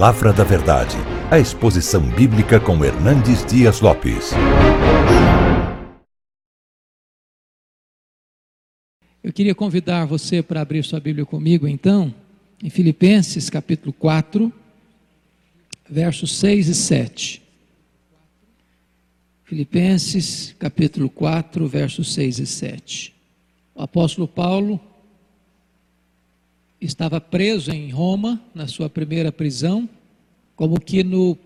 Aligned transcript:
Palavra 0.00 0.32
da 0.32 0.44
Verdade, 0.44 0.96
a 1.30 1.38
exposição 1.38 2.00
bíblica 2.00 2.58
com 2.58 2.82
Hernandes 2.82 3.44
Dias 3.44 3.82
Lopes. 3.82 4.30
Eu 9.22 9.30
queria 9.30 9.54
convidar 9.54 10.06
você 10.06 10.42
para 10.42 10.62
abrir 10.62 10.82
sua 10.84 11.00
Bíblia 11.00 11.26
comigo, 11.26 11.68
então, 11.68 12.14
em 12.64 12.70
Filipenses 12.70 13.50
capítulo 13.50 13.92
4, 13.92 14.50
versos 15.86 16.34
6 16.38 16.68
e 16.68 16.74
7. 16.74 17.42
Filipenses 19.44 20.56
capítulo 20.58 21.10
4, 21.10 21.68
versos 21.68 22.14
6 22.14 22.38
e 22.38 22.46
7. 22.46 23.14
O 23.74 23.82
apóstolo 23.82 24.26
Paulo 24.26 24.80
estava 26.80 27.20
preso 27.20 27.70
em 27.70 27.90
Roma, 27.90 28.40
na 28.54 28.66
sua 28.66 28.88
primeira 28.88 29.30
prisão, 29.30 29.88
como 30.56 30.80
que 30.80 31.04
no 31.04 31.36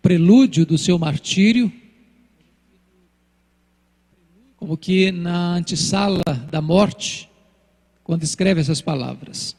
prelúdio 0.00 0.64
do 0.64 0.78
seu 0.78 0.98
martírio, 0.98 1.70
como 4.56 4.76
que 4.76 5.12
na 5.12 5.56
antessala 5.56 6.22
da 6.50 6.62
morte, 6.62 7.28
quando 8.02 8.22
escreve 8.22 8.60
essas 8.60 8.80
palavras. 8.80 9.54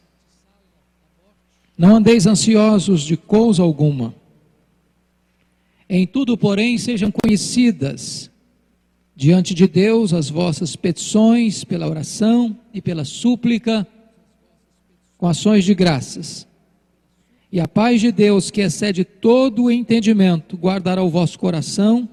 Não 1.77 1.95
andeis 1.95 2.25
ansiosos 2.25 3.03
de 3.03 3.15
coisa 3.15 3.61
alguma. 3.61 4.13
Em 5.87 6.05
tudo, 6.05 6.37
porém, 6.37 6.77
sejam 6.77 7.11
conhecidas 7.11 8.29
diante 9.15 9.53
de 9.53 9.67
Deus 9.67 10.13
as 10.13 10.29
vossas 10.29 10.75
petições 10.75 11.63
pela 11.63 11.87
oração 11.87 12.57
e 12.73 12.81
pela 12.81 13.05
súplica 13.05 13.87
com 15.19 15.27
ações 15.27 15.65
de 15.65 15.75
graças. 15.75 16.47
E 17.51 17.59
a 17.59 17.67
paz 17.67 17.99
de 17.99 18.09
Deus, 18.09 18.49
que 18.49 18.61
excede 18.61 19.03
todo 19.03 19.65
o 19.65 19.71
entendimento, 19.71 20.55
guardará 20.55 21.03
o 21.03 21.09
vosso 21.09 21.37
coração 21.37 22.07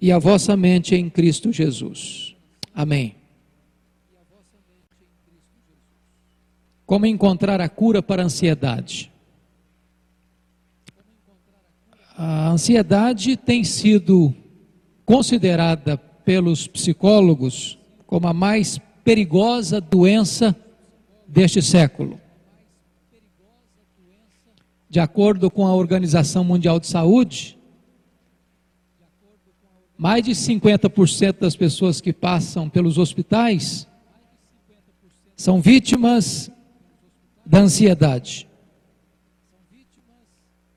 e 0.00 0.10
a 0.10 0.18
vossa 0.18 0.56
mente 0.56 0.96
em 0.96 1.08
Cristo 1.08 1.52
Jesus. 1.52 2.34
Amém. 2.74 3.14
Como 6.84 7.06
encontrar 7.06 7.60
a 7.60 7.68
cura 7.68 8.02
para 8.02 8.22
a 8.22 8.24
ansiedade? 8.24 9.12
A 12.16 12.48
ansiedade 12.48 13.36
tem 13.36 13.62
sido 13.62 14.34
considerada 15.04 15.96
pelos 15.96 16.66
psicólogos 16.66 17.78
como 18.06 18.26
a 18.26 18.34
mais 18.34 18.80
perigosa 19.04 19.80
doença 19.80 20.56
deste 21.32 21.62
século. 21.62 22.20
De 24.88 25.00
acordo 25.00 25.50
com 25.50 25.66
a 25.66 25.74
Organização 25.74 26.44
Mundial 26.44 26.78
de 26.78 26.86
Saúde, 26.86 27.58
mais 29.96 30.22
de 30.22 30.32
50% 30.32 31.38
das 31.40 31.56
pessoas 31.56 32.02
que 32.02 32.12
passam 32.12 32.68
pelos 32.68 32.98
hospitais 32.98 33.88
são 35.34 35.62
vítimas 35.62 36.50
da 37.46 37.60
ansiedade. 37.60 38.46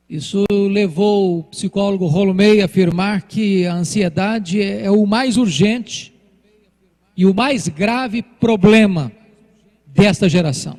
Isso 0.09 0.45
levou 0.49 1.39
o 1.39 1.43
psicólogo 1.43 2.05
Rolomei 2.05 2.61
a 2.61 2.65
afirmar 2.65 3.23
que 3.23 3.65
a 3.65 3.73
ansiedade 3.73 4.61
é 4.61 4.89
o 4.89 5.05
mais 5.05 5.35
urgente 5.35 6.13
e 7.17 7.25
o 7.25 7.33
mais 7.33 7.67
grave 7.67 8.21
problema 8.21 9.11
desta 9.95 10.27
geração. 10.27 10.77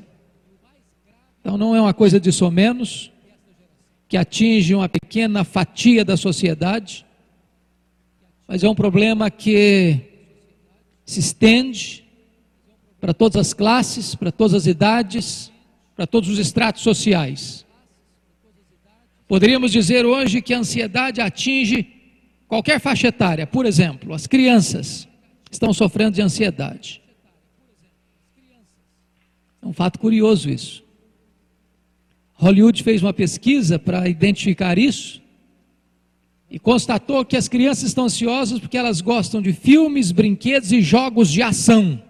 Então 1.41 1.57
não 1.57 1.75
é 1.75 1.81
uma 1.81 1.95
coisa 1.95 2.21
de 2.21 2.31
somenos 2.31 3.11
que 4.09 4.17
atinge 4.17 4.75
uma 4.75 4.89
pequena 4.89 5.43
fatia 5.43 6.05
da 6.05 6.17
sociedade, 6.17 7.07
mas 8.47 8.63
é 8.63 8.69
um 8.69 8.75
problema 8.75 9.31
que 9.31 10.01
se 11.05 11.19
estende 11.19 12.05
para 13.01 13.15
todas 13.15 13.41
as 13.41 13.55
classes, 13.55 14.15
para 14.15 14.31
todas 14.31 14.55
as 14.55 14.67
idades, 14.67 15.51
para 15.97 16.07
todos 16.07 16.29
os 16.29 16.39
estratos 16.39 16.83
sociais. 16.83 17.65
Poderíamos 19.27 19.73
dizer 19.73 20.05
hoje 20.05 20.43
que 20.43 20.53
a 20.53 20.59
ansiedade 20.59 21.21
atinge 21.21 21.89
qualquer 22.47 22.79
faixa 22.79 23.09
etária. 23.09 23.47
Por 23.47 23.65
exemplo, 23.65 24.13
as 24.13 24.27
crianças 24.27 25.09
estão 25.51 25.73
sofrendo 25.73 26.17
de 26.17 26.23
ansiedade. 26.23 27.03
É 29.67 29.69
um 29.69 29.73
fato 29.73 29.99
curioso 29.99 30.49
isso. 30.49 30.85
Hollywood 32.35 32.85
fez 32.85 33.03
uma 33.03 33.13
pesquisa 33.13 33.81
para 33.81 34.09
identificar 34.09 34.79
isso 34.79 35.21
e 36.49 36.57
constatou 36.57 37.25
que 37.25 37.37
as 37.37 37.49
crianças 37.49 37.89
estão 37.89 38.05
ansiosas 38.05 38.61
porque 38.61 38.79
elas 38.79 39.01
gostam 39.01 39.43
de 39.43 39.53
filmes, 39.53 40.13
brinquedos 40.13 40.71
e 40.71 40.81
jogos 40.81 41.33
de 41.33 41.43
ação. 41.43 42.01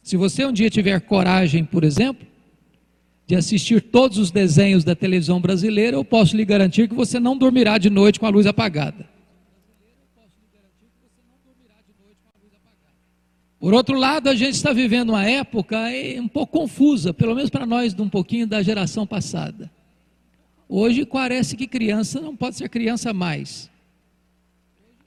Se 0.00 0.16
você 0.16 0.44
um 0.44 0.52
dia 0.52 0.70
tiver 0.70 1.00
coragem, 1.00 1.64
por 1.64 1.82
exemplo, 1.82 2.24
de 3.26 3.34
assistir 3.34 3.80
todos 3.80 4.16
os 4.16 4.30
desenhos 4.30 4.84
da 4.84 4.94
televisão 4.94 5.40
brasileira, 5.40 5.96
eu 5.96 6.04
posso 6.04 6.36
lhe 6.36 6.44
garantir 6.44 6.88
que 6.88 6.94
você 6.94 7.18
não 7.18 7.36
dormirá 7.36 7.78
de 7.78 7.90
noite 7.90 8.20
com 8.20 8.26
a 8.26 8.30
luz 8.30 8.46
apagada. 8.46 9.08
Por 13.64 13.72
outro 13.72 13.98
lado, 13.98 14.28
a 14.28 14.34
gente 14.34 14.56
está 14.56 14.74
vivendo 14.74 15.08
uma 15.08 15.24
época 15.24 15.78
um 16.18 16.28
pouco 16.28 16.60
confusa, 16.60 17.14
pelo 17.14 17.34
menos 17.34 17.48
para 17.48 17.64
nós, 17.64 17.94
de 17.94 18.02
um 18.02 18.10
pouquinho 18.10 18.46
da 18.46 18.62
geração 18.62 19.06
passada. 19.06 19.70
Hoje 20.68 21.06
parece 21.06 21.56
que 21.56 21.66
criança 21.66 22.20
não 22.20 22.36
pode 22.36 22.56
ser 22.56 22.68
criança 22.68 23.14
mais. 23.14 23.70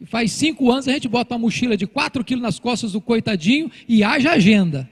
E 0.01 0.07
faz 0.07 0.31
cinco 0.31 0.71
anos 0.71 0.87
a 0.87 0.91
gente 0.91 1.07
bota 1.07 1.35
uma 1.35 1.41
mochila 1.41 1.77
de 1.77 1.85
4 1.85 2.23
quilos 2.23 2.41
nas 2.41 2.57
costas 2.57 2.93
do 2.93 2.99
coitadinho 2.99 3.69
e 3.87 4.03
haja 4.03 4.31
agenda. 4.31 4.89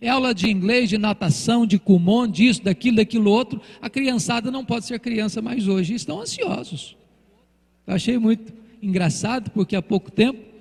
É 0.00 0.08
aula 0.08 0.34
de 0.34 0.50
inglês, 0.50 0.88
de 0.88 0.98
natação, 0.98 1.64
de 1.64 1.78
Kumon, 1.78 2.26
disso, 2.26 2.64
daquilo, 2.64 2.96
daquilo 2.96 3.30
outro. 3.30 3.60
A 3.80 3.88
criançada 3.88 4.50
não 4.50 4.64
pode 4.64 4.86
ser 4.86 4.98
criança 4.98 5.40
mais 5.40 5.68
hoje. 5.68 5.94
Estão 5.94 6.20
ansiosos. 6.20 6.96
Eu 7.86 7.94
achei 7.94 8.18
muito 8.18 8.52
engraçado, 8.82 9.52
porque 9.52 9.76
há 9.76 9.82
pouco 9.82 10.10
tempo 10.10 10.55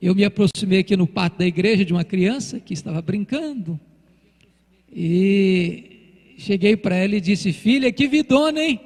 eu 0.00 0.14
me 0.14 0.24
aproximei 0.24 0.80
aqui 0.80 0.96
no 0.96 1.06
pátio 1.06 1.40
da 1.40 1.46
igreja 1.46 1.84
de 1.84 1.92
uma 1.92 2.04
criança 2.04 2.60
que 2.60 2.72
estava 2.72 3.02
brincando. 3.02 3.78
E 4.92 6.34
cheguei 6.38 6.76
para 6.76 6.94
ela 6.94 7.16
e 7.16 7.20
disse: 7.20 7.52
Filha, 7.52 7.92
que 7.92 8.06
vidona, 8.06 8.60
hein? 8.62 8.80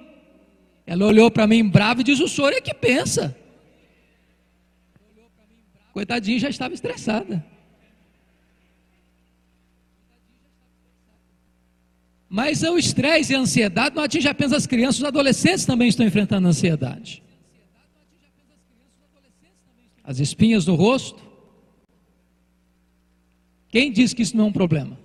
Ela 0.87 1.07
olhou 1.07 1.31
para 1.31 1.47
mim 1.47 1.69
brava 1.69 2.01
e 2.01 2.05
disse: 2.05 2.23
O 2.23 2.29
senhor 2.29 2.53
é 2.53 2.61
que 2.61 2.73
pensa. 2.73 3.37
Coitadinha 5.93 6.39
já 6.39 6.49
estava 6.49 6.73
estressada. 6.73 7.45
Mas 12.27 12.63
o 12.63 12.79
estresse 12.79 13.35
e 13.35 13.37
a 13.37 13.41
ansiedade 13.41 13.95
não 13.95 14.03
atinge 14.03 14.27
apenas 14.27 14.55
as 14.55 14.67
crianças, 14.67 15.01
os 15.01 15.05
adolescentes 15.05 15.67
também 15.67 15.89
estão 15.89 16.07
enfrentando 16.07 16.49
ansiedade 16.49 17.23
as 20.05 20.19
espinhas 20.19 20.67
no 20.67 20.75
rosto. 20.75 21.23
Quem 23.69 23.91
diz 23.91 24.13
que 24.13 24.23
isso 24.23 24.37
não 24.37 24.45
é 24.45 24.49
um 24.49 24.53
problema? 24.53 24.99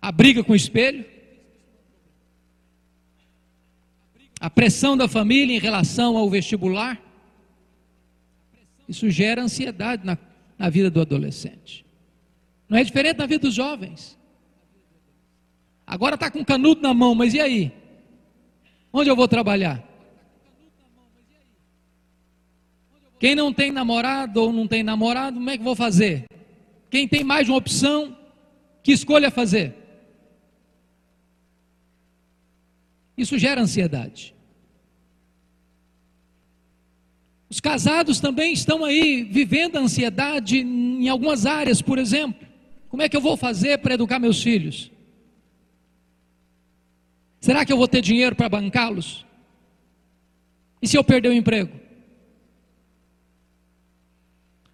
A 0.00 0.12
briga 0.12 0.44
com 0.44 0.52
o 0.52 0.56
espelho? 0.56 1.04
A 4.40 4.48
pressão 4.48 4.96
da 4.96 5.08
família 5.08 5.54
em 5.54 5.60
relação 5.60 6.16
ao 6.16 6.30
vestibular? 6.30 7.00
Isso 8.88 9.10
gera 9.10 9.42
ansiedade 9.42 10.04
na, 10.04 10.16
na 10.58 10.70
vida 10.70 10.90
do 10.90 11.00
adolescente. 11.00 11.84
Não 12.68 12.78
é 12.78 12.84
diferente 12.84 13.18
na 13.18 13.26
vida 13.26 13.42
dos 13.42 13.54
jovens. 13.54 14.18
Agora 15.86 16.14
está 16.14 16.30
com 16.30 16.44
canudo 16.44 16.80
na 16.80 16.94
mão, 16.94 17.14
mas 17.14 17.34
e 17.34 17.40
aí? 17.40 17.72
Onde 18.92 19.10
eu 19.10 19.16
vou 19.16 19.26
trabalhar? 19.26 19.89
Quem 23.20 23.34
não 23.34 23.52
tem 23.52 23.70
namorado 23.70 24.40
ou 24.42 24.50
não 24.50 24.66
tem 24.66 24.82
namorado, 24.82 25.36
como 25.36 25.50
é 25.50 25.58
que 25.58 25.62
vou 25.62 25.76
fazer? 25.76 26.24
Quem 26.88 27.06
tem 27.06 27.22
mais 27.22 27.44
de 27.44 27.52
uma 27.52 27.58
opção, 27.58 28.16
que 28.82 28.92
escolha 28.92 29.30
fazer? 29.30 29.74
Isso 33.18 33.38
gera 33.38 33.60
ansiedade. 33.60 34.34
Os 37.50 37.60
casados 37.60 38.20
também 38.20 38.54
estão 38.54 38.86
aí 38.86 39.22
vivendo 39.22 39.76
ansiedade 39.76 40.56
em 40.56 41.06
algumas 41.06 41.44
áreas, 41.44 41.82
por 41.82 41.98
exemplo. 41.98 42.48
Como 42.88 43.02
é 43.02 43.08
que 43.08 43.16
eu 43.16 43.20
vou 43.20 43.36
fazer 43.36 43.76
para 43.78 43.94
educar 43.94 44.18
meus 44.18 44.42
filhos? 44.42 44.90
Será 47.38 47.66
que 47.66 47.72
eu 47.72 47.76
vou 47.76 47.86
ter 47.86 48.00
dinheiro 48.00 48.34
para 48.34 48.48
bancá-los? 48.48 49.26
E 50.80 50.88
se 50.88 50.96
eu 50.96 51.04
perder 51.04 51.28
o 51.28 51.34
emprego? 51.34 51.89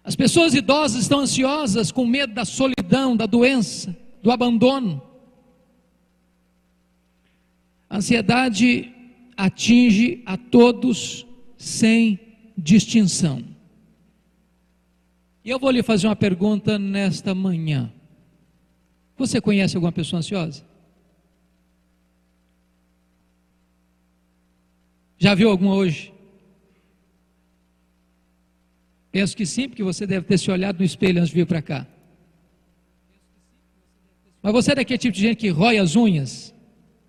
As 0.07 0.15
pessoas 0.15 0.53
idosas 0.53 1.01
estão 1.01 1.19
ansiosas 1.19 1.91
com 1.91 2.05
medo 2.05 2.33
da 2.33 2.45
solidão, 2.45 3.13
da 3.13 3.25
doença, 3.25 3.93
do 4.23 4.31
abandono. 4.31 5.01
A 7.89 7.97
ansiedade 7.97 8.89
atinge 9.35 10.23
a 10.25 10.37
todos 10.37 11.27
sem 11.57 12.17
distinção. 12.57 13.43
E 15.43 15.49
eu 15.49 15.59
vou 15.59 15.71
lhe 15.71 15.83
fazer 15.83 16.07
uma 16.07 16.15
pergunta 16.15 16.79
nesta 16.79 17.35
manhã. 17.35 17.91
Você 19.17 19.41
conhece 19.41 19.75
alguma 19.75 19.91
pessoa 19.91 20.19
ansiosa? 20.19 20.65
Já 25.17 25.35
viu 25.35 25.49
alguma 25.49 25.75
hoje? 25.75 26.13
Penso 29.17 29.35
que 29.35 29.47
sim, 29.47 29.67
porque 29.67 29.81
você 29.81 30.05
deve 30.05 30.27
ter 30.27 30.37
se 30.37 30.51
olhado 30.51 30.77
no 30.77 30.85
espelho 30.85 31.17
antes 31.17 31.29
de 31.29 31.35
vir 31.37 31.47
para 31.47 31.59
cá. 31.59 31.87
Mas 34.43 34.53
você 34.53 34.73
é 34.73 34.75
daquele 34.75 34.99
tipo 34.99 35.15
de 35.15 35.21
gente 35.21 35.37
que 35.37 35.49
rói 35.49 35.79
as 35.79 35.95
unhas? 35.95 36.53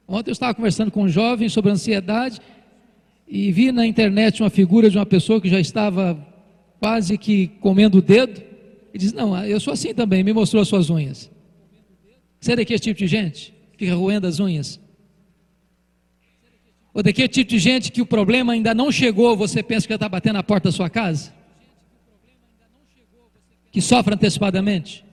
Ontem 0.07 0.31
eu 0.31 0.33
estava 0.33 0.55
conversando 0.55 0.91
com 0.91 1.03
um 1.03 1.09
jovem 1.11 1.51
sobre 1.51 1.71
ansiedade 1.71 2.41
e 3.29 3.53
vi 3.53 3.71
na 3.71 3.87
internet 3.87 4.43
uma 4.43 4.49
figura 4.49 4.89
de 4.89 4.97
uma 4.97 5.05
pessoa 5.05 5.39
que 5.39 5.51
já 5.51 5.61
estava 5.61 6.19
quase 6.81 7.19
que 7.19 7.49
comendo 7.61 7.99
o 7.99 8.01
dedo. 8.01 8.43
E 8.95 8.97
diz: 8.97 9.13
Não, 9.13 9.45
eu 9.45 9.61
sou 9.61 9.75
assim 9.75 9.93
também, 9.93 10.25
me 10.25 10.33
mostrou 10.33 10.63
as 10.63 10.69
suas 10.69 10.89
unhas. 10.89 11.31
Você 12.41 12.53
é 12.53 12.57
daquele 12.57 12.79
tipo 12.79 12.99
de 12.99 13.07
gente 13.07 13.53
que 13.73 13.85
fica 13.85 13.95
roendo 13.95 14.27
as 14.27 14.41
unhas? 14.41 14.81
Ou 16.95 17.03
daquele 17.03 17.29
tipo 17.29 17.51
de 17.51 17.59
gente 17.59 17.93
que 17.93 18.01
o 18.01 18.07
problema 18.07 18.55
ainda 18.55 18.75
não 18.75 18.91
chegou, 18.91 19.37
você 19.37 19.63
pensa 19.63 19.87
que 19.87 19.93
já 19.93 19.97
está 19.97 20.09
batendo 20.09 20.37
na 20.37 20.43
porta 20.43 20.71
da 20.71 20.73
sua 20.73 20.89
casa? 20.89 21.37
Que 23.71 23.81
sofre 23.81 24.15
antecipadamente? 24.15 25.05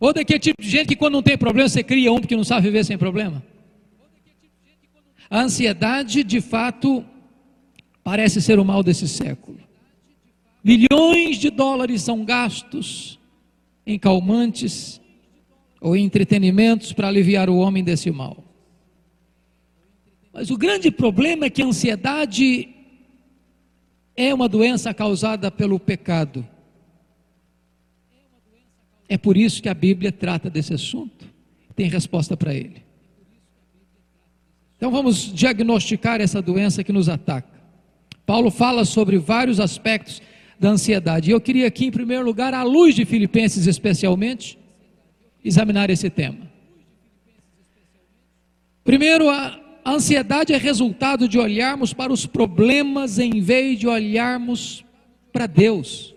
Ou 0.00 0.12
daquele 0.12 0.38
tipo 0.38 0.62
de 0.62 0.68
gente 0.68 0.88
que 0.88 0.96
quando 0.96 1.14
não 1.14 1.22
tem 1.22 1.36
problema, 1.36 1.68
você 1.68 1.82
cria 1.82 2.12
um 2.12 2.20
porque 2.20 2.36
não 2.36 2.44
sabe 2.44 2.62
viver 2.62 2.84
sem 2.84 2.96
problema? 2.96 3.42
A 5.28 5.42
ansiedade, 5.42 6.24
de 6.24 6.40
fato, 6.40 7.04
parece 8.02 8.40
ser 8.40 8.58
o 8.58 8.64
mal 8.64 8.82
desse 8.82 9.06
século. 9.06 9.58
Milhões 10.64 11.36
de 11.38 11.50
dólares 11.50 12.02
são 12.02 12.24
gastos 12.24 13.18
em 13.86 13.98
calmantes 13.98 15.00
ou 15.80 15.96
em 15.96 16.04
entretenimentos 16.04 16.92
para 16.92 17.08
aliviar 17.08 17.48
o 17.48 17.56
homem 17.56 17.84
desse 17.84 18.10
mal. 18.10 18.44
Mas 20.32 20.50
o 20.50 20.56
grande 20.56 20.90
problema 20.90 21.46
é 21.46 21.50
que 21.50 21.62
a 21.62 21.66
ansiedade 21.66 22.68
é 24.16 24.32
uma 24.32 24.48
doença 24.48 24.92
causada 24.92 25.50
pelo 25.50 25.78
pecado. 25.80 26.46
É 29.10 29.18
por 29.18 29.36
isso 29.36 29.60
que 29.60 29.68
a 29.68 29.74
Bíblia 29.74 30.12
trata 30.12 30.48
desse 30.48 30.72
assunto, 30.72 31.26
tem 31.74 31.88
resposta 31.88 32.36
para 32.36 32.54
ele. 32.54 32.84
Então 34.76 34.92
vamos 34.92 35.34
diagnosticar 35.34 36.20
essa 36.20 36.40
doença 36.40 36.84
que 36.84 36.92
nos 36.92 37.08
ataca. 37.08 37.60
Paulo 38.24 38.52
fala 38.52 38.84
sobre 38.84 39.18
vários 39.18 39.58
aspectos 39.58 40.22
da 40.60 40.70
ansiedade. 40.70 41.28
E 41.28 41.32
eu 41.32 41.40
queria 41.40 41.66
aqui, 41.66 41.86
em 41.86 41.90
primeiro 41.90 42.24
lugar, 42.24 42.54
à 42.54 42.62
luz 42.62 42.94
de 42.94 43.04
Filipenses 43.04 43.66
especialmente, 43.66 44.56
examinar 45.44 45.90
esse 45.90 46.08
tema. 46.08 46.48
Primeiro, 48.84 49.28
a 49.28 49.60
ansiedade 49.84 50.52
é 50.52 50.56
resultado 50.56 51.26
de 51.26 51.36
olharmos 51.36 51.92
para 51.92 52.12
os 52.12 52.26
problemas 52.26 53.18
em 53.18 53.40
vez 53.40 53.76
de 53.76 53.88
olharmos 53.88 54.84
para 55.32 55.46
Deus. 55.46 56.14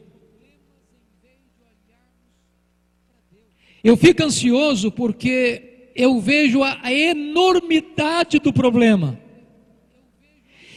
Eu 3.84 3.98
fico 3.98 4.24
ansioso 4.24 4.90
porque 4.90 5.90
eu 5.96 6.20
vejo 6.22 6.64
a, 6.64 6.92
enormidade 6.92 8.40
do 8.40 8.54
problema. 8.54 9.20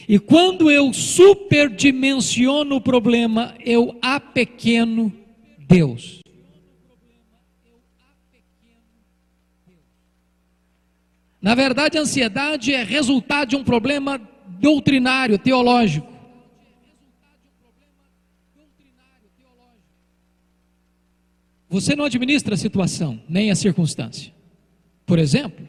E 0.09 0.19
quando 0.19 0.69
eu 0.69 0.91
superdimensiono 0.93 2.75
o 2.75 2.81
problema, 2.81 3.55
eu 3.63 3.97
apequeno 4.01 5.11
Deus. 5.57 6.21
Na 11.41 11.55
verdade, 11.55 11.97
a 11.97 12.01
ansiedade 12.01 12.73
é 12.73 12.83
resultado 12.83 13.49
de 13.49 13.55
um 13.55 13.63
problema 13.63 14.19
doutrinário, 14.59 15.37
teológico. 15.37 16.16
Você 21.79 21.95
não 21.95 22.05
administra 22.05 22.55
a 22.55 22.57
situação, 22.57 23.21
nem 23.29 23.51
a 23.51 23.55
circunstância. 23.55 24.33
Por 25.05 25.19
exemplo, 25.19 25.67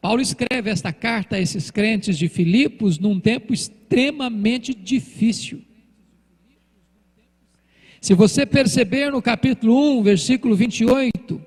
Paulo 0.00 0.22
escreve 0.22 0.70
esta 0.70 0.92
carta 0.92 1.34
a 1.34 1.40
esses 1.40 1.72
crentes 1.72 2.16
de 2.16 2.28
Filipos 2.28 3.00
num 3.00 3.18
tempo 3.18 3.52
extremamente 3.52 4.72
difícil. 4.72 5.60
Se 8.00 8.14
você 8.14 8.46
perceber 8.46 9.10
no 9.10 9.20
capítulo 9.20 9.98
1, 9.98 10.02
versículo 10.04 10.54
28, 10.54 11.42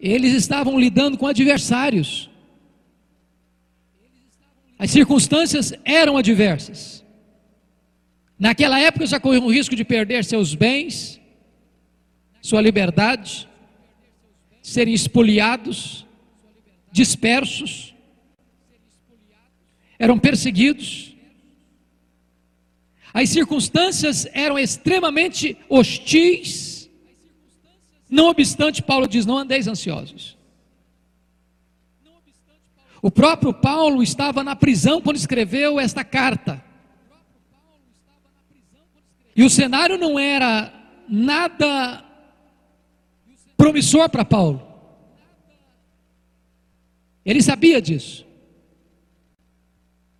eles 0.00 0.34
estavam 0.34 0.80
lidando 0.80 1.16
com 1.16 1.28
adversários. 1.28 2.28
As 4.76 4.90
circunstâncias 4.90 5.72
eram 5.84 6.16
adversas. 6.16 7.04
Naquela 8.36 8.80
época 8.80 9.06
já 9.06 9.20
corriam 9.20 9.46
o 9.46 9.52
risco 9.52 9.76
de 9.76 9.84
perder 9.84 10.24
seus 10.24 10.52
bens, 10.52 11.21
sua 12.42 12.60
liberdade, 12.60 13.48
serem 14.60 14.92
espoliados, 14.92 16.04
dispersos, 16.90 17.94
eram 19.96 20.18
perseguidos. 20.18 21.14
As 23.14 23.28
circunstâncias 23.28 24.26
eram 24.32 24.58
extremamente 24.58 25.56
hostis. 25.68 26.90
Não 28.10 28.26
obstante, 28.28 28.82
Paulo 28.82 29.06
diz: 29.06 29.24
não 29.24 29.38
andeis 29.38 29.68
ansiosos. 29.68 30.36
O 33.00 33.10
próprio 33.10 33.54
Paulo 33.54 34.02
estava 34.02 34.42
na 34.42 34.56
prisão 34.56 35.00
quando 35.00 35.16
escreveu 35.16 35.78
esta 35.78 36.04
carta. 36.04 36.62
E 39.34 39.44
o 39.44 39.50
cenário 39.50 39.96
não 39.96 40.18
era 40.18 40.72
nada 41.08 42.11
promissor 43.62 44.08
para 44.10 44.24
Paulo. 44.24 44.60
Ele 47.24 47.40
sabia 47.40 47.80
disso. 47.80 48.26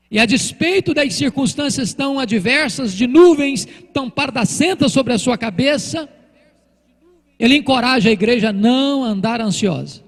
E 0.08 0.16
a 0.16 0.24
despeito 0.24 0.94
das 0.94 1.12
circunstâncias 1.14 1.92
tão 1.92 2.20
adversas, 2.20 2.94
de 2.94 3.08
nuvens 3.08 3.66
tão 3.92 4.08
pardacentas 4.08 4.92
sobre 4.92 5.12
a 5.12 5.18
sua 5.18 5.36
cabeça, 5.36 6.08
ele 7.36 7.56
encoraja 7.56 8.10
a 8.10 8.12
igreja 8.12 8.50
a 8.50 8.52
não 8.52 9.02
andar 9.02 9.40
ansiosa. 9.40 10.04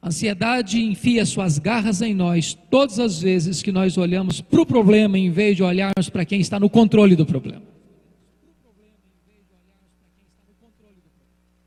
A 0.00 0.08
ansiedade 0.08 0.82
enfia 0.82 1.26
suas 1.26 1.58
garras 1.58 2.00
em 2.00 2.14
nós 2.14 2.56
todas 2.70 2.98
as 2.98 3.20
vezes 3.20 3.62
que 3.62 3.70
nós 3.70 3.98
olhamos 3.98 4.40
para 4.40 4.62
o 4.62 4.66
problema 4.66 5.18
em 5.18 5.30
vez 5.30 5.56
de 5.56 5.62
olharmos 5.62 6.08
para 6.08 6.24
quem 6.24 6.40
está 6.40 6.58
no 6.58 6.70
controle 6.70 7.14
do 7.14 7.26
problema. 7.26 7.73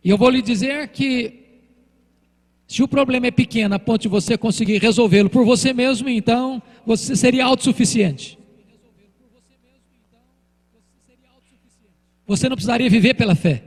E 0.07 0.09
eu 0.09 0.17
vou 0.17 0.29
lhe 0.29 0.41
dizer 0.41 0.87
que 0.87 1.33
se 2.65 2.81
o 2.81 2.87
problema 2.87 3.27
é 3.27 3.31
pequeno 3.31 3.75
a 3.75 3.79
ponto 3.79 4.03
de 4.03 4.07
você 4.07 4.37
conseguir 4.37 4.77
resolvê-lo 4.77 5.29
por 5.29 5.43
você 5.43 5.73
mesmo, 5.73 6.07
então 6.07 6.63
você 6.85 7.13
seria 7.13 7.43
autossuficiente. 7.43 8.39
Você 12.25 12.47
não 12.47 12.55
precisaria 12.55 12.89
viver 12.89 13.15
pela 13.15 13.35
fé. 13.35 13.61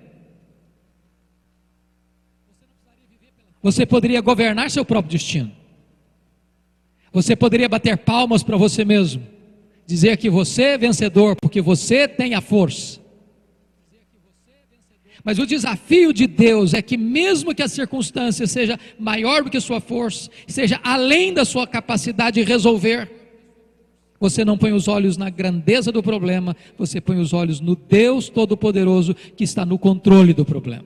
Você 3.62 3.84
poderia 3.84 4.22
governar 4.22 4.70
seu 4.70 4.82
próprio 4.82 5.12
destino. 5.12 5.52
Você 7.12 7.36
poderia 7.36 7.68
bater 7.68 7.98
palmas 7.98 8.42
para 8.42 8.56
você 8.56 8.82
mesmo. 8.82 9.22
Dizer 9.86 10.16
que 10.16 10.30
você 10.30 10.62
é 10.62 10.78
vencedor, 10.78 11.36
porque 11.36 11.60
você 11.60 12.08
tem 12.08 12.34
a 12.34 12.40
força. 12.40 12.99
Mas 15.24 15.38
o 15.38 15.46
desafio 15.46 16.12
de 16.12 16.26
Deus 16.26 16.72
é 16.74 16.80
que, 16.80 16.96
mesmo 16.96 17.54
que 17.54 17.62
a 17.62 17.68
circunstância 17.68 18.46
seja 18.46 18.78
maior 18.98 19.44
do 19.44 19.50
que 19.50 19.60
sua 19.60 19.80
força, 19.80 20.30
seja 20.46 20.80
além 20.82 21.32
da 21.32 21.44
sua 21.44 21.66
capacidade 21.66 22.42
de 22.42 22.48
resolver, 22.48 23.10
você 24.18 24.44
não 24.44 24.58
põe 24.58 24.72
os 24.72 24.86
olhos 24.86 25.16
na 25.16 25.30
grandeza 25.30 25.90
do 25.90 26.02
problema, 26.02 26.54
você 26.76 27.00
põe 27.00 27.18
os 27.18 27.32
olhos 27.32 27.60
no 27.60 27.74
Deus 27.74 28.28
Todo-Poderoso 28.28 29.14
que 29.14 29.44
está 29.44 29.64
no 29.64 29.78
controle 29.78 30.34
do 30.34 30.44
problema. 30.44 30.84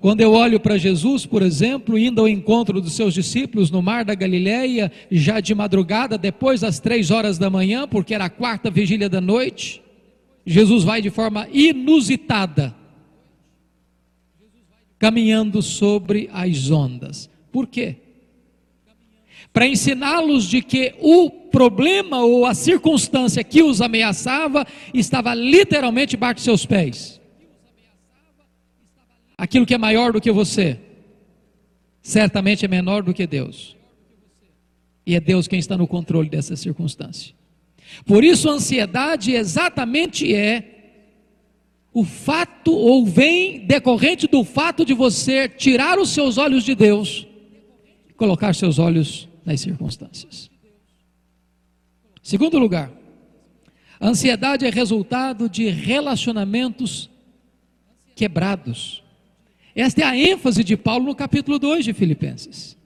Quando 0.00 0.20
eu 0.20 0.32
olho 0.32 0.60
para 0.60 0.78
Jesus, 0.78 1.26
por 1.26 1.42
exemplo, 1.42 1.98
indo 1.98 2.20
ao 2.20 2.28
encontro 2.28 2.80
dos 2.80 2.92
seus 2.92 3.12
discípulos 3.12 3.70
no 3.70 3.82
mar 3.82 4.04
da 4.04 4.14
Galileia, 4.14 4.92
já 5.10 5.40
de 5.40 5.54
madrugada, 5.54 6.16
depois 6.16 6.60
das 6.60 6.78
três 6.78 7.10
horas 7.10 7.38
da 7.38 7.50
manhã, 7.50 7.88
porque 7.88 8.14
era 8.14 8.26
a 8.26 8.30
quarta 8.30 8.70
vigília 8.70 9.08
da 9.08 9.20
noite, 9.20 9.82
Jesus 10.46 10.84
vai 10.84 11.02
de 11.02 11.10
forma 11.10 11.48
inusitada, 11.52 12.74
caminhando 14.98 15.60
sobre 15.60 16.30
as 16.32 16.70
ondas. 16.70 17.28
Por 17.50 17.66
quê? 17.66 17.96
Para 19.52 19.66
ensiná-los 19.66 20.44
de 20.44 20.62
que 20.62 20.94
o 21.00 21.30
problema 21.30 22.22
ou 22.22 22.46
a 22.46 22.54
circunstância 22.54 23.42
que 23.42 23.62
os 23.62 23.80
ameaçava 23.80 24.66
estava 24.94 25.34
literalmente 25.34 26.10
debaixo 26.10 26.36
de 26.36 26.42
seus 26.42 26.64
pés 26.64 27.20
aquilo 29.36 29.66
que 29.66 29.74
é 29.74 29.78
maior 29.78 30.12
do 30.12 30.20
que 30.20 30.32
você, 30.32 30.78
certamente 32.00 32.64
é 32.64 32.68
menor 32.68 33.02
do 33.02 33.12
que 33.12 33.26
Deus. 33.26 33.76
E 35.04 35.14
é 35.14 35.20
Deus 35.20 35.46
quem 35.46 35.58
está 35.58 35.76
no 35.76 35.86
controle 35.86 36.28
dessa 36.28 36.56
circunstância. 36.56 37.34
Por 38.04 38.24
isso, 38.24 38.48
a 38.48 38.52
ansiedade 38.52 39.32
exatamente 39.32 40.34
é 40.34 40.76
o 41.92 42.04
fato, 42.04 42.72
ou 42.72 43.06
vem 43.06 43.66
decorrente 43.66 44.26
do 44.26 44.44
fato 44.44 44.84
de 44.84 44.92
você 44.92 45.48
tirar 45.48 45.98
os 45.98 46.10
seus 46.10 46.36
olhos 46.36 46.62
de 46.62 46.74
Deus 46.74 47.26
e 48.08 48.12
colocar 48.12 48.54
seus 48.54 48.78
olhos 48.78 49.28
nas 49.44 49.60
circunstâncias. 49.60 50.50
Segundo 52.22 52.58
lugar, 52.58 52.92
a 53.98 54.08
ansiedade 54.08 54.66
é 54.66 54.70
resultado 54.70 55.48
de 55.48 55.68
relacionamentos 55.68 57.08
quebrados. 58.14 59.02
Esta 59.74 60.02
é 60.02 60.04
a 60.04 60.16
ênfase 60.16 60.62
de 60.62 60.76
Paulo 60.76 61.06
no 61.06 61.14
capítulo 61.14 61.58
2 61.58 61.84
de 61.84 61.92
Filipenses. 61.92 62.76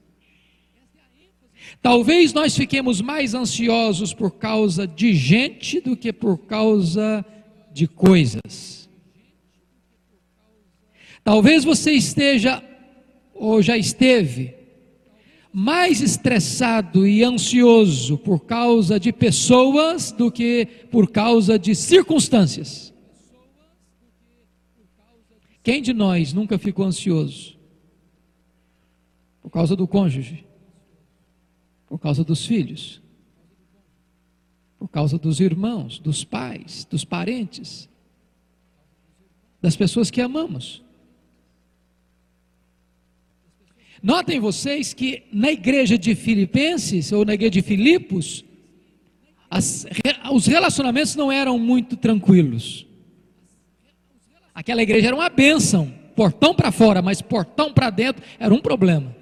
Talvez 1.83 2.35
nós 2.35 2.55
fiquemos 2.55 3.01
mais 3.01 3.35
ansiosos 3.35 4.13
por 4.13 4.33
causa 4.33 4.87
de 4.87 5.15
gente 5.15 5.81
do 5.81 5.97
que 5.97 6.13
por 6.13 6.39
causa 6.39 7.25
de 7.73 7.87
coisas. 7.87 8.89
Talvez 11.25 11.65
você 11.65 11.93
esteja, 11.93 12.63
ou 13.35 13.63
já 13.63 13.79
esteve, 13.79 14.55
mais 15.53 16.01
estressado 16.01 17.07
e 17.07 17.25
ansioso 17.25 18.19
por 18.19 18.41
causa 18.41 19.01
de 19.01 19.13
pessoas 19.13 20.13
do 20.13 20.31
que 20.31 20.67
por 20.91 21.11
causa 21.11 21.59
de 21.59 21.75
circunstâncias. 21.75 22.93
Quem 25.63 25.83
de 25.83 25.93
nós 25.93 26.33
nunca 26.33 26.59
ficou 26.59 26.85
ansioso? 26.85 27.59
Por 29.43 29.51
causa 29.51 29.75
do 29.75 29.89
cônjuge, 29.89 30.45
por 31.91 31.99
causa 31.99 32.23
dos 32.23 32.47
filhos, 32.47 33.03
por 34.79 34.87
causa 34.87 35.19
dos 35.19 35.41
irmãos, 35.41 35.99
dos 35.99 36.23
pais, 36.23 36.87
dos 36.89 37.05
parentes, 37.05 37.89
das 39.61 39.75
pessoas 39.75 40.09
que 40.09 40.21
amamos. 40.21 40.85
Notem 44.01 44.39
vocês 44.39 44.95
que 44.95 45.25
na 45.33 45.51
igreja 45.51 45.99
de 45.99 46.15
Filipenses, 46.15 47.11
ou 47.11 47.25
na 47.25 47.35
igreja 47.35 47.51
de 47.51 47.63
Filipos, 47.63 48.45
as, 49.51 49.85
os 50.33 50.47
relacionamentos 50.47 51.17
não 51.17 51.31
eram 51.31 51.59
muito 51.59 51.97
tranquilos. 51.97 52.87
Aquela 54.55 54.81
igreja 54.81 55.09
era 55.09 55.17
uma 55.17 55.29
bênção, 55.29 55.93
portão 56.15 56.55
para 56.55 56.71
fora, 56.71 57.03
mas 57.03 57.21
portão 57.21 57.73
para 57.75 57.91
dentro 57.91 58.23
era 58.39 58.55
um 58.55 58.61
problema. 58.61 59.20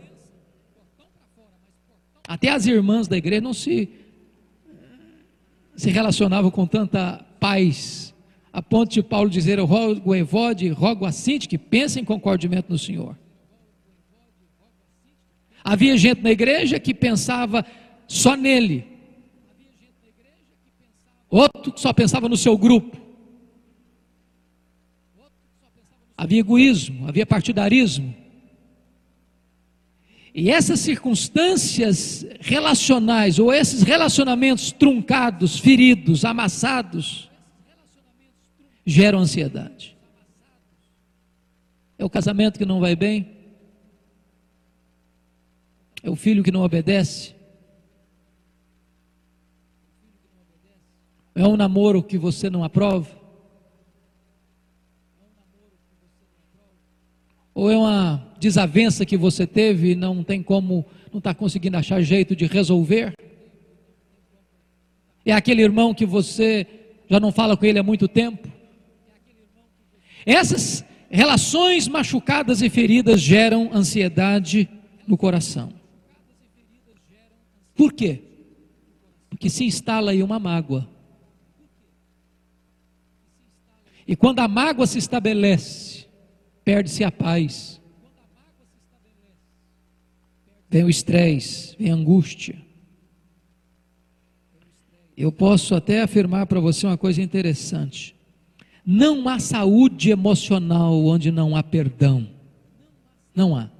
Até 2.28 2.50
as 2.50 2.66
irmãs 2.66 3.08
da 3.08 3.16
igreja 3.16 3.40
não 3.40 3.54
se 3.54 3.88
se 5.74 5.90
relacionavam 5.90 6.50
com 6.50 6.66
tanta 6.66 7.24
paz, 7.40 8.12
a 8.52 8.60
ponto 8.60 8.92
de 8.92 9.02
Paulo 9.02 9.30
dizer: 9.30 9.58
Eu 9.58 9.64
rogo 9.64 10.10
o 10.10 10.14
Evode, 10.14 10.68
rogo 10.68 11.06
a 11.06 11.10
Cinti 11.10 11.48
que 11.48 11.56
pensem 11.56 12.04
concordimento 12.04 12.70
no 12.70 12.78
Senhor. 12.78 13.16
Havia 15.64 15.96
gente 15.96 16.22
na 16.22 16.30
igreja 16.30 16.78
que 16.78 16.92
pensava 16.92 17.64
só 18.06 18.36
nele, 18.36 18.84
outro 21.30 21.72
que 21.72 21.80
só 21.80 21.92
pensava 21.92 22.28
no 22.28 22.36
seu 22.36 22.56
grupo. 22.58 23.08
havia 26.18 26.40
egoísmo, 26.40 27.06
havia 27.08 27.24
partidarismo. 27.24 28.12
E 30.40 30.52
essas 30.52 30.78
circunstâncias 30.78 32.24
relacionais, 32.38 33.40
ou 33.40 33.52
esses 33.52 33.82
relacionamentos 33.82 34.70
truncados, 34.70 35.58
feridos, 35.58 36.24
amassados, 36.24 37.28
geram 38.86 39.18
ansiedade. 39.18 39.96
É 41.98 42.04
o 42.04 42.08
casamento 42.08 42.56
que 42.56 42.64
não 42.64 42.78
vai 42.78 42.94
bem, 42.94 43.36
é 46.04 46.08
o 46.08 46.14
filho 46.14 46.44
que 46.44 46.52
não 46.52 46.62
obedece, 46.62 47.34
é 51.34 51.44
um 51.48 51.56
namoro 51.56 52.00
que 52.00 52.16
você 52.16 52.48
não 52.48 52.62
aprova, 52.62 53.17
Ou 57.58 57.68
é 57.68 57.76
uma 57.76 58.24
desavença 58.38 59.04
que 59.04 59.16
você 59.16 59.44
teve 59.44 59.90
e 59.90 59.94
não 59.96 60.22
tem 60.22 60.40
como, 60.40 60.86
não 61.10 61.18
está 61.18 61.34
conseguindo 61.34 61.76
achar 61.76 62.00
jeito 62.00 62.36
de 62.36 62.46
resolver? 62.46 63.14
É 65.26 65.32
aquele 65.32 65.62
irmão 65.62 65.92
que 65.92 66.06
você 66.06 66.64
já 67.10 67.18
não 67.18 67.32
fala 67.32 67.56
com 67.56 67.66
ele 67.66 67.80
há 67.80 67.82
muito 67.82 68.06
tempo? 68.06 68.46
Essas 70.24 70.84
relações 71.10 71.88
machucadas 71.88 72.62
e 72.62 72.70
feridas 72.70 73.20
geram 73.20 73.70
ansiedade 73.74 74.68
no 75.04 75.18
coração. 75.18 75.72
Por 77.74 77.92
quê? 77.92 78.22
Porque 79.28 79.50
se 79.50 79.64
instala 79.64 80.12
aí 80.12 80.22
uma 80.22 80.38
mágoa. 80.38 80.88
E 84.06 84.14
quando 84.14 84.38
a 84.38 84.46
mágoa 84.46 84.86
se 84.86 84.98
estabelece, 84.98 86.07
perde-se 86.68 87.02
a 87.02 87.10
paz. 87.10 87.80
Vem 90.68 90.84
o 90.84 90.90
estresse, 90.90 91.74
vem 91.78 91.90
a 91.90 91.94
angústia. 91.94 92.56
Eu 95.16 95.32
posso 95.32 95.74
até 95.74 96.02
afirmar 96.02 96.46
para 96.46 96.60
você 96.60 96.86
uma 96.86 96.98
coisa 96.98 97.22
interessante. 97.22 98.14
Não 98.84 99.26
há 99.30 99.38
saúde 99.38 100.10
emocional 100.10 101.06
onde 101.06 101.32
não 101.32 101.56
há 101.56 101.62
perdão. 101.62 102.28
Não 103.34 103.56
há. 103.56 103.70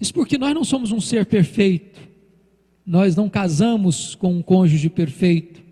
Isso 0.00 0.14
porque 0.14 0.38
nós 0.38 0.54
não 0.54 0.64
somos 0.64 0.92
um 0.92 1.00
ser 1.00 1.26
perfeito. 1.26 2.00
Nós 2.86 3.14
não 3.14 3.28
casamos 3.28 4.14
com 4.14 4.32
um 4.32 4.40
cônjuge 4.40 4.88
perfeito 4.88 5.62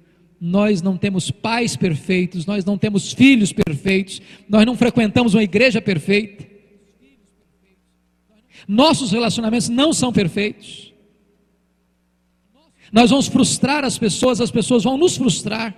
nós 0.46 0.82
não 0.82 0.98
temos 0.98 1.30
pais 1.30 1.74
perfeitos, 1.74 2.44
nós 2.44 2.66
não 2.66 2.76
temos 2.76 3.14
filhos 3.14 3.50
perfeitos, 3.50 4.20
nós 4.46 4.66
não 4.66 4.76
frequentamos 4.76 5.32
uma 5.32 5.42
igreja 5.42 5.80
perfeita. 5.80 6.46
Nossos 8.68 9.10
relacionamentos 9.10 9.70
não 9.70 9.94
são 9.94 10.12
perfeitos. 10.12 10.92
Nós 12.92 13.08
vamos 13.08 13.26
frustrar 13.26 13.86
as 13.86 13.96
pessoas, 13.96 14.38
as 14.38 14.50
pessoas 14.50 14.84
vão 14.84 14.98
nos 14.98 15.16
frustrar. 15.16 15.74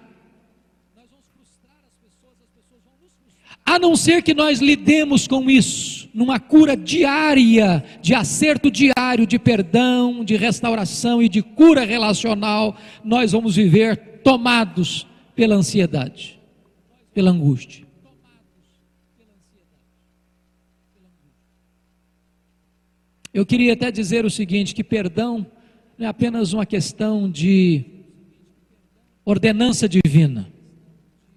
A 3.65 3.79
não 3.79 3.95
ser 3.95 4.21
que 4.21 4.35
nós 4.35 4.59
lidemos 4.61 5.29
com 5.29 5.49
isso, 5.49 6.09
numa 6.13 6.41
cura 6.41 6.77
diária, 6.77 7.85
de 8.03 8.15
acerto 8.15 8.69
diário, 8.69 8.96
de 9.25 9.39
perdão, 9.39 10.25
de 10.25 10.37
restauração 10.37 11.23
e 11.23 11.29
de 11.29 11.41
cura 11.43 11.85
relacional, 11.85 12.77
nós 13.05 13.31
vamos 13.31 13.55
viver 13.55 14.21
tomados 14.25 15.07
pela 15.37 15.55
ansiedade, 15.55 16.41
pela 17.15 17.31
angústia. 17.31 17.87
Eu 23.33 23.45
queria 23.45 23.75
até 23.75 23.93
dizer 23.93 24.25
o 24.25 24.31
seguinte: 24.31 24.75
que 24.75 24.83
perdão 24.83 25.47
não 25.99 26.07
é 26.07 26.09
apenas 26.09 26.53
uma 26.53 26.67
questão 26.67 27.31
de 27.31 27.85
ordenança 29.25 29.89
divina, 29.89 30.51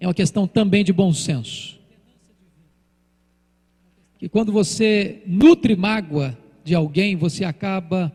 é 0.00 0.06
uma 0.06 0.14
questão 0.14 0.46
também 0.46 0.82
de 0.82 0.92
bom 0.92 1.12
senso. 1.12 1.78
Que 4.18 4.28
quando 4.28 4.50
você 4.50 5.22
nutre 5.26 5.76
mágoa 5.76 6.36
de 6.64 6.74
alguém, 6.74 7.16
você 7.16 7.44
acaba 7.44 8.14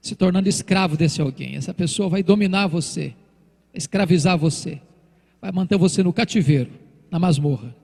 se 0.00 0.14
tornando 0.14 0.48
escravo 0.48 0.96
desse 0.96 1.20
alguém. 1.20 1.56
Essa 1.56 1.74
pessoa 1.74 2.08
vai 2.08 2.22
dominar 2.22 2.66
você 2.66 3.14
escravizar 3.76 4.38
você, 4.38 4.80
vai 5.40 5.52
manter 5.52 5.76
você 5.76 6.02
no 6.02 6.12
cativeiro, 6.12 6.70
na 7.10 7.18
masmorra. 7.18 7.74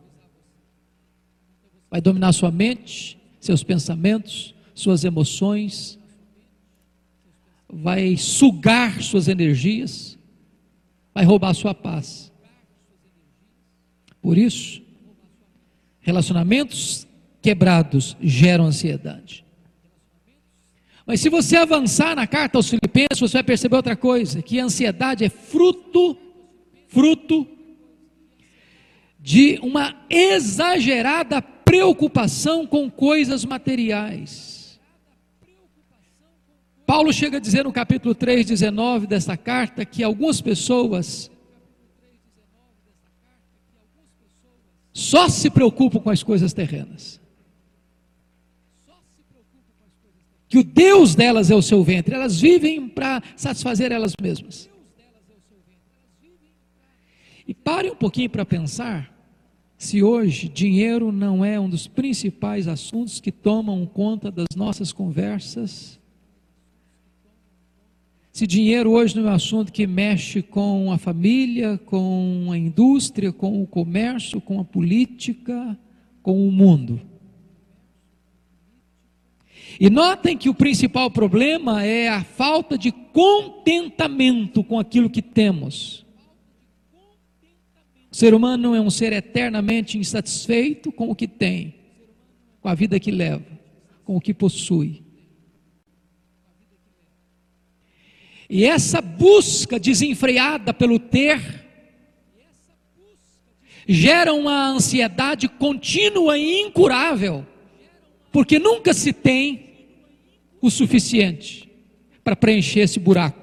vai 1.90 2.00
dominar 2.00 2.32
sua 2.32 2.50
mente, 2.50 3.18
seus 3.38 3.62
pensamentos, 3.62 4.54
suas 4.74 5.04
emoções, 5.04 5.98
vai 7.68 8.16
sugar 8.16 9.02
suas 9.02 9.28
energias, 9.28 10.18
vai 11.12 11.22
roubar 11.26 11.52
sua 11.52 11.74
paz. 11.74 12.32
Por 14.22 14.38
isso, 14.38 14.80
relacionamentos 16.00 17.06
quebrados 17.42 18.16
geram 18.22 18.64
ansiedade. 18.64 19.44
Mas 21.06 21.20
se 21.20 21.28
você 21.28 21.56
avançar 21.56 22.14
na 22.14 22.26
carta 22.26 22.58
aos 22.58 22.68
Filipenses, 22.68 23.20
você 23.20 23.34
vai 23.34 23.42
perceber 23.42 23.76
outra 23.76 23.96
coisa, 23.96 24.40
que 24.40 24.60
a 24.60 24.64
ansiedade 24.64 25.24
é 25.24 25.28
fruto 25.28 26.16
fruto 26.92 27.48
de 29.18 29.58
uma 29.62 29.96
exagerada 30.10 31.40
preocupação 31.40 32.66
com 32.66 32.90
coisas 32.90 33.44
materiais. 33.44 34.78
Paulo 36.84 37.12
chega 37.12 37.38
a 37.38 37.40
dizer 37.40 37.64
no 37.64 37.72
capítulo 37.72 38.14
3, 38.14 38.44
19 38.44 39.06
dessa 39.06 39.36
carta 39.36 39.86
que 39.86 40.02
algumas 40.02 40.42
pessoas 40.42 41.30
só 44.92 45.28
se 45.28 45.48
preocupam 45.48 46.00
com 46.00 46.10
as 46.10 46.22
coisas 46.22 46.52
terrenas. 46.52 47.21
Que 50.52 50.58
o 50.58 50.62
Deus 50.64 51.14
delas 51.14 51.50
é 51.50 51.54
o 51.54 51.62
seu 51.62 51.82
ventre, 51.82 52.14
elas 52.14 52.38
vivem 52.38 52.86
para 52.86 53.22
satisfazer 53.34 53.90
elas 53.90 54.12
mesmas. 54.20 54.68
E 57.48 57.54
pare 57.54 57.90
um 57.90 57.96
pouquinho 57.96 58.28
para 58.28 58.44
pensar 58.44 59.10
se 59.78 60.02
hoje 60.02 60.50
dinheiro 60.50 61.10
não 61.10 61.42
é 61.42 61.58
um 61.58 61.70
dos 61.70 61.86
principais 61.86 62.68
assuntos 62.68 63.18
que 63.18 63.32
tomam 63.32 63.86
conta 63.86 64.30
das 64.30 64.54
nossas 64.54 64.92
conversas, 64.92 65.98
se 68.30 68.46
dinheiro 68.46 68.90
hoje 68.90 69.16
não 69.16 69.28
é 69.28 69.32
um 69.32 69.34
assunto 69.34 69.72
que 69.72 69.86
mexe 69.86 70.42
com 70.42 70.92
a 70.92 70.98
família, 70.98 71.78
com 71.78 72.50
a 72.52 72.58
indústria, 72.58 73.32
com 73.32 73.62
o 73.62 73.66
comércio, 73.66 74.38
com 74.38 74.60
a 74.60 74.64
política, 74.66 75.78
com 76.22 76.46
o 76.46 76.52
mundo. 76.52 77.00
E 79.82 79.90
notem 79.90 80.38
que 80.38 80.48
o 80.48 80.54
principal 80.54 81.10
problema 81.10 81.84
é 81.84 82.08
a 82.08 82.22
falta 82.22 82.78
de 82.78 82.92
contentamento 82.92 84.62
com 84.62 84.78
aquilo 84.78 85.10
que 85.10 85.20
temos. 85.20 86.06
O 88.08 88.14
ser 88.14 88.32
humano 88.32 88.76
é 88.76 88.80
um 88.80 88.90
ser 88.90 89.12
eternamente 89.12 89.98
insatisfeito 89.98 90.92
com 90.92 91.10
o 91.10 91.16
que 91.16 91.26
tem, 91.26 91.74
com 92.60 92.68
a 92.68 92.76
vida 92.76 93.00
que 93.00 93.10
leva, 93.10 93.44
com 94.04 94.14
o 94.14 94.20
que 94.20 94.32
possui. 94.32 95.02
E 98.48 98.64
essa 98.64 99.00
busca 99.00 99.80
desenfreada 99.80 100.72
pelo 100.72 101.00
ter 101.00 101.66
gera 103.88 104.32
uma 104.32 104.68
ansiedade 104.68 105.48
contínua 105.48 106.38
e 106.38 106.60
incurável, 106.60 107.44
porque 108.30 108.60
nunca 108.60 108.94
se 108.94 109.12
tem 109.12 109.71
o 110.62 110.70
suficiente 110.70 111.68
para 112.22 112.36
preencher 112.36 112.80
esse 112.80 113.00
buraco, 113.00 113.42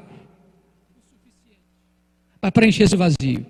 para 2.40 2.50
preencher 2.50 2.84
esse 2.84 2.96
vazio. 2.96 3.46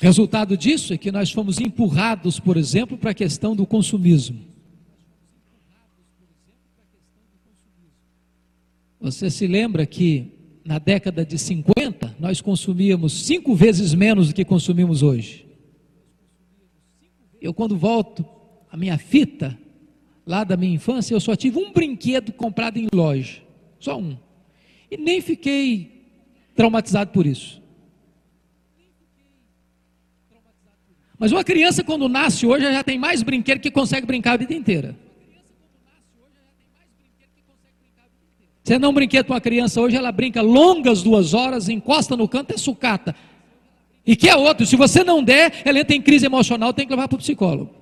Resultado 0.00 0.56
disso 0.56 0.94
é 0.94 0.96
que 0.96 1.12
nós 1.12 1.30
fomos 1.30 1.60
empurrados, 1.60 2.40
por 2.40 2.56
exemplo, 2.56 2.96
para 2.96 3.10
a 3.10 3.14
questão 3.14 3.54
do 3.54 3.66
consumismo. 3.66 4.40
Você 9.00 9.28
se 9.28 9.46
lembra 9.46 9.84
que 9.84 10.37
na 10.68 10.78
década 10.78 11.24
de 11.24 11.38
50 11.38 12.14
nós 12.20 12.42
consumíamos 12.42 13.24
cinco 13.24 13.54
vezes 13.54 13.94
menos 13.94 14.28
do 14.28 14.34
que 14.34 14.44
consumimos 14.44 15.02
hoje? 15.02 15.46
Eu, 17.40 17.54
quando 17.54 17.74
volto 17.74 18.22
a 18.70 18.76
minha 18.76 18.98
fita, 18.98 19.58
lá 20.26 20.44
da 20.44 20.58
minha 20.58 20.74
infância, 20.74 21.14
eu 21.14 21.20
só 21.20 21.34
tive 21.34 21.58
um 21.58 21.72
brinquedo 21.72 22.32
comprado 22.32 22.76
em 22.76 22.86
loja, 22.92 23.40
só 23.80 23.98
um. 23.98 24.18
E 24.90 24.98
nem 24.98 25.22
fiquei 25.22 26.12
traumatizado 26.54 27.12
por 27.12 27.26
isso. 27.26 27.62
Mas 31.18 31.32
uma 31.32 31.44
criança, 31.44 31.82
quando 31.82 32.10
nasce 32.10 32.44
hoje, 32.44 32.70
já 32.70 32.84
tem 32.84 32.98
mais 32.98 33.22
brinquedo 33.22 33.60
que 33.60 33.70
consegue 33.70 34.06
brincar 34.06 34.34
a 34.34 34.36
vida 34.36 34.52
inteira. 34.52 34.94
Você 38.68 38.76
um 38.86 38.92
brinquedo 38.92 39.24
para 39.24 39.36
uma 39.36 39.40
criança 39.40 39.80
hoje, 39.80 39.96
ela 39.96 40.12
brinca 40.12 40.42
longas 40.42 41.02
duas 41.02 41.32
horas, 41.32 41.70
encosta 41.70 42.14
no 42.14 42.28
canto, 42.28 42.52
é 42.52 42.58
sucata. 42.58 43.16
E 44.04 44.14
que 44.14 44.28
é 44.28 44.36
outro, 44.36 44.66
se 44.66 44.76
você 44.76 45.02
não 45.02 45.22
der, 45.22 45.62
ela 45.64 45.78
entra 45.78 45.96
em 45.96 46.02
crise 46.02 46.26
emocional, 46.26 46.74
tem 46.74 46.86
que 46.86 46.92
levar 46.92 47.08
para 47.08 47.16
o 47.16 47.18
psicólogo. 47.18 47.74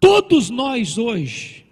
Todos 0.00 0.50
nós 0.50 0.98
hoje 0.98 1.64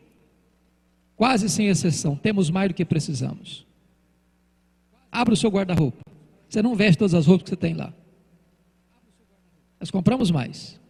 Quase 1.16 1.48
sem 1.48 1.68
exceção, 1.68 2.14
temos 2.14 2.50
mais 2.50 2.68
do 2.68 2.74
que 2.74 2.84
precisamos. 2.84 3.66
Abra 5.10 5.32
o 5.32 5.36
seu 5.36 5.50
guarda-roupa. 5.50 6.02
Você 6.46 6.60
não 6.60 6.74
veste 6.74 6.98
todas 6.98 7.14
as 7.14 7.26
roupas 7.26 7.44
que 7.44 7.50
você 7.50 7.56
tem 7.56 7.72
lá. 7.72 7.90
Nós 9.78 9.90
compramos 9.90 10.30
mais. 10.30 10.80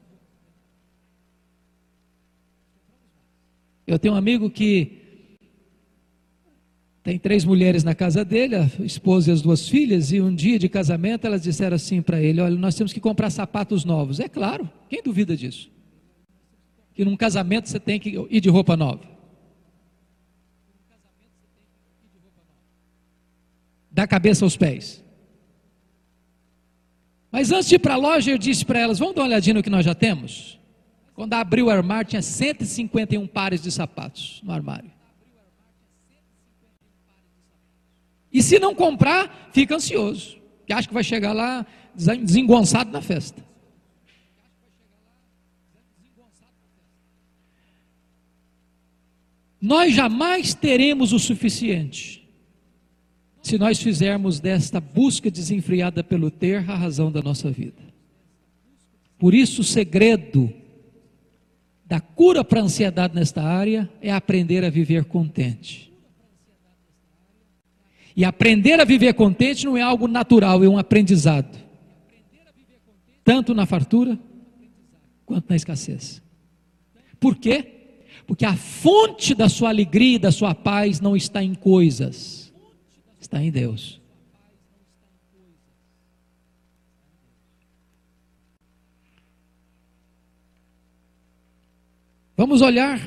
Eu 3.87 3.99
tenho 3.99 4.15
um 4.15 4.17
amigo 4.17 4.51
que 4.51 5.03
tem 7.03 7.19
três 7.19 7.45
mulheres 7.45 7.85
na 7.85 7.95
casa 7.95 8.25
dele, 8.25 8.57
a 8.57 8.69
esposa 8.81 9.31
e 9.31 9.33
as 9.33 9.41
duas 9.41 9.69
filhas, 9.69 10.11
e 10.11 10.21
um 10.21 10.35
dia 10.35 10.59
de 10.59 10.69
casamento 10.69 11.27
elas 11.27 11.43
disseram 11.43 11.77
assim 11.77 12.03
para 12.03 12.21
ele: 12.21 12.41
Olha, 12.41 12.57
nós 12.57 12.75
temos 12.75 12.93
que 12.93 13.01
comprar 13.01 13.31
sapatos 13.31 13.85
novos. 13.85 14.19
É 14.19 14.29
claro, 14.29 14.69
quem 14.89 15.03
duvida 15.03 15.37
disso? 15.37 15.71
Que 16.95 17.05
num 17.05 17.17
casamento 17.17 17.69
você 17.69 17.79
tem 17.79 18.01
que 18.01 18.27
ir 18.31 18.41
de 18.41 18.49
roupa 18.49 18.77
nova. 18.77 19.17
da 23.97 24.07
cabeça 24.07 24.45
aos 24.45 24.59
pés. 24.59 25.03
Mas 27.37 27.53
antes 27.53 27.69
de 27.69 27.75
ir 27.75 27.79
para 27.81 27.93
a 27.93 27.99
loja, 27.99 28.31
eu 28.31 28.39
disse 28.39 28.65
para 28.65 28.81
elas: 28.81 28.99
vamos 28.99 29.15
dar 29.15 29.21
uma 29.21 29.29
olhadinha 29.29 29.53
no 29.53 29.63
que 29.63 29.69
nós 29.69 29.85
já 29.85 29.95
temos? 29.95 30.59
Quando 31.15 31.35
abriu 31.35 31.67
o 31.67 31.71
armário, 31.71 32.09
tinha 32.09 32.23
151 32.23 33.27
pares 33.27 33.63
de 33.63 33.71
sapatos 33.71 34.41
no 34.43 34.55
armário. 34.55 34.91
E 38.33 38.43
se 38.43 38.59
não 38.59 38.75
comprar, 38.75 39.51
fica 39.53 39.77
ansioso, 39.77 40.39
que 40.67 40.73
acha 40.73 40.89
que 40.89 40.95
vai 40.95 41.05
chegar 41.05 41.35
lá 41.35 41.67
desengonçado 41.95 42.91
na 42.91 43.03
festa. 43.03 43.45
Nós 49.61 49.93
jamais 49.93 50.55
teremos 50.55 51.13
o 51.13 51.19
suficiente 51.19 52.26
se 53.47 53.57
nós 53.57 53.81
fizermos 53.81 54.41
desta 54.41 54.81
busca 54.81 55.31
desenfreada 55.31 56.03
pelo 56.03 56.33
ter 56.33 56.69
a 56.69 56.75
razão 56.75 57.13
da 57.13 57.23
nossa 57.23 57.49
vida. 57.49 57.81
Por 59.17 59.33
isso, 59.33 59.61
o 59.61 59.65
segredo 59.65 60.53
da 61.85 62.01
cura 62.01 62.43
para 62.43 62.59
a 62.59 62.65
ansiedade 62.65 63.15
nesta 63.15 63.45
área 63.45 63.89
é 64.03 64.11
aprender 64.11 64.65
a 64.65 64.69
viver 64.69 65.05
contente. 65.05 65.93
E 68.17 68.25
aprender 68.25 68.81
a 68.81 68.85
viver 68.85 69.15
contente 69.15 69.65
não 69.65 69.77
é 69.77 69.81
algo 69.81 70.09
natural, 70.09 70.65
é 70.65 70.69
um 70.69 70.77
aprendizado. 70.77 71.57
Tanto 73.23 73.55
na 73.55 73.65
fartura 73.65 74.19
quanto 75.25 75.49
na 75.49 75.55
escassez. 75.55 76.21
Por 77.21 77.37
quê? 77.37 77.65
Porque 78.27 78.45
a 78.45 78.57
fonte 78.57 79.37
da 79.37 79.49
sua 79.49 79.69
alegria 79.69 80.17
e 80.17 80.19
da 80.19 80.33
sua 80.33 80.53
paz 80.53 81.01
não 81.01 81.15
está 81.17 81.45
em 81.45 81.55
coisas 81.55 82.46
está 83.27 83.43
em 83.43 83.51
Deus. 83.51 84.01
Vamos 92.37 92.61
olhar 92.61 93.01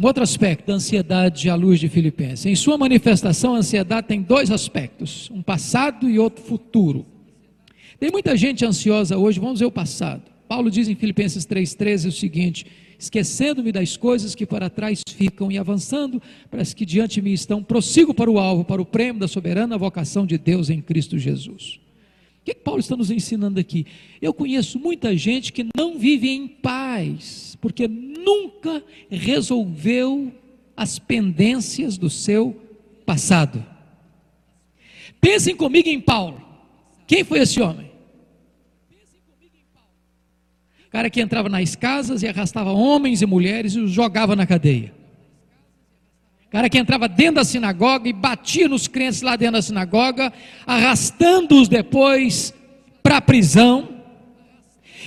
um 0.00 0.06
outro 0.06 0.22
aspecto 0.22 0.66
da 0.66 0.74
ansiedade 0.74 1.48
à 1.48 1.54
luz 1.54 1.78
de 1.78 1.88
Filipenses. 1.88 2.46
Em 2.46 2.56
sua 2.56 2.76
manifestação, 2.76 3.54
a 3.54 3.58
ansiedade 3.58 4.08
tem 4.08 4.20
dois 4.20 4.50
aspectos: 4.50 5.30
um 5.30 5.42
passado 5.42 6.08
e 6.08 6.18
outro 6.18 6.42
futuro. 6.42 7.06
Tem 7.98 8.10
muita 8.10 8.36
gente 8.36 8.64
ansiosa 8.64 9.16
hoje, 9.16 9.38
vamos 9.38 9.60
ver 9.60 9.66
o 9.66 9.70
passado. 9.70 10.22
Paulo 10.48 10.70
diz 10.70 10.88
em 10.88 10.94
Filipenses 10.94 11.46
3,13 11.46 12.08
o 12.08 12.12
seguinte: 12.12 12.66
esquecendo-me 13.00 13.72
das 13.72 13.96
coisas 13.96 14.34
que 14.34 14.44
para 14.44 14.68
trás 14.68 15.02
ficam 15.08 15.50
e 15.50 15.56
avançando 15.56 16.20
para 16.50 16.60
as 16.60 16.74
que 16.74 16.84
diante 16.84 17.14
de 17.14 17.22
mim 17.22 17.32
estão, 17.32 17.64
prossigo 17.64 18.12
para 18.12 18.30
o 18.30 18.38
alvo, 18.38 18.62
para 18.62 18.82
o 18.82 18.84
prêmio 18.84 19.18
da 19.18 19.26
soberana 19.26 19.78
vocação 19.78 20.26
de 20.26 20.36
Deus 20.36 20.68
em 20.68 20.82
Cristo 20.82 21.18
Jesus. 21.18 21.80
O 22.42 22.44
que, 22.44 22.54
que 22.54 22.60
Paulo 22.60 22.80
está 22.80 22.94
nos 22.94 23.10
ensinando 23.10 23.58
aqui? 23.58 23.86
Eu 24.20 24.34
conheço 24.34 24.78
muita 24.78 25.16
gente 25.16 25.50
que 25.50 25.66
não 25.74 25.98
vive 25.98 26.28
em 26.28 26.46
paz, 26.46 27.56
porque 27.58 27.88
nunca 27.88 28.84
resolveu 29.10 30.30
as 30.76 30.98
pendências 30.98 31.96
do 31.96 32.10
seu 32.10 32.60
passado. 33.06 33.64
Pensem 35.22 35.56
comigo 35.56 35.88
em 35.88 36.00
Paulo. 36.00 36.40
Quem 37.06 37.24
foi 37.24 37.40
esse 37.40 37.60
homem? 37.62 37.90
O 40.78 40.79
cara 40.90 41.08
que 41.08 41.20
entrava 41.20 41.48
nas 41.48 41.76
casas 41.76 42.22
e 42.22 42.28
arrastava 42.28 42.72
homens 42.72 43.22
e 43.22 43.26
mulheres 43.26 43.74
e 43.74 43.80
os 43.80 43.90
jogava 43.90 44.34
na 44.34 44.46
cadeia. 44.46 44.92
Cara 46.50 46.68
que 46.68 46.78
entrava 46.78 47.08
dentro 47.08 47.36
da 47.36 47.44
sinagoga 47.44 48.08
e 48.08 48.12
batia 48.12 48.68
nos 48.68 48.88
crentes 48.88 49.22
lá 49.22 49.36
dentro 49.36 49.54
da 49.54 49.62
sinagoga, 49.62 50.32
arrastando-os 50.66 51.68
depois 51.68 52.52
para 53.02 53.18
a 53.18 53.22
prisão 53.22 53.88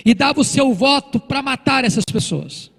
e 0.06 0.14
dava 0.14 0.40
o 0.40 0.44
seu 0.44 0.74
voto 0.74 1.20
para 1.20 1.44
matar 1.44 1.84
essas 1.84 2.06
pessoas. 2.06 2.72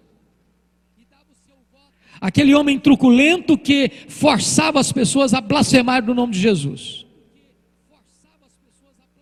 Aquele 2.18 2.54
homem 2.54 2.78
truculento 2.78 3.58
que 3.58 3.90
forçava 4.08 4.80
as 4.80 4.90
pessoas 4.90 5.34
a 5.34 5.42
blasfemar 5.42 6.02
no 6.02 6.14
nome 6.14 6.32
de 6.32 6.40
Jesus. 6.40 7.03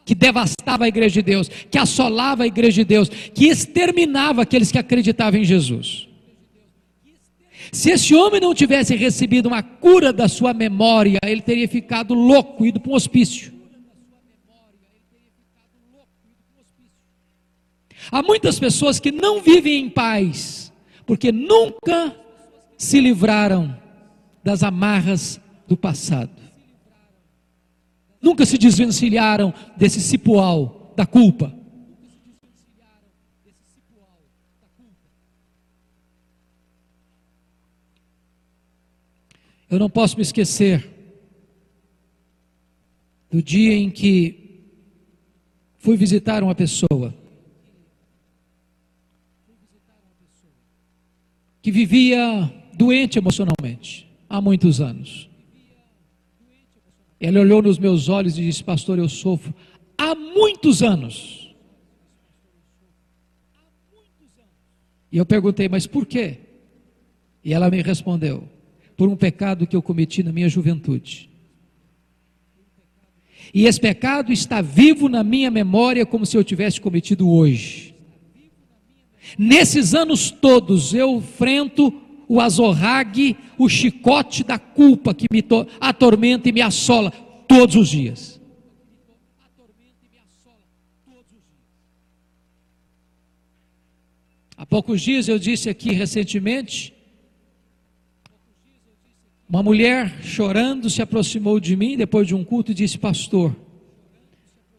Que 0.05 0.15
devastava 0.15 0.85
a 0.85 0.89
igreja 0.89 1.15
de 1.15 1.23
Deus, 1.23 1.49
que 1.49 1.79
assolava 1.79 2.43
a 2.43 2.47
igreja 2.47 2.83
de 2.83 2.85
Deus, 2.85 3.09
que 3.09 3.47
exterminava 3.47 4.43
aqueles 4.43 4.73
que 4.73 4.79
acreditavam 4.79 5.41
em 5.41 5.45
Jesus. 5.45 6.09
Se 7.71 7.91
esse 7.91 8.15
homem 8.15 8.41
não 8.41 8.55
tivesse 8.55 8.97
recebido 8.97 9.47
uma 9.47 9.63
cura 9.63 10.13
da 10.13 10.29
sua 10.29 10.53
memória, 10.53 11.19
ele 11.25 11.41
teria 11.41 11.69
ficado 11.69 12.15
louco, 12.15 12.67
ido 12.67 12.81
para 12.81 12.91
um 12.91 12.95
hospício. 12.95 13.53
Há 18.11 18.23
muitas 18.23 18.59
pessoas 18.59 18.99
que 18.99 19.13
não 19.13 19.41
vivem 19.41 19.85
em 19.85 19.89
paz, 19.89 20.73
porque 21.07 21.31
nunca 21.31 22.17
se 22.77 23.01
livraram 23.01 23.75
das 24.43 24.63
amarras 24.63 25.41
do 25.69 25.77
passado. 25.77 26.42
Nunca 28.23 28.47
se 28.47 28.57
desvencilharam 28.57 29.53
desse 29.77 30.01
cipual 30.01 30.95
da 30.97 31.05
culpa. 31.05 31.53
Eu 39.69 39.79
não 39.79 39.91
posso 39.91 40.17
me 40.17 40.23
esquecer 40.23 40.89
do 43.31 43.43
dia 43.43 43.75
em 43.75 43.91
que 43.91 44.67
fui 45.79 45.97
visitar 45.97 46.43
uma 46.43 46.55
pessoa 46.55 47.15
que 51.63 51.71
vivia 51.71 52.53
doente 52.75 53.19
emocionalmente 53.19 54.07
há 54.29 54.41
muitos 54.41 54.81
anos. 54.81 55.32
Ele 57.23 57.39
olhou 57.39 57.63
nos 57.63 57.79
meus 57.79 58.09
olhos 58.09 58.37
e 58.37 58.43
disse: 58.43 58.65
Pastor, 58.65 58.99
eu 58.99 59.09
sofro 59.09 59.55
há 59.97 60.13
muitos 60.13 60.83
anos. 60.83 61.55
E 65.11 65.19
eu 65.19 65.25
perguntei: 65.25 65.69
Mas 65.69 65.87
por 65.87 66.05
quê? 66.05 66.39
E 67.45 67.55
ela 67.55 67.71
me 67.71 67.81
respondeu: 67.81 68.49
Por 68.97 69.09
um 69.09 69.15
pecado 69.15 69.69
que 69.69 69.77
eu 69.77 69.81
cometi 69.81 70.25
na 70.25 70.33
minha 70.33 70.49
juventude. 70.49 71.31
E 73.55 73.67
esse 73.67 73.79
pecado 73.79 74.33
está 74.33 74.61
vivo 74.61 75.09
na 75.09 75.23
minha 75.23 75.51
memória 75.51 76.05
como 76.05 76.27
se 76.27 76.37
eu 76.37 76.43
tivesse 76.43 76.81
cometido 76.81 77.31
hoje. 77.31 77.95
Nesses 79.39 79.95
anos 79.95 80.33
todos 80.33 80.93
eu 80.93 81.19
enfrento 81.19 82.02
o 82.33 82.41
azorrague, 82.41 83.37
o 83.59 83.69
chicote 83.69 84.43
da 84.43 84.59
culpa 84.59 85.13
que 85.13 85.27
me 85.31 85.45
atormenta 85.79 86.49
e 86.49 86.53
me 86.53 86.63
assola 86.63 87.11
todos 87.47 87.77
os 87.77 87.91
dias. 87.91 88.41
Há 94.57 94.65
poucos 94.65 95.03
dias 95.03 95.29
eu 95.29 95.39
disse 95.39 95.69
aqui 95.69 95.93
recentemente, 95.93 96.95
uma 99.47 99.63
mulher 99.63 100.25
chorando 100.25 100.89
se 100.89 101.03
aproximou 101.03 101.61
de 101.61 101.77
mim 101.77 101.99
depois 101.99 102.27
de 102.27 102.35
um 102.35 102.43
culto 102.43 102.73
e 102.73 102.75
disse: 102.75 102.97
Pastor, 102.97 103.55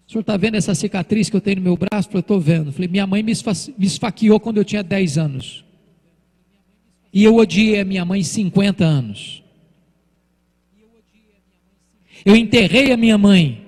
o 0.08 0.12
senhor 0.12 0.22
está 0.22 0.36
vendo 0.38 0.56
essa 0.56 0.74
cicatriz 0.74 1.30
que 1.30 1.36
eu 1.36 1.42
tenho 1.42 1.58
no 1.58 1.62
meu 1.62 1.78
braço? 1.78 2.10
Eu 2.12 2.22
estou 2.22 2.40
vendo. 2.40 2.72
falei, 2.72 2.88
minha 2.88 3.06
mãe 3.06 3.22
me 3.22 3.32
esfaqueou 3.78 4.40
quando 4.40 4.58
eu 4.58 4.66
tinha 4.66 4.82
10 4.82 5.20
anos. 5.20 5.64
E 7.14 7.24
eu 7.24 7.36
odiei 7.36 7.80
a 7.80 7.86
minha 7.86 8.04
mãe 8.04 8.24
50 8.24 8.84
anos. 8.84 9.44
Eu 12.26 12.36
enterrei 12.36 12.92
a 12.92 12.98
minha 12.98 13.18
mãe. 13.18 13.64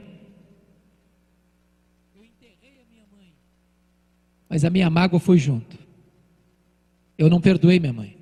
Mas 4.50 4.66
a 4.66 4.70
minha 4.70 4.90
mágoa 4.90 5.20
foi 5.20 5.38
junto. 5.38 5.78
Eu 7.18 7.30
não 7.30 7.40
perdoei 7.40 7.80
minha 7.80 7.94
mãe. 7.94 8.18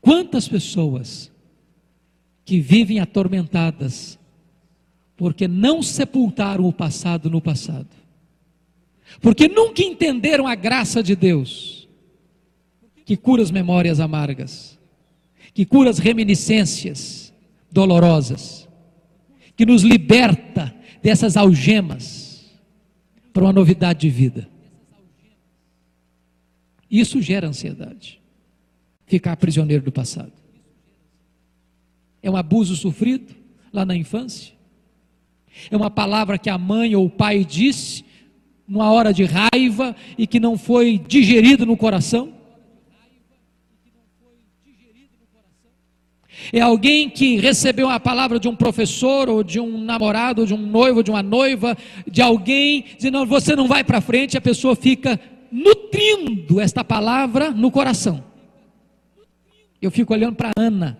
Quantas 0.00 0.48
pessoas 0.48 1.30
que 2.44 2.60
vivem 2.60 2.98
atormentadas, 2.98 4.18
porque 5.16 5.46
não 5.46 5.80
sepultaram 5.80 6.66
o 6.66 6.72
passado 6.72 7.30
no 7.30 7.40
passado, 7.40 8.01
porque 9.20 9.48
nunca 9.48 9.82
entenderam 9.82 10.46
a 10.46 10.54
graça 10.54 11.02
de 11.02 11.14
Deus, 11.14 11.88
que 13.04 13.16
cura 13.16 13.42
as 13.42 13.50
memórias 13.50 14.00
amargas, 14.00 14.78
que 15.52 15.64
cura 15.64 15.90
as 15.90 15.98
reminiscências 15.98 17.32
dolorosas, 17.70 18.68
que 19.56 19.66
nos 19.66 19.82
liberta 19.82 20.74
dessas 21.02 21.36
algemas 21.36 22.50
para 23.32 23.44
uma 23.44 23.52
novidade 23.52 24.00
de 24.00 24.10
vida. 24.10 24.48
Isso 26.90 27.22
gera 27.22 27.48
ansiedade, 27.48 28.20
ficar 29.06 29.36
prisioneiro 29.36 29.82
do 29.82 29.92
passado. 29.92 30.32
É 32.22 32.30
um 32.30 32.36
abuso 32.36 32.76
sofrido 32.76 33.34
lá 33.72 33.84
na 33.84 33.96
infância? 33.96 34.54
É 35.70 35.76
uma 35.76 35.90
palavra 35.90 36.38
que 36.38 36.48
a 36.48 36.58
mãe 36.58 36.94
ou 36.94 37.06
o 37.06 37.10
pai 37.10 37.44
disse 37.44 38.04
numa 38.72 38.90
hora 38.90 39.12
de 39.12 39.24
raiva 39.24 39.94
e 40.16 40.26
que 40.26 40.40
não 40.40 40.56
foi 40.56 40.96
digerido 40.96 41.66
no 41.66 41.76
coração? 41.76 42.32
É 46.50 46.60
alguém 46.60 47.10
que 47.10 47.36
recebeu 47.36 47.90
a 47.90 48.00
palavra 48.00 48.40
de 48.40 48.48
um 48.48 48.56
professor, 48.56 49.28
ou 49.28 49.44
de 49.44 49.60
um 49.60 49.78
namorado, 49.84 50.40
ou 50.40 50.46
de 50.46 50.54
um 50.54 50.56
noivo, 50.56 50.96
ou 50.96 51.02
de 51.02 51.10
uma 51.10 51.22
noiva, 51.22 51.76
de 52.10 52.22
alguém, 52.22 52.86
dizendo: 52.96 53.26
você 53.26 53.54
não 53.54 53.68
vai 53.68 53.84
para 53.84 54.00
frente, 54.00 54.38
a 54.38 54.40
pessoa 54.40 54.74
fica 54.74 55.20
nutrindo 55.52 56.58
esta 56.58 56.82
palavra 56.82 57.50
no 57.50 57.70
coração. 57.70 58.24
Eu 59.82 59.90
fico 59.90 60.14
olhando 60.14 60.34
para 60.34 60.52
Ana, 60.56 60.98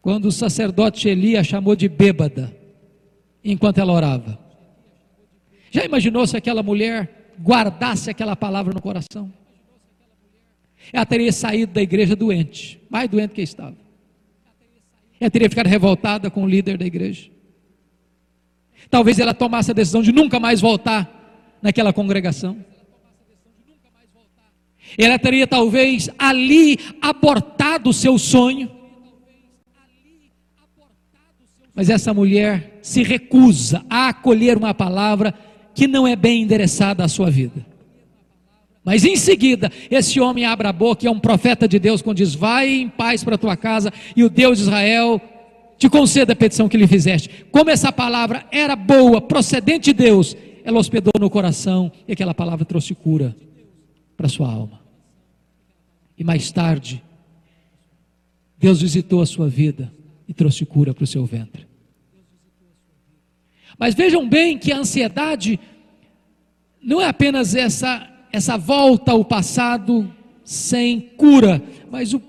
quando 0.00 0.26
o 0.26 0.32
sacerdote 0.32 1.08
Elias 1.08 1.48
chamou 1.48 1.74
de 1.74 1.88
bêbada, 1.88 2.56
enquanto 3.44 3.78
ela 3.78 3.92
orava. 3.92 4.47
Já 5.70 5.84
imaginou 5.84 6.26
se 6.26 6.36
aquela 6.36 6.62
mulher 6.62 7.32
guardasse 7.40 8.10
aquela 8.10 8.34
palavra 8.34 8.72
no 8.72 8.80
coração? 8.80 9.32
Ela 10.92 11.04
teria 11.04 11.32
saído 11.32 11.72
da 11.72 11.82
igreja 11.82 12.16
doente, 12.16 12.80
mais 12.88 13.08
doente 13.08 13.34
que 13.34 13.42
estava. 13.42 13.76
Ela 15.20 15.30
teria 15.30 15.50
ficado 15.50 15.66
revoltada 15.66 16.30
com 16.30 16.44
o 16.44 16.48
líder 16.48 16.78
da 16.78 16.86
igreja. 16.86 17.30
Talvez 18.88 19.18
ela 19.18 19.34
tomasse 19.34 19.70
a 19.70 19.74
decisão 19.74 20.02
de 20.02 20.12
nunca 20.12 20.40
mais 20.40 20.60
voltar 20.60 21.58
naquela 21.60 21.92
congregação. 21.92 22.64
Ela 24.96 25.18
teria 25.18 25.46
talvez 25.46 26.08
ali 26.18 26.78
abortado 27.02 27.90
o 27.90 27.92
seu 27.92 28.16
sonho. 28.16 28.70
Mas 31.74 31.90
essa 31.90 32.14
mulher 32.14 32.78
se 32.82 33.02
recusa 33.02 33.84
a 33.90 34.08
acolher 34.08 34.56
uma 34.56 34.72
palavra 34.72 35.34
que 35.78 35.86
não 35.86 36.08
é 36.08 36.16
bem 36.16 36.42
endereçada 36.42 37.04
à 37.04 37.08
sua 37.08 37.30
vida. 37.30 37.64
Mas 38.84 39.04
em 39.04 39.14
seguida, 39.14 39.70
esse 39.88 40.18
homem 40.18 40.44
abre 40.44 40.66
a 40.66 40.72
boca 40.72 41.06
é 41.06 41.10
um 41.10 41.20
profeta 41.20 41.68
de 41.68 41.78
Deus 41.78 42.02
quando 42.02 42.16
diz: 42.16 42.34
Vai 42.34 42.68
em 42.68 42.88
paz 42.88 43.22
para 43.22 43.36
a 43.36 43.38
tua 43.38 43.56
casa 43.56 43.92
e 44.16 44.24
o 44.24 44.28
Deus 44.28 44.58
de 44.58 44.64
Israel 44.64 45.20
te 45.78 45.88
conceda 45.88 46.32
a 46.32 46.36
petição 46.36 46.68
que 46.68 46.76
lhe 46.76 46.88
fizeste. 46.88 47.46
Como 47.52 47.70
essa 47.70 47.92
palavra 47.92 48.44
era 48.50 48.74
boa, 48.74 49.20
procedente 49.20 49.92
de 49.92 50.02
Deus, 50.02 50.36
ela 50.64 50.80
hospedou 50.80 51.12
no 51.20 51.30
coração 51.30 51.92
e 52.08 52.12
aquela 52.12 52.34
palavra 52.34 52.64
trouxe 52.64 52.92
cura 52.92 53.36
para 54.16 54.28
sua 54.28 54.50
alma. 54.50 54.80
E 56.18 56.24
mais 56.24 56.50
tarde, 56.50 57.00
Deus 58.58 58.82
visitou 58.82 59.22
a 59.22 59.26
sua 59.26 59.48
vida 59.48 59.92
e 60.26 60.34
trouxe 60.34 60.66
cura 60.66 60.92
para 60.92 61.04
o 61.04 61.06
seu 61.06 61.24
ventre. 61.24 61.67
Mas 63.76 63.94
vejam 63.94 64.28
bem 64.28 64.56
que 64.56 64.70
a 64.72 64.78
ansiedade 64.78 65.58
não 66.80 67.00
é 67.00 67.06
apenas 67.06 67.54
essa, 67.54 68.08
essa 68.32 68.56
volta 68.56 69.10
ao 69.12 69.24
passado 69.24 70.12
sem 70.44 71.00
cura, 71.00 71.62
mas 71.90 72.14
o, 72.14 72.22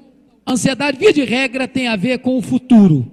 a 0.45 0.54
ansiedade, 0.54 0.97
via 0.97 1.13
de 1.13 1.23
regra, 1.23 1.67
tem 1.67 1.88
a 1.88 1.95
ver 1.95 2.19
com 2.19 2.38
o 2.38 2.41
futuro. 2.41 3.10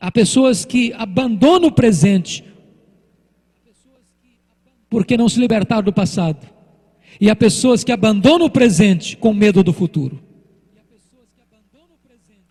Há 0.00 0.10
pessoas 0.10 0.64
que 0.64 0.92
abandonam 0.94 1.68
o 1.68 1.72
presente 1.72 2.42
porque 4.92 5.16
não 5.16 5.26
se 5.26 5.40
libertaram 5.40 5.82
do 5.82 5.92
passado. 5.92 6.46
E 7.18 7.30
há 7.30 7.34
pessoas 7.34 7.82
que 7.82 7.90
abandonam 7.90 8.46
o 8.46 8.50
presente 8.50 9.16
com 9.16 9.32
medo 9.32 9.62
do 9.62 9.72
futuro. 9.72 10.22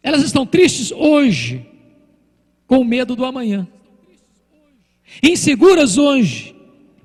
Elas 0.01 0.23
estão 0.23 0.43
tristes 0.43 0.91
hoje, 0.91 1.63
com 2.71 2.85
medo 2.85 3.17
do 3.17 3.25
amanhã. 3.25 3.67
Inseguras 5.21 5.97
hoje, 5.97 6.55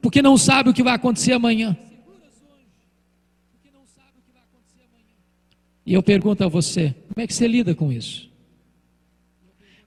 porque 0.00 0.22
não 0.22 0.38
sabem 0.38 0.70
o 0.70 0.74
que 0.74 0.80
vai 0.80 0.94
acontecer 0.94 1.32
amanhã. 1.32 1.76
E 5.84 5.92
eu 5.92 6.04
pergunto 6.04 6.44
a 6.44 6.48
você: 6.48 6.94
como 7.08 7.20
é 7.20 7.26
que 7.26 7.34
você 7.34 7.48
lida 7.48 7.74
com 7.74 7.92
isso? 7.92 8.30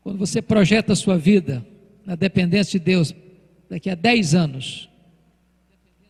Quando 0.02 0.18
você 0.18 0.42
projeta 0.42 0.92
a 0.92 0.98
sua 0.98 1.18
vida 1.18 1.66
na 2.06 2.16
dependência 2.16 2.78
de 2.78 2.84
Deus, 2.84 3.16
daqui 3.70 3.90
a 3.90 3.96
10 3.96 4.36
anos, 4.36 4.90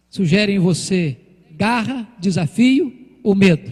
sugere 0.10 0.51
em 0.51 0.60
você 0.60 1.15
garra, 1.51 2.12
desafio 2.19 2.91
ou 3.21 3.36
medo? 3.36 3.71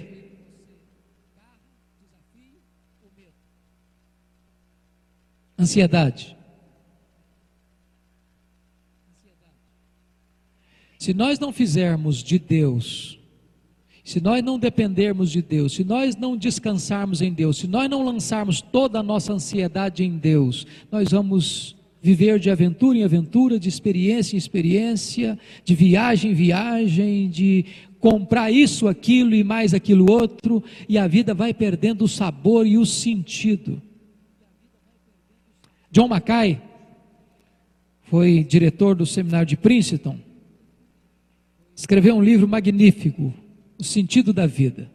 Ansiedade. 5.57 6.37
Se 10.99 11.13
nós 11.13 11.39
não 11.39 11.51
fizermos 11.51 12.23
de 12.23 12.39
Deus, 12.39 13.19
se 14.03 14.21
nós 14.21 14.43
não 14.43 14.57
dependermos 14.57 15.31
de 15.31 15.41
Deus, 15.41 15.73
se 15.73 15.83
nós 15.83 16.15
não 16.15 16.37
descansarmos 16.37 17.21
em 17.21 17.31
Deus, 17.31 17.57
se 17.57 17.67
nós 17.67 17.89
não 17.89 18.03
lançarmos 18.03 18.61
toda 18.61 18.99
a 18.99 19.03
nossa 19.03 19.33
ansiedade 19.33 20.03
em 20.03 20.17
Deus, 20.17 20.65
nós 20.91 21.09
vamos 21.09 21.75
viver 22.01 22.39
de 22.39 22.49
aventura 22.49 22.97
em 22.97 23.03
aventura, 23.03 23.59
de 23.59 23.67
experiência 23.67 24.35
em 24.35 24.37
experiência, 24.37 25.37
de 25.63 25.75
viagem 25.75 26.31
em 26.31 26.33
viagem, 26.33 27.29
de 27.29 27.65
comprar 27.99 28.51
isso, 28.51 28.87
aquilo 28.87 29.35
e 29.35 29.43
mais 29.43 29.73
aquilo 29.73 30.11
outro, 30.11 30.63
e 30.87 30.97
a 30.97 31.07
vida 31.07 31.33
vai 31.33 31.53
perdendo 31.53 32.05
o 32.05 32.07
sabor 32.07 32.65
e 32.65 32.77
o 32.77 32.85
sentido. 32.85 33.81
John 35.91 36.07
Mackay 36.07 36.61
foi 38.03 38.43
diretor 38.43 38.95
do 38.95 39.05
seminário 39.05 39.47
de 39.47 39.57
Princeton 39.57 40.27
escreveu 41.77 42.15
um 42.15 42.23
livro 42.23 42.47
magnífico, 42.47 43.31
O 43.77 43.83
Sentido 43.83 44.33
da 44.33 44.47
Vida. 44.47 44.89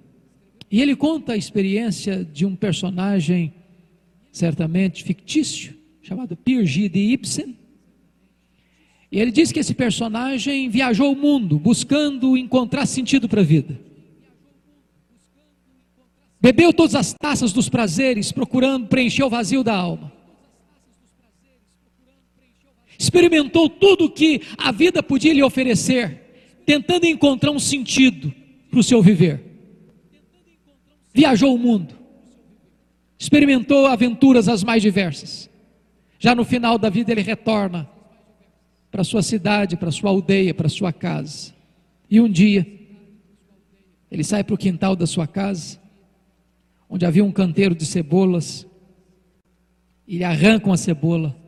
E 0.68 0.82
ele 0.82 0.96
conta 0.96 1.34
a 1.34 1.36
experiência 1.36 2.24
de 2.24 2.44
um 2.44 2.56
personagem, 2.56 3.54
certamente 4.32 5.04
fictício, 5.04 5.74
chamado 6.02 6.36
Pierre 6.36 6.88
de 6.88 6.98
Ibsen. 6.98 7.56
E 9.12 9.20
ele 9.20 9.30
diz 9.30 9.52
que 9.52 9.60
esse 9.60 9.74
personagem 9.74 10.68
viajou 10.68 11.12
o 11.12 11.16
mundo 11.16 11.56
buscando 11.56 12.36
encontrar 12.36 12.86
sentido 12.86 13.28
para 13.28 13.42
a 13.42 13.44
vida. 13.44 13.78
Bebeu 16.40 16.72
todas 16.72 16.96
as 16.96 17.12
taças 17.12 17.52
dos 17.52 17.68
prazeres, 17.68 18.32
procurando 18.32 18.88
preencher 18.88 19.22
o 19.22 19.30
vazio 19.30 19.62
da 19.62 19.76
alma. 19.76 20.10
Experimentou 23.02 23.68
tudo 23.68 24.08
que 24.08 24.42
a 24.56 24.70
vida 24.70 25.02
podia 25.02 25.34
lhe 25.34 25.42
oferecer, 25.42 26.60
tentando 26.64 27.04
encontrar 27.04 27.50
um 27.50 27.58
sentido 27.58 28.32
para 28.70 28.78
o 28.78 28.82
seu 28.82 29.02
viver. 29.02 29.42
Viajou 31.12 31.52
o 31.52 31.58
mundo, 31.58 31.98
experimentou 33.18 33.86
aventuras 33.86 34.46
as 34.46 34.62
mais 34.62 34.80
diversas. 34.80 35.50
Já 36.16 36.32
no 36.32 36.44
final 36.44 36.78
da 36.78 36.88
vida 36.88 37.10
ele 37.10 37.22
retorna 37.22 37.90
para 38.88 39.02
sua 39.02 39.20
cidade, 39.20 39.76
para 39.76 39.90
sua 39.90 40.10
aldeia, 40.10 40.54
para 40.54 40.68
sua 40.68 40.92
casa. 40.92 41.52
E 42.08 42.20
um 42.20 42.30
dia 42.30 42.64
ele 44.12 44.22
sai 44.22 44.44
para 44.44 44.54
o 44.54 44.58
quintal 44.58 44.94
da 44.94 45.08
sua 45.08 45.26
casa, 45.26 45.76
onde 46.88 47.04
havia 47.04 47.24
um 47.24 47.32
canteiro 47.32 47.74
de 47.74 47.84
cebolas, 47.84 48.64
e 50.06 50.14
ele 50.14 50.24
arranca 50.24 50.66
uma 50.66 50.76
cebola, 50.76 51.41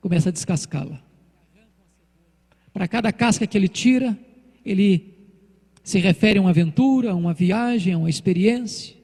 começa 0.00 0.28
a 0.28 0.32
descascá-la. 0.32 1.02
Para 2.72 2.88
cada 2.88 3.12
casca 3.12 3.46
que 3.46 3.56
ele 3.56 3.68
tira, 3.68 4.18
ele 4.64 5.14
se 5.82 5.98
refere 5.98 6.38
a 6.38 6.42
uma 6.42 6.50
aventura, 6.50 7.10
a 7.10 7.14
uma 7.14 7.34
viagem, 7.34 7.92
a 7.92 7.98
uma 7.98 8.10
experiência. 8.10 8.96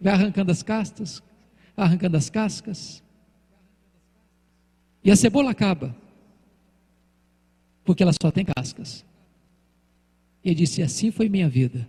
Vai 0.00 0.14
arrancando 0.14 0.50
as 0.50 0.62
castas, 0.62 1.22
arrancando 1.76 2.16
as 2.16 2.30
cascas. 2.30 3.02
E 5.04 5.10
a 5.10 5.16
cebola 5.16 5.50
acaba, 5.50 5.94
porque 7.84 8.02
ela 8.02 8.12
só 8.12 8.30
tem 8.30 8.44
cascas. 8.44 9.04
E 10.44 10.48
ele 10.48 10.54
disse: 10.54 10.82
Assim 10.82 11.10
foi 11.10 11.28
minha 11.28 11.48
vida, 11.48 11.88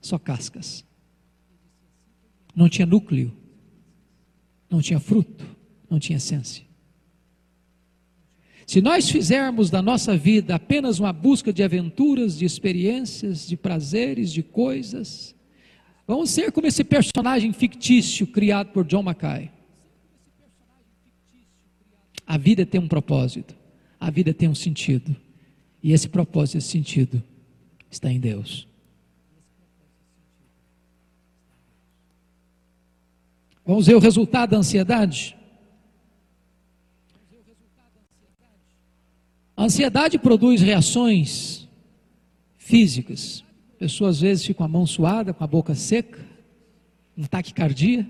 só 0.00 0.18
cascas. 0.18 0.84
Não 2.54 2.68
tinha 2.68 2.86
núcleo, 2.86 3.34
não 4.68 4.80
tinha 4.80 5.00
fruto, 5.00 5.46
não 5.88 5.98
tinha 5.98 6.16
essência. 6.16 6.69
Se 8.70 8.80
nós 8.80 9.10
fizermos 9.10 9.68
da 9.68 9.82
nossa 9.82 10.16
vida 10.16 10.54
apenas 10.54 11.00
uma 11.00 11.12
busca 11.12 11.52
de 11.52 11.60
aventuras, 11.60 12.38
de 12.38 12.44
experiências, 12.44 13.44
de 13.44 13.56
prazeres, 13.56 14.32
de 14.32 14.44
coisas, 14.44 15.34
vamos 16.06 16.30
ser 16.30 16.52
como 16.52 16.68
esse 16.68 16.84
personagem 16.84 17.52
fictício 17.52 18.28
criado 18.28 18.68
por 18.68 18.84
John 18.84 19.02
Mackay. 19.02 19.50
A 22.24 22.38
vida 22.38 22.64
tem 22.64 22.80
um 22.80 22.86
propósito, 22.86 23.56
a 23.98 24.08
vida 24.08 24.32
tem 24.32 24.48
um 24.48 24.54
sentido, 24.54 25.16
e 25.82 25.90
esse 25.90 26.08
propósito, 26.08 26.58
esse 26.58 26.68
sentido 26.68 27.20
está 27.90 28.08
em 28.08 28.20
Deus. 28.20 28.68
Vamos 33.66 33.88
ver 33.88 33.96
o 33.96 34.00
resultado 34.00 34.50
da 34.50 34.58
ansiedade? 34.58 35.39
A 39.60 39.64
ansiedade 39.64 40.18
produz 40.18 40.62
reações 40.62 41.68
físicas. 42.56 43.44
Pessoas 43.78 44.16
às 44.16 44.22
vezes 44.22 44.46
ficam 44.46 44.56
com 44.56 44.64
a 44.64 44.68
mão 44.68 44.86
suada, 44.86 45.34
com 45.34 45.44
a 45.44 45.46
boca 45.46 45.74
seca, 45.74 46.18
um 47.14 47.24
taquicardia. 47.24 48.08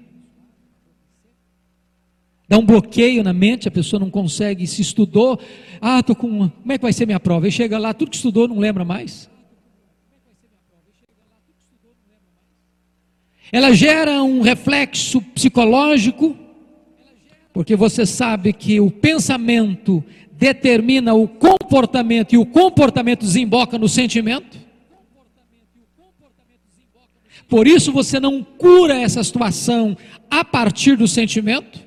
Dá 2.48 2.56
um 2.56 2.64
bloqueio 2.64 3.24
na 3.24 3.32
mente, 3.32 3.66
a 3.66 3.70
pessoa 3.72 3.98
não 3.98 4.08
consegue, 4.08 4.64
se 4.64 4.80
estudou, 4.80 5.40
ah, 5.80 6.00
tô 6.04 6.14
com 6.14 6.48
como 6.48 6.72
é 6.72 6.78
que 6.78 6.82
vai 6.82 6.92
ser 6.92 7.04
minha 7.04 7.18
prova? 7.18 7.48
E 7.48 7.50
chega 7.50 7.78
lá, 7.78 7.92
tudo 7.92 8.12
que 8.12 8.16
estudou 8.16 8.46
não 8.46 8.60
lembra 8.60 8.84
mais. 8.84 9.28
Ela 13.50 13.74
gera 13.74 14.22
um 14.22 14.40
reflexo 14.40 15.20
psicológico, 15.20 16.36
porque 17.52 17.74
você 17.74 18.06
sabe 18.06 18.52
que 18.52 18.80
o 18.80 18.88
pensamento 18.88 20.04
determina 20.40 21.12
o 21.12 21.28
comportamento 21.28 22.32
e 22.32 22.38
o 22.38 22.46
comportamento 22.46 23.20
desemboca 23.20 23.76
no 23.76 23.86
sentimento. 23.86 24.58
Por 27.46 27.66
isso 27.66 27.92
você 27.92 28.18
não 28.18 28.42
cura 28.42 28.94
essa 28.94 29.22
situação 29.22 29.94
a 30.30 30.42
partir 30.42 30.96
do 30.96 31.06
sentimento. 31.06 31.78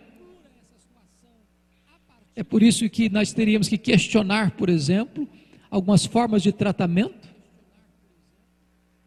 É 2.35 2.43
por 2.43 2.61
isso 2.61 2.87
que 2.89 3.09
nós 3.09 3.33
teríamos 3.33 3.67
que 3.67 3.77
questionar, 3.77 4.51
por 4.51 4.69
exemplo, 4.69 5.27
algumas 5.71 6.05
formas 6.05 6.43
de 6.43 6.51
tratamento. 6.51 7.27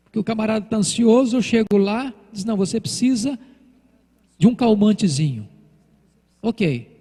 Porque 0.03 0.19
o 0.19 0.25
camarada 0.25 0.65
está 0.65 0.77
ansioso, 0.77 1.37
eu 1.37 1.43
chego 1.43 1.77
lá, 1.77 2.13
diz: 2.33 2.45
não, 2.45 2.57
você 2.57 2.81
precisa 2.81 3.39
de 4.37 4.49
um 4.49 4.57
calmantezinho. 4.57 5.49
Ok, 6.43 6.96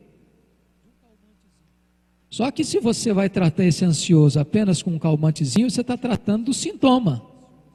só 2.35 2.51
que 2.51 2.65
se 2.65 2.81
você 2.81 3.13
vai 3.13 3.29
tratar 3.29 3.63
esse 3.63 3.85
ansioso 3.85 4.37
apenas 4.37 4.83
com 4.83 4.91
um 4.91 4.99
calmantezinho, 4.99 5.71
você 5.71 5.79
está 5.79 5.95
tratando 5.95 6.47
do 6.47 6.53
sintoma, 6.53 7.25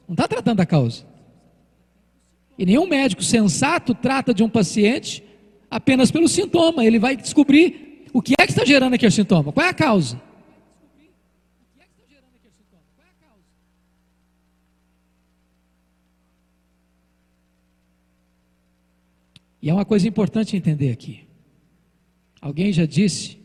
não 0.06 0.12
está 0.12 0.28
tratando 0.28 0.58
da 0.58 0.66
causa. 0.66 1.06
E 2.58 2.66
nenhum 2.66 2.86
médico 2.86 3.22
sensato 3.22 3.94
trata 3.94 4.34
de 4.34 4.42
um 4.42 4.50
paciente 4.50 5.24
apenas 5.70 6.10
pelo 6.10 6.28
sintoma, 6.28 6.84
ele 6.84 6.98
vai 6.98 7.16
descobrir 7.16 8.04
o 8.12 8.20
que 8.20 8.34
é 8.38 8.44
que 8.44 8.52
está 8.52 8.62
gerando 8.62 8.92
aquele 8.92 9.10
sintoma, 9.10 9.50
qual 9.50 9.64
é 9.64 9.70
a 9.70 9.72
causa. 9.72 10.20
E 19.62 19.70
é 19.70 19.72
uma 19.72 19.86
coisa 19.86 20.06
importante 20.06 20.54
entender 20.54 20.92
aqui. 20.92 21.26
Alguém 22.42 22.74
já 22.74 22.84
disse 22.84 23.39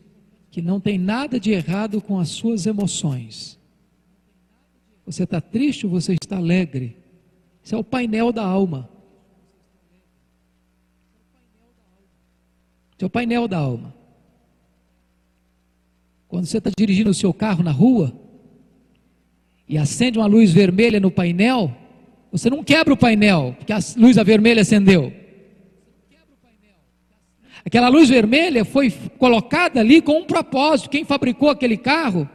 que 0.55 0.61
não 0.61 0.79
tem 0.79 0.97
nada 0.97 1.37
de 1.37 1.51
errado 1.51 1.99
com 1.99 2.17
as 2.17 2.29
suas 2.29 2.65
emoções. 2.65 3.59
Você 5.05 5.23
está 5.23 5.41
triste 5.41 5.85
ou 5.85 5.91
você 5.91 6.13
está 6.13 6.37
alegre? 6.37 6.95
Isso 7.61 7.75
é 7.75 7.77
o 7.77 7.83
painel 7.83 8.31
da 8.31 8.45
alma. 8.45 8.89
Isso 12.95 13.03
é 13.03 13.05
o 13.05 13.09
painel 13.09 13.49
da 13.49 13.57
alma. 13.57 13.93
Quando 16.29 16.45
você 16.45 16.59
está 16.59 16.71
dirigindo 16.77 17.09
o 17.09 17.13
seu 17.13 17.33
carro 17.33 17.61
na 17.61 17.71
rua 17.71 18.17
e 19.67 19.77
acende 19.77 20.17
uma 20.17 20.25
luz 20.25 20.53
vermelha 20.53 21.01
no 21.01 21.11
painel, 21.11 21.75
você 22.31 22.49
não 22.49 22.63
quebra 22.63 22.93
o 22.93 22.97
painel, 22.97 23.55
porque 23.57 23.73
a 23.73 23.79
luz 23.97 24.15
vermelha 24.15 24.61
acendeu. 24.61 25.11
Aquela 27.65 27.89
luz 27.89 28.07
vermelha 28.07 28.63
foi 28.63 28.91
colocada 29.17 29.79
ali 29.79 29.99
com 29.99 30.19
um 30.19 30.25
propósito. 30.25 30.89
Quem 30.89 31.03
fabricou 31.03 31.49
aquele 31.49 31.77
carro 31.77 32.29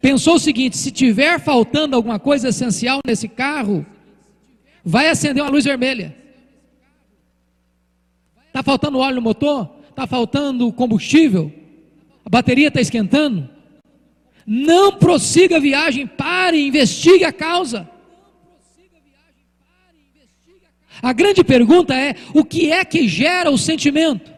pensou 0.00 0.36
o 0.36 0.38
seguinte: 0.38 0.78
se 0.78 0.90
tiver 0.90 1.38
faltando 1.38 1.94
alguma 1.94 2.18
coisa 2.18 2.48
essencial 2.48 3.00
nesse 3.06 3.28
carro, 3.28 3.84
vai 4.82 5.10
acender 5.10 5.42
uma 5.42 5.50
luz 5.50 5.64
vermelha. 5.64 6.16
Está 8.46 8.62
faltando 8.62 8.98
óleo 8.98 9.16
no 9.16 9.22
motor? 9.22 9.70
Está 9.90 10.06
faltando 10.06 10.72
combustível? 10.72 11.52
A 12.24 12.30
bateria 12.30 12.68
está 12.68 12.80
esquentando? 12.80 13.48
Não 14.46 14.92
prossiga 14.92 15.56
a 15.56 15.60
viagem, 15.60 16.06
pare, 16.06 16.66
investigue 16.66 17.24
a 17.24 17.32
causa. 17.32 17.90
A 21.02 21.12
grande 21.12 21.44
pergunta 21.44 21.94
é: 21.94 22.14
o 22.34 22.44
que 22.44 22.72
é 22.72 22.84
que 22.84 23.08
gera 23.08 23.50
o 23.50 23.58
sentimento? 23.58 24.32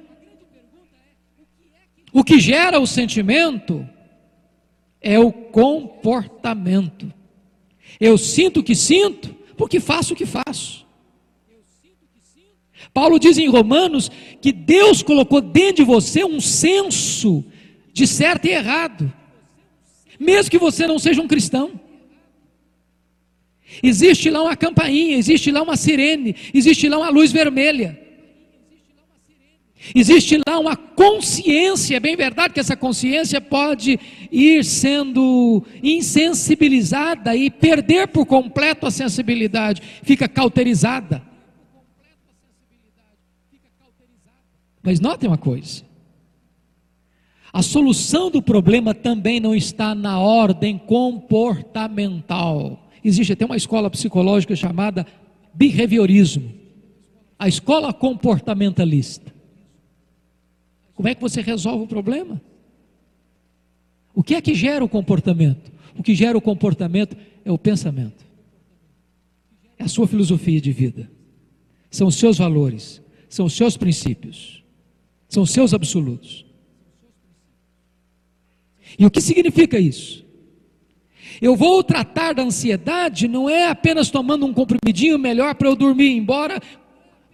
O 2.13 2.25
que 2.25 2.41
gera 2.41 2.81
o 2.81 2.87
sentimento 2.87 3.89
é 5.01 5.19
o 5.19 5.31
comportamento. 5.33 7.13
Eu 8.01 8.17
sinto 8.17 8.61
o 8.61 8.63
que 8.63 8.75
sinto, 8.75 9.35
porque 9.57 9.81
faço 9.81 10.15
o 10.15 10.17
que 10.17 10.27
faço. 10.27 10.87
Paulo 12.93 13.19
diz 13.19 13.39
em 13.39 13.49
Romanos 13.49 14.11
que 14.41 14.53
Deus 14.53 15.03
colocou 15.03 15.41
dentro 15.41 15.85
de 15.85 15.85
você 15.85 16.25
um 16.25 16.41
senso 16.41 17.45
de 17.93 18.07
certo 18.07 18.47
e 18.47 18.51
errado, 18.51 19.13
mesmo 20.19 20.51
que 20.51 20.59
você 20.59 20.87
não 20.87 20.99
seja 20.99 21.21
um 21.21 21.29
cristão. 21.29 21.81
Existe 23.83 24.31
lá 24.31 24.43
uma 24.43 24.57
campainha, 24.57 25.17
existe 25.17 25.51
lá 25.51 25.63
uma 25.63 25.77
sirene, 25.77 26.35
existe 26.53 26.89
lá 26.89 26.99
uma 26.99 27.11
luz 27.11 27.33
vermelha. 27.33 27.99
Existe 29.95 30.39
lá 30.47 30.59
uma 30.59 30.77
consciência, 30.77 31.97
é 31.97 32.01
bem 32.01 32.15
verdade 32.17 32.53
que 32.53 32.61
essa 32.61 32.77
consciência 32.77 33.41
pode 33.41 33.99
ir 34.31 34.63
sendo 34.65 35.65
insensibilizada 35.83 37.35
e 37.37 37.49
perder 37.49 38.09
por 38.09 38.27
completo 38.27 38.87
a 38.87 38.91
sensibilidade, 38.91 39.81
fica 40.03 40.29
cauterizada. 40.29 41.23
Mas 44.83 45.01
notem 45.01 45.29
uma 45.29 45.39
coisa: 45.39 45.85
a 47.53 47.63
solução 47.63 48.31
do 48.31 48.43
problema 48.43 48.93
também 48.93 49.39
não 49.39 49.55
está 49.55 49.95
na 49.95 50.19
ordem 50.19 50.77
comportamental. 50.77 52.88
Existe 53.09 53.33
até 53.33 53.47
uma 53.47 53.57
escola 53.57 53.89
psicológica 53.89 54.55
chamada 54.55 55.07
behaviorismo, 55.55 56.53
a 57.39 57.49
escola 57.49 57.91
comportamentalista. 57.91 59.35
Como 60.93 61.09
é 61.09 61.15
que 61.15 61.21
você 61.23 61.41
resolve 61.41 61.85
o 61.85 61.89
problema? 61.89 62.39
O 64.15 64.23
que 64.23 64.35
é 64.35 64.43
que 64.43 64.55
gera 64.55 64.85
o 64.85 64.89
comportamento? 64.91 65.73
O 65.97 66.03
que 66.03 66.15
gera 66.15 66.37
o 66.37 66.41
comportamento 66.41 67.17
é 67.47 67.51
o 67.51 67.57
pensamento, 67.57 68.27
é 69.79 69.85
a 69.85 69.89
sua 69.89 70.07
filosofia 70.07 70.61
de 70.61 70.71
vida, 70.71 71.11
são 71.91 72.09
os 72.09 72.17
seus 72.17 72.37
valores, 72.37 73.01
são 73.27 73.47
os 73.47 73.55
seus 73.55 73.75
princípios, 73.75 74.63
são 75.31 75.45
os 75.45 75.51
seus 75.51 75.73
absolutos. 75.73 76.45
E 78.99 79.07
o 79.07 79.11
que 79.11 79.23
significa 79.23 79.79
isso? 79.79 80.28
Eu 81.41 81.55
vou 81.55 81.83
tratar 81.85 82.33
da 82.33 82.43
ansiedade 82.43 83.29
não 83.29 83.49
é 83.49 83.69
apenas 83.69 84.11
tomando 84.11 84.45
um 84.45 84.53
comprimidinho 84.53 85.19
melhor 85.19 85.55
para 85.55 85.69
eu 85.69 85.77
dormir, 85.77 86.17
embora 86.17 86.61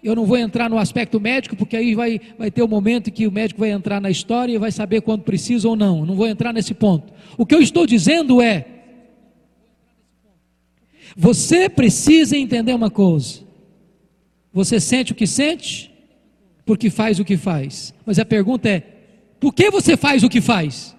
eu 0.03 0.15
não 0.15 0.27
vou 0.27 0.37
entrar 0.37 0.69
no 0.69 0.79
aspecto 0.79 1.19
médico, 1.19 1.57
porque 1.57 1.75
aí 1.75 1.95
vai, 1.95 2.21
vai 2.39 2.51
ter 2.51 2.61
o 2.61 2.67
um 2.67 2.69
momento 2.69 3.11
que 3.11 3.27
o 3.27 3.33
médico 3.33 3.61
vai 3.61 3.71
entrar 3.71 4.03
na 4.03 4.11
história 4.11 4.53
e 4.53 4.59
vai 4.59 4.71
saber 4.71 5.01
quando 5.01 5.23
precisa 5.23 5.67
ou 5.67 5.75
não. 5.75 6.05
Não 6.05 6.15
vou 6.15 6.27
entrar 6.27 6.53
nesse 6.53 6.75
ponto. 6.75 7.11
O 7.39 7.47
que 7.47 7.55
eu 7.55 7.63
estou 7.63 7.87
dizendo 7.87 8.43
é: 8.43 8.67
você 11.17 11.71
precisa 11.71 12.37
entender 12.37 12.75
uma 12.75 12.91
coisa. 12.91 13.41
Você 14.53 14.79
sente 14.79 15.13
o 15.13 15.15
que 15.15 15.27
sente, 15.27 15.91
porque 16.67 16.91
faz 16.91 17.19
o 17.19 17.25
que 17.25 17.39
faz. 17.39 17.95
Mas 18.05 18.19
a 18.19 18.27
pergunta 18.27 18.69
é: 18.69 18.81
por 19.41 19.55
que 19.55 19.71
você 19.71 19.97
faz 19.97 20.23
o 20.23 20.29
que 20.29 20.43
faz? 20.43 20.94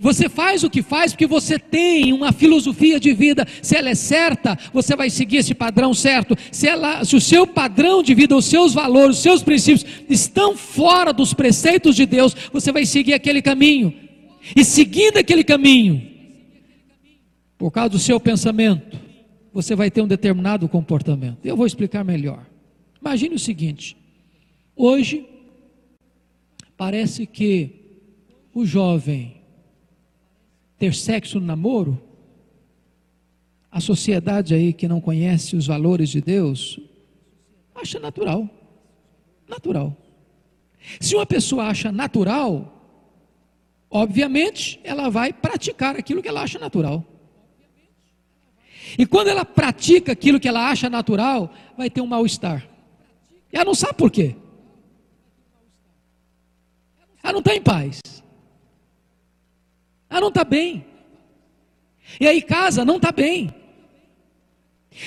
Você 0.00 0.28
faz 0.28 0.62
o 0.62 0.70
que 0.70 0.82
faz 0.82 1.12
porque 1.12 1.26
você 1.26 1.58
tem 1.58 2.12
uma 2.12 2.32
filosofia 2.32 3.00
de 3.00 3.12
vida. 3.12 3.46
Se 3.62 3.76
ela 3.76 3.88
é 3.88 3.94
certa, 3.94 4.58
você 4.72 4.94
vai 4.94 5.08
seguir 5.08 5.38
esse 5.38 5.54
padrão 5.54 5.94
certo. 5.94 6.36
Se, 6.52 6.68
ela, 6.68 7.04
se 7.04 7.16
o 7.16 7.20
seu 7.20 7.46
padrão 7.46 8.02
de 8.02 8.14
vida, 8.14 8.36
os 8.36 8.44
seus 8.44 8.74
valores, 8.74 9.16
os 9.16 9.22
seus 9.22 9.42
princípios 9.42 9.86
estão 10.08 10.56
fora 10.56 11.12
dos 11.12 11.32
preceitos 11.32 11.96
de 11.96 12.04
Deus, 12.04 12.36
você 12.52 12.70
vai 12.70 12.84
seguir 12.84 13.14
aquele 13.14 13.40
caminho. 13.40 13.94
E 14.54 14.62
seguindo 14.64 15.16
aquele 15.16 15.42
caminho, 15.42 16.02
por 17.56 17.70
causa 17.70 17.90
do 17.90 17.98
seu 17.98 18.20
pensamento, 18.20 18.98
você 19.52 19.74
vai 19.74 19.90
ter 19.90 20.02
um 20.02 20.06
determinado 20.06 20.68
comportamento. 20.68 21.38
Eu 21.44 21.56
vou 21.56 21.66
explicar 21.66 22.04
melhor. 22.04 22.46
Imagine 23.00 23.36
o 23.36 23.38
seguinte: 23.38 23.96
hoje, 24.76 25.26
parece 26.76 27.26
que 27.26 27.70
o 28.52 28.66
jovem 28.66 29.37
ter 30.78 30.94
sexo 30.94 31.40
no 31.40 31.46
namoro, 31.46 32.00
a 33.70 33.80
sociedade 33.80 34.54
aí 34.54 34.72
que 34.72 34.88
não 34.88 35.00
conhece 35.00 35.56
os 35.56 35.66
valores 35.66 36.08
de 36.08 36.20
Deus, 36.20 36.80
acha 37.74 37.98
natural. 37.98 38.48
Natural. 39.46 39.96
Se 41.00 41.14
uma 41.14 41.26
pessoa 41.26 41.64
acha 41.64 41.90
natural, 41.90 42.72
obviamente 43.90 44.80
ela 44.84 45.08
vai 45.10 45.32
praticar 45.32 45.96
aquilo 45.96 46.22
que 46.22 46.28
ela 46.28 46.42
acha 46.42 46.58
natural. 46.58 47.04
E 48.96 49.04
quando 49.04 49.28
ela 49.28 49.44
pratica 49.44 50.12
aquilo 50.12 50.40
que 50.40 50.48
ela 50.48 50.70
acha 50.70 50.88
natural, 50.88 51.52
vai 51.76 51.90
ter 51.90 52.00
um 52.00 52.06
mal-estar. 52.06 52.66
Ela 53.52 53.64
não 53.64 53.74
sabe 53.74 53.94
por 53.94 54.10
quê. 54.10 54.34
Ela 57.22 57.32
não 57.32 57.40
está 57.40 57.54
em 57.54 57.60
paz. 57.60 58.00
Ela 60.10 60.20
não 60.20 60.28
está 60.28 60.44
bem. 60.44 60.84
E 62.20 62.26
aí 62.26 62.40
casa 62.42 62.84
não 62.84 62.96
está 62.96 63.12
bem. 63.12 63.54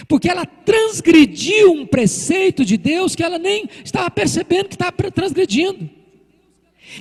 Porque 0.07 0.29
ela 0.29 0.45
transgrediu 0.45 1.73
um 1.73 1.85
preceito 1.85 2.63
de 2.63 2.77
Deus 2.77 3.15
que 3.15 3.23
ela 3.23 3.37
nem 3.37 3.69
estava 3.83 4.09
percebendo 4.09 4.69
que 4.69 4.75
estava 4.75 5.11
transgredindo. 5.11 5.89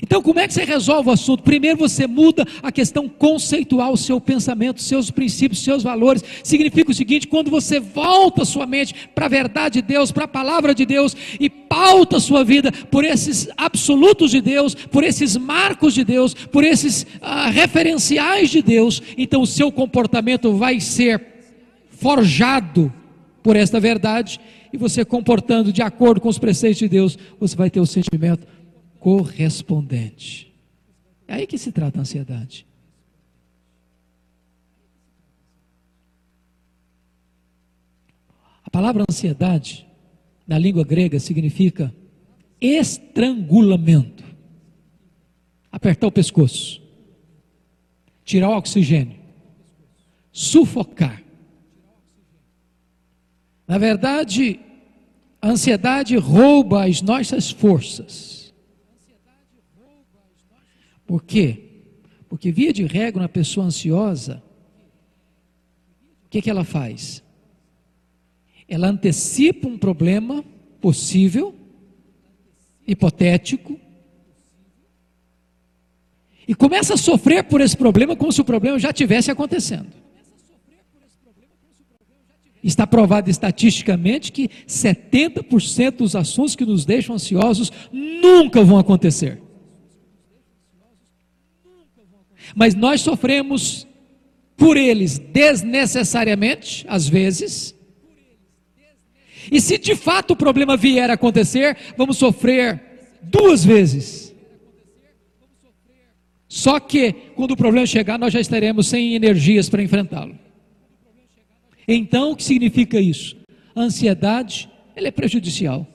Então, 0.02 0.22
como 0.22 0.38
é 0.38 0.46
que 0.46 0.54
você 0.54 0.64
resolve 0.64 1.08
o 1.08 1.12
assunto? 1.12 1.42
Primeiro 1.42 1.78
você 1.78 2.06
muda 2.06 2.46
a 2.62 2.70
questão 2.70 3.08
conceitual, 3.08 3.96
seu 3.96 4.20
pensamento, 4.20 4.82
seus 4.82 5.10
princípios, 5.10 5.62
seus 5.62 5.82
valores. 5.82 6.22
Significa 6.42 6.90
o 6.90 6.94
seguinte: 6.94 7.26
quando 7.26 7.50
você 7.50 7.80
volta 7.80 8.44
sua 8.44 8.66
mente 8.66 8.94
para 9.14 9.26
a 9.26 9.28
verdade 9.28 9.80
de 9.80 9.82
Deus, 9.82 10.12
para 10.12 10.24
a 10.24 10.28
palavra 10.28 10.74
de 10.74 10.86
Deus, 10.86 11.16
e 11.38 11.48
pauta 11.48 12.20
sua 12.20 12.44
vida 12.44 12.72
por 12.90 13.04
esses 13.04 13.48
absolutos 13.56 14.30
de 14.30 14.40
Deus, 14.40 14.74
por 14.74 15.04
esses 15.04 15.36
marcos 15.36 15.94
de 15.94 16.04
Deus, 16.04 16.34
por 16.34 16.64
esses 16.64 17.06
ah, 17.20 17.48
referenciais 17.48 18.50
de 18.50 18.62
Deus, 18.62 19.02
então 19.16 19.42
o 19.42 19.46
seu 19.46 19.70
comportamento 19.72 20.52
vai 20.54 20.80
ser 20.80 21.20
forjado 21.90 22.92
por 23.42 23.56
esta 23.56 23.80
verdade, 23.80 24.40
e 24.72 24.76
você 24.76 25.04
comportando 25.04 25.72
de 25.72 25.82
acordo 25.82 26.20
com 26.20 26.28
os 26.28 26.38
preceitos 26.38 26.78
de 26.78 26.88
Deus, 26.88 27.18
você 27.38 27.56
vai 27.56 27.70
ter 27.70 27.80
o 27.80 27.86
sentimento 27.86 28.46
correspondente. 29.00 30.54
É 31.26 31.34
aí 31.34 31.46
que 31.46 31.58
se 31.58 31.72
trata 31.72 31.98
a 31.98 32.02
ansiedade. 32.02 32.64
A 38.64 38.70
palavra 38.70 39.04
ansiedade, 39.08 39.84
na 40.46 40.56
língua 40.56 40.84
grega, 40.84 41.18
significa 41.18 41.92
estrangulamento 42.60 44.22
apertar 45.72 46.06
o 46.06 46.12
pescoço, 46.12 46.80
tirar 48.24 48.50
o 48.50 48.56
oxigênio, 48.56 49.18
sufocar, 50.30 51.24
Na 53.70 53.78
verdade, 53.78 54.58
a 55.40 55.50
ansiedade 55.50 56.16
rouba 56.16 56.86
as 56.86 57.00
nossas 57.00 57.52
forças. 57.52 58.39
Por 61.10 61.24
quê? 61.24 61.58
Porque, 62.28 62.52
via 62.52 62.72
de 62.72 62.84
regra, 62.84 63.22
uma 63.22 63.28
pessoa 63.28 63.66
ansiosa, 63.66 64.40
o 66.24 66.28
que, 66.30 66.40
que 66.40 66.48
ela 66.48 66.62
faz? 66.62 67.20
Ela 68.68 68.86
antecipa 68.86 69.66
um 69.66 69.76
problema 69.76 70.44
possível, 70.80 71.52
hipotético, 72.86 73.76
e 76.46 76.54
começa 76.54 76.94
a 76.94 76.96
sofrer 76.96 77.42
por 77.42 77.60
esse 77.60 77.76
problema 77.76 78.14
como 78.14 78.30
se 78.30 78.40
o 78.40 78.44
problema 78.44 78.78
já 78.78 78.92
tivesse 78.92 79.32
acontecendo. 79.32 79.88
Está 82.62 82.86
provado 82.86 83.28
estatisticamente 83.28 84.30
que 84.30 84.48
70% 84.64 85.90
dos 85.96 86.14
assuntos 86.14 86.54
que 86.54 86.64
nos 86.64 86.84
deixam 86.84 87.16
ansiosos 87.16 87.72
nunca 87.90 88.62
vão 88.62 88.78
acontecer. 88.78 89.49
Mas 92.54 92.74
nós 92.74 93.00
sofremos 93.00 93.86
por 94.56 94.76
eles 94.76 95.18
desnecessariamente, 95.18 96.84
às 96.88 97.08
vezes. 97.08 97.74
E 99.50 99.60
se 99.60 99.78
de 99.78 99.96
fato 99.96 100.32
o 100.32 100.36
problema 100.36 100.76
vier 100.76 101.10
a 101.10 101.14
acontecer, 101.14 101.76
vamos 101.96 102.18
sofrer 102.18 103.18
duas 103.22 103.64
vezes. 103.64 104.34
Só 106.48 106.80
que 106.80 107.12
quando 107.34 107.52
o 107.52 107.56
problema 107.56 107.86
chegar, 107.86 108.18
nós 108.18 108.32
já 108.32 108.40
estaremos 108.40 108.88
sem 108.88 109.14
energias 109.14 109.68
para 109.68 109.82
enfrentá-lo. 109.82 110.36
Então, 111.86 112.32
o 112.32 112.36
que 112.36 112.44
significa 112.44 113.00
isso? 113.00 113.36
A 113.74 113.82
ansiedade, 113.82 114.68
ela 114.94 115.08
é 115.08 115.10
prejudicial. 115.10 115.86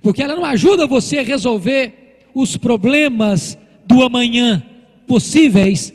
Porque 0.00 0.22
ela 0.22 0.34
não 0.34 0.44
ajuda 0.44 0.86
você 0.86 1.18
a 1.18 1.22
resolver 1.22 2.28
os 2.34 2.56
problemas 2.56 3.58
do 3.86 4.02
amanhã 4.02 4.64
possíveis, 5.06 5.92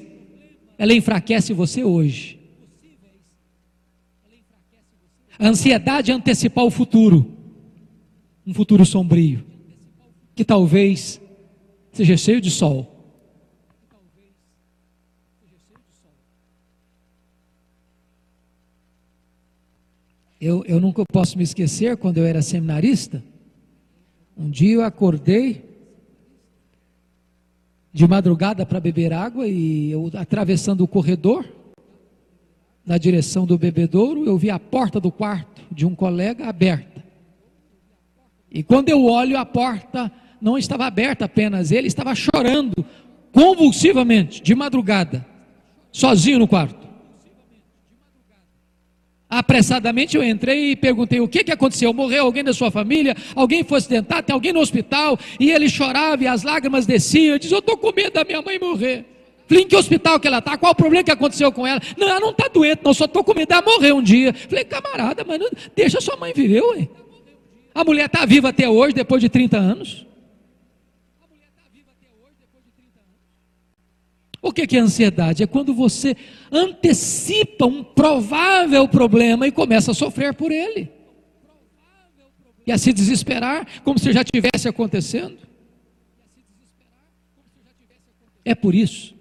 ela 0.77 0.93
enfraquece 0.93 1.53
você 1.53 1.83
hoje. 1.83 2.39
A 5.37 5.47
ansiedade 5.47 6.11
é 6.11 6.13
antecipar 6.13 6.63
o 6.65 6.71
futuro, 6.71 7.37
um 8.45 8.53
futuro 8.53 8.85
sombrio, 8.85 9.43
que 10.35 10.45
talvez 10.45 11.19
seja 11.91 12.15
cheio 12.15 12.39
de 12.39 12.49
sol, 12.49 12.91
Eu, 20.41 20.65
eu 20.65 20.79
nunca 20.79 21.03
posso 21.05 21.37
me 21.37 21.43
esquecer, 21.43 21.95
quando 21.97 22.17
eu 22.17 22.25
era 22.25 22.41
seminarista, 22.41 23.23
um 24.35 24.49
dia 24.49 24.73
eu 24.73 24.83
acordei 24.83 25.70
de 27.93 28.07
madrugada 28.07 28.65
para 28.65 28.79
beber 28.79 29.13
água 29.13 29.47
e 29.47 29.91
eu 29.91 30.09
atravessando 30.15 30.81
o 30.81 30.87
corredor, 30.87 31.45
na 32.85 32.97
direção 32.97 33.45
do 33.45 33.57
bebedouro, 33.57 34.25
eu 34.25 34.37
vi 34.37 34.49
a 34.49 34.59
porta 34.59 34.99
do 34.99 35.11
quarto 35.11 35.61
de 35.71 35.85
um 35.85 35.93
colega 35.93 36.47
aberta. 36.47 37.03
E 38.49 38.63
quando 38.63 38.89
eu 38.89 39.05
olho, 39.05 39.37
a 39.37 39.45
porta 39.45 40.11
não 40.41 40.57
estava 40.57 40.85
aberta 40.85 41.25
apenas, 41.25 41.71
ele 41.71 41.87
estava 41.87 42.15
chorando 42.15 42.85
convulsivamente, 43.31 44.41
de 44.41 44.55
madrugada, 44.55 45.25
sozinho 45.91 46.39
no 46.39 46.47
quarto. 46.47 46.90
Apressadamente 49.31 50.17
eu 50.17 50.23
entrei 50.23 50.71
e 50.71 50.75
perguntei 50.75 51.21
o 51.21 51.27
que, 51.27 51.41
que 51.41 51.53
aconteceu. 51.53 51.93
Morreu 51.93 52.25
alguém 52.25 52.43
da 52.43 52.51
sua 52.51 52.69
família? 52.69 53.15
Alguém 53.33 53.63
foi 53.63 53.77
acidentado? 53.77 54.25
Tem 54.25 54.33
alguém 54.33 54.51
no 54.51 54.59
hospital? 54.59 55.17
E 55.39 55.49
ele 55.49 55.69
chorava 55.69 56.21
e 56.21 56.27
as 56.27 56.43
lágrimas 56.43 56.85
desciam. 56.85 57.35
Eu 57.35 57.39
disse: 57.39 57.53
Eu 57.53 57.59
estou 57.59 57.77
com 57.77 57.93
medo 57.95 58.11
da 58.11 58.25
minha 58.25 58.41
mãe 58.41 58.59
morrer. 58.59 59.05
Falei: 59.47 59.63
Em 59.63 59.67
que 59.67 59.73
hospital 59.73 60.19
que 60.19 60.27
ela 60.27 60.39
está? 60.39 60.57
Qual 60.57 60.73
o 60.73 60.75
problema 60.75 61.05
que 61.05 61.11
aconteceu 61.11 61.49
com 61.49 61.65
ela? 61.65 61.79
Não, 61.97 62.09
ela 62.09 62.19
não 62.19 62.31
está 62.31 62.49
doente, 62.49 62.81
não. 62.83 62.93
Só 62.93 63.05
estou 63.05 63.23
com 63.23 63.33
medo 63.33 63.47
dela 63.47 63.61
morrer 63.61 63.93
um 63.93 64.03
dia. 64.03 64.33
Falei: 64.33 64.65
Camarada, 64.65 65.23
mas 65.25 65.39
não, 65.39 65.49
deixa 65.73 66.01
sua 66.01 66.17
mãe 66.17 66.33
viver, 66.35 66.61
ué. 66.61 66.89
A 67.73 67.85
mulher 67.85 68.07
está 68.07 68.25
viva 68.25 68.49
até 68.49 68.67
hoje, 68.67 68.93
depois 68.93 69.21
de 69.21 69.29
30 69.29 69.57
anos. 69.57 70.05
O 74.41 74.51
que 74.51 74.75
é 74.75 74.79
ansiedade? 74.79 75.43
É 75.43 75.47
quando 75.47 75.73
você 75.73 76.15
antecipa 76.51 77.65
um 77.65 77.83
provável 77.83 78.87
problema 78.87 79.47
e 79.47 79.51
começa 79.51 79.91
a 79.91 79.93
sofrer 79.93 80.33
por 80.33 80.51
ele. 80.51 80.89
E 82.65 82.71
a 82.71 82.77
se 82.77 82.91
desesperar 82.91 83.81
como 83.83 83.99
se 83.99 84.11
já 84.11 84.23
tivesse 84.23 84.67
acontecendo. 84.67 85.37
É 88.43 88.55
por 88.55 88.73
isso 88.73 89.13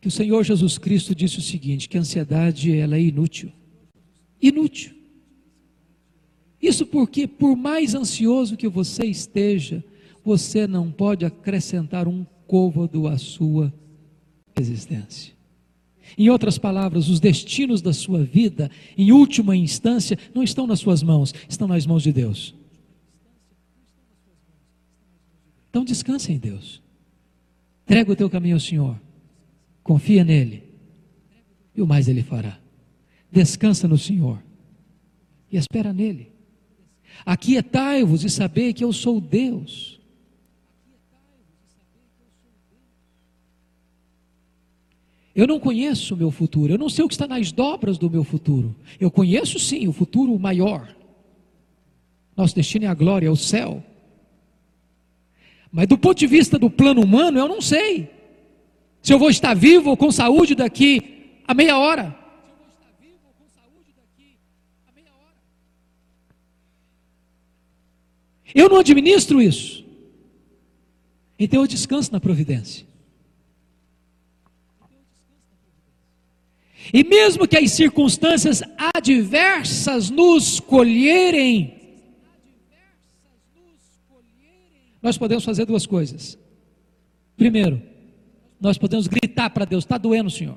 que 0.00 0.08
o 0.08 0.10
Senhor 0.10 0.44
Jesus 0.44 0.78
Cristo 0.78 1.14
disse 1.14 1.38
o 1.38 1.42
seguinte, 1.42 1.88
que 1.88 1.96
a 1.96 2.00
ansiedade 2.00 2.76
ela 2.76 2.96
é 2.96 3.00
inútil. 3.00 3.50
Inútil. 4.40 4.94
Isso 6.60 6.86
porque 6.86 7.26
por 7.26 7.56
mais 7.56 7.94
ansioso 7.94 8.56
que 8.56 8.68
você 8.68 9.06
esteja, 9.06 9.82
você 10.22 10.66
não 10.66 10.92
pode 10.92 11.24
acrescentar 11.24 12.06
um 12.06 12.24
côvado 12.46 13.06
à 13.06 13.18
sua 13.18 13.72
existência. 14.58 15.34
Em 16.16 16.28
outras 16.28 16.58
palavras, 16.58 17.08
os 17.08 17.18
destinos 17.18 17.80
da 17.80 17.92
sua 17.92 18.22
vida, 18.22 18.70
em 18.96 19.10
última 19.10 19.56
instância, 19.56 20.18
não 20.34 20.42
estão 20.42 20.66
nas 20.66 20.80
suas 20.80 21.02
mãos, 21.02 21.34
estão 21.48 21.66
nas 21.66 21.86
mãos 21.86 22.02
de 22.02 22.12
Deus. 22.12 22.54
Então 25.70 25.84
descansa 25.84 26.30
em 26.30 26.38
Deus. 26.38 26.80
Entrega 27.84 28.12
o 28.12 28.16
teu 28.16 28.30
caminho 28.30 28.54
ao 28.54 28.60
Senhor. 28.60 29.00
Confia 29.82 30.22
nele. 30.22 30.62
E 31.74 31.82
o 31.82 31.86
mais 31.86 32.06
ele 32.06 32.22
fará. 32.22 32.58
Descansa 33.30 33.88
no 33.88 33.98
Senhor. 33.98 34.40
E 35.50 35.56
espera 35.56 35.92
nele. 35.92 36.32
Aquietai-vos 37.26 38.24
e 38.24 38.30
sabei 38.30 38.72
que 38.72 38.84
eu 38.84 38.92
sou 38.92 39.20
Deus. 39.20 39.93
Eu 45.34 45.46
não 45.46 45.58
conheço 45.58 46.14
o 46.14 46.16
meu 46.16 46.30
futuro, 46.30 46.72
eu 46.72 46.78
não 46.78 46.88
sei 46.88 47.04
o 47.04 47.08
que 47.08 47.14
está 47.14 47.26
nas 47.26 47.50
dobras 47.50 47.98
do 47.98 48.08
meu 48.08 48.22
futuro. 48.22 48.74
Eu 49.00 49.10
conheço 49.10 49.58
sim 49.58 49.88
o 49.88 49.92
futuro 49.92 50.38
maior. 50.38 50.94
Nosso 52.36 52.54
destino 52.54 52.84
é 52.84 52.88
a 52.88 52.94
glória, 52.94 53.26
é 53.26 53.30
o 53.30 53.36
céu. 53.36 53.82
Mas 55.72 55.88
do 55.88 55.98
ponto 55.98 56.16
de 56.16 56.26
vista 56.28 56.56
do 56.56 56.70
plano 56.70 57.02
humano, 57.02 57.38
eu 57.38 57.48
não 57.48 57.60
sei. 57.60 58.08
Se 59.02 59.12
eu 59.12 59.18
vou 59.18 59.28
estar 59.28 59.54
vivo 59.54 59.90
ou 59.90 59.96
com 59.96 60.10
saúde 60.12 60.54
daqui 60.54 61.42
a 61.46 61.52
meia 61.52 61.76
hora. 61.76 62.16
Eu 68.54 68.68
não 68.68 68.78
administro 68.78 69.42
isso. 69.42 69.84
Então 71.36 71.62
eu 71.62 71.66
descanso 71.66 72.12
na 72.12 72.20
providência. 72.20 72.86
E 76.92 77.02
mesmo 77.02 77.46
que 77.48 77.56
as 77.56 77.72
circunstâncias 77.72 78.62
adversas 78.94 80.10
nos 80.10 80.60
colherem, 80.60 81.74
nós 85.02 85.18
podemos 85.18 85.44
fazer 85.44 85.64
duas 85.64 85.86
coisas. 85.86 86.38
Primeiro, 87.36 87.82
nós 88.60 88.78
podemos 88.78 89.06
gritar 89.06 89.50
para 89.50 89.64
Deus: 89.64 89.84
está 89.84 89.98
doendo, 89.98 90.30
Senhor. 90.30 90.56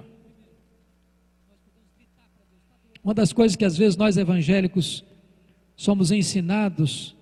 Uma 3.03 3.13
das 3.13 3.31
coisas 3.31 3.55
que 3.55 3.65
às 3.65 3.77
vezes 3.77 3.95
nós 3.95 4.17
evangélicos 4.17 5.03
somos 5.75 6.11
ensinados 6.11 7.15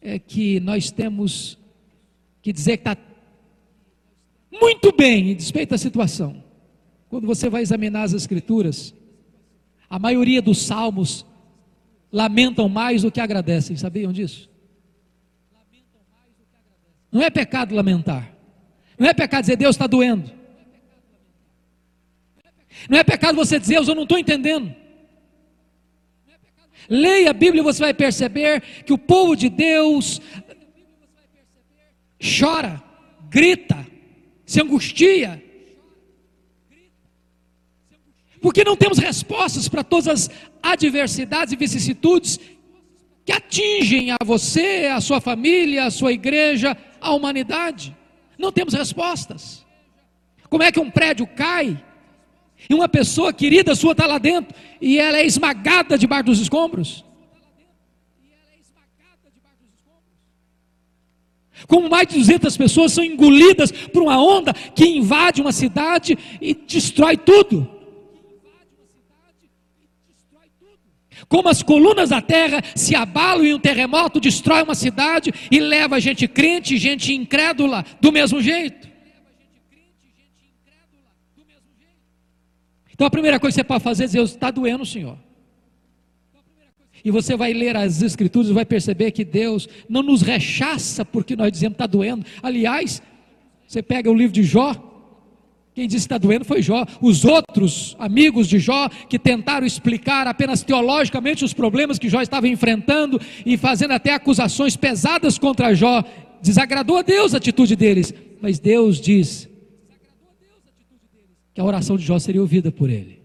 é 0.00 0.18
que 0.18 0.58
nós 0.58 0.90
temos 0.90 1.56
que 2.42 2.52
dizer 2.52 2.78
que 2.78 2.88
está 2.88 2.96
muito 4.50 4.92
bem, 4.92 5.30
em 5.30 5.36
despeito 5.36 5.70
da 5.70 5.78
situação. 5.78 6.42
Quando 7.12 7.26
você 7.26 7.50
vai 7.50 7.60
examinar 7.60 8.04
as 8.04 8.14
Escrituras, 8.14 8.94
a 9.90 9.98
maioria 9.98 10.40
dos 10.40 10.62
salmos 10.62 11.26
lamentam 12.10 12.70
mais 12.70 13.02
do 13.02 13.12
que 13.12 13.20
agradecem, 13.20 13.76
sabiam 13.76 14.10
disso? 14.10 14.48
Não 17.12 17.20
é 17.20 17.28
pecado 17.28 17.74
lamentar, 17.74 18.34
não 18.98 19.06
é 19.06 19.12
pecado 19.12 19.42
dizer 19.42 19.56
Deus 19.56 19.74
está 19.76 19.86
doendo, 19.86 20.32
não 22.88 22.96
é 22.96 23.04
pecado 23.04 23.36
você 23.36 23.58
dizer 23.58 23.74
Deus 23.74 23.88
eu 23.88 23.94
não 23.94 24.04
estou 24.04 24.18
entendendo. 24.18 24.74
Leia 26.88 27.28
a 27.28 27.34
Bíblia 27.34 27.60
e 27.60 27.62
você 27.62 27.80
vai 27.80 27.92
perceber 27.92 28.62
que 28.86 28.92
o 28.94 28.96
povo 28.96 29.36
de 29.36 29.50
Deus 29.50 30.18
chora, 32.18 32.82
grita, 33.28 33.86
se 34.46 34.62
angustia, 34.62 35.51
Porque 38.42 38.64
não 38.64 38.76
temos 38.76 38.98
respostas 38.98 39.68
para 39.68 39.84
todas 39.84 40.08
as 40.08 40.30
adversidades 40.60 41.52
e 41.52 41.56
vicissitudes 41.56 42.40
que 43.24 43.30
atingem 43.30 44.10
a 44.10 44.16
você, 44.24 44.90
a 44.92 45.00
sua 45.00 45.20
família, 45.20 45.86
a 45.86 45.90
sua 45.92 46.12
igreja, 46.12 46.76
a 47.00 47.14
humanidade. 47.14 47.96
Não 48.36 48.50
temos 48.50 48.74
respostas. 48.74 49.64
Como 50.50 50.64
é 50.64 50.72
que 50.72 50.80
um 50.80 50.90
prédio 50.90 51.24
cai 51.24 51.82
e 52.68 52.74
uma 52.74 52.88
pessoa 52.88 53.32
querida 53.32 53.76
sua 53.76 53.92
está 53.92 54.06
lá 54.06 54.18
dentro 54.18 54.54
e 54.80 54.98
ela 54.98 55.18
é 55.18 55.24
esmagada 55.24 55.96
debaixo 55.96 56.24
dos 56.24 56.40
escombros? 56.40 57.04
Como 61.68 61.88
mais 61.88 62.08
de 62.08 62.18
200 62.18 62.56
pessoas 62.56 62.92
são 62.92 63.04
engolidas 63.04 63.70
por 63.70 64.02
uma 64.02 64.20
onda 64.20 64.52
que 64.52 64.84
invade 64.84 65.40
uma 65.40 65.52
cidade 65.52 66.18
e 66.40 66.54
destrói 66.54 67.16
tudo. 67.16 67.71
Como 71.32 71.48
as 71.48 71.62
colunas 71.62 72.10
da 72.10 72.20
terra 72.20 72.62
se 72.76 72.94
abalam 72.94 73.42
e 73.42 73.54
um 73.54 73.58
terremoto 73.58 74.20
destrói 74.20 74.62
uma 74.62 74.74
cidade 74.74 75.32
e 75.50 75.58
leva 75.58 75.98
gente 75.98 76.28
crente 76.28 76.76
gente 76.76 77.14
incrédula 77.14 77.86
do 78.02 78.12
mesmo 78.12 78.42
jeito. 78.42 78.86
Então 82.92 83.06
a 83.06 83.10
primeira 83.10 83.40
coisa 83.40 83.54
que 83.54 83.62
você 83.62 83.64
pode 83.64 83.82
fazer 83.82 84.04
é 84.04 84.06
dizer: 84.08 84.20
está 84.20 84.50
doendo, 84.50 84.84
Senhor. 84.84 85.16
E 87.02 87.10
você 87.10 87.34
vai 87.34 87.54
ler 87.54 87.78
as 87.78 88.02
Escrituras 88.02 88.50
e 88.50 88.52
vai 88.52 88.66
perceber 88.66 89.10
que 89.12 89.24
Deus 89.24 89.66
não 89.88 90.02
nos 90.02 90.20
rechaça 90.20 91.02
porque 91.02 91.34
nós 91.34 91.50
dizemos 91.50 91.76
está 91.76 91.86
doendo. 91.86 92.26
Aliás, 92.42 93.00
você 93.66 93.82
pega 93.82 94.10
o 94.10 94.14
livro 94.14 94.34
de 94.34 94.42
Jó, 94.42 94.91
quem 95.74 95.88
disse 95.88 96.06
que 96.06 96.14
está 96.14 96.18
doendo 96.18 96.44
foi 96.44 96.60
Jó. 96.60 96.84
Os 97.00 97.24
outros 97.24 97.96
amigos 97.98 98.46
de 98.46 98.58
Jó, 98.58 98.90
que 99.08 99.18
tentaram 99.18 99.66
explicar 99.66 100.26
apenas 100.26 100.62
teologicamente 100.62 101.44
os 101.44 101.54
problemas 101.54 101.98
que 101.98 102.10
Jó 102.10 102.20
estava 102.20 102.46
enfrentando 102.46 103.18
e 103.46 103.56
fazendo 103.56 103.92
até 103.92 104.12
acusações 104.12 104.76
pesadas 104.76 105.38
contra 105.38 105.74
Jó, 105.74 106.04
desagradou 106.42 106.98
a 106.98 107.02
Deus 107.02 107.32
a 107.32 107.38
atitude 107.38 107.74
deles. 107.74 108.12
Mas 108.40 108.58
Deus 108.58 109.00
diz 109.00 109.48
que 111.54 111.60
a 111.60 111.64
oração 111.64 111.96
de 111.96 112.04
Jó 112.04 112.18
seria 112.18 112.42
ouvida 112.42 112.70
por 112.70 112.90
ele. 112.90 113.22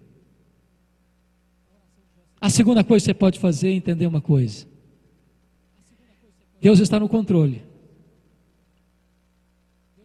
A 2.40 2.50
segunda 2.50 2.84
coisa 2.84 3.04
que 3.04 3.08
você 3.08 3.14
pode 3.14 3.40
fazer 3.40 3.70
é 3.70 3.74
entender 3.74 4.08
uma 4.08 4.22
coisa: 4.22 4.66
Deus 6.62 6.80
está 6.80 6.98
no 6.98 7.10
controle. 7.10 7.62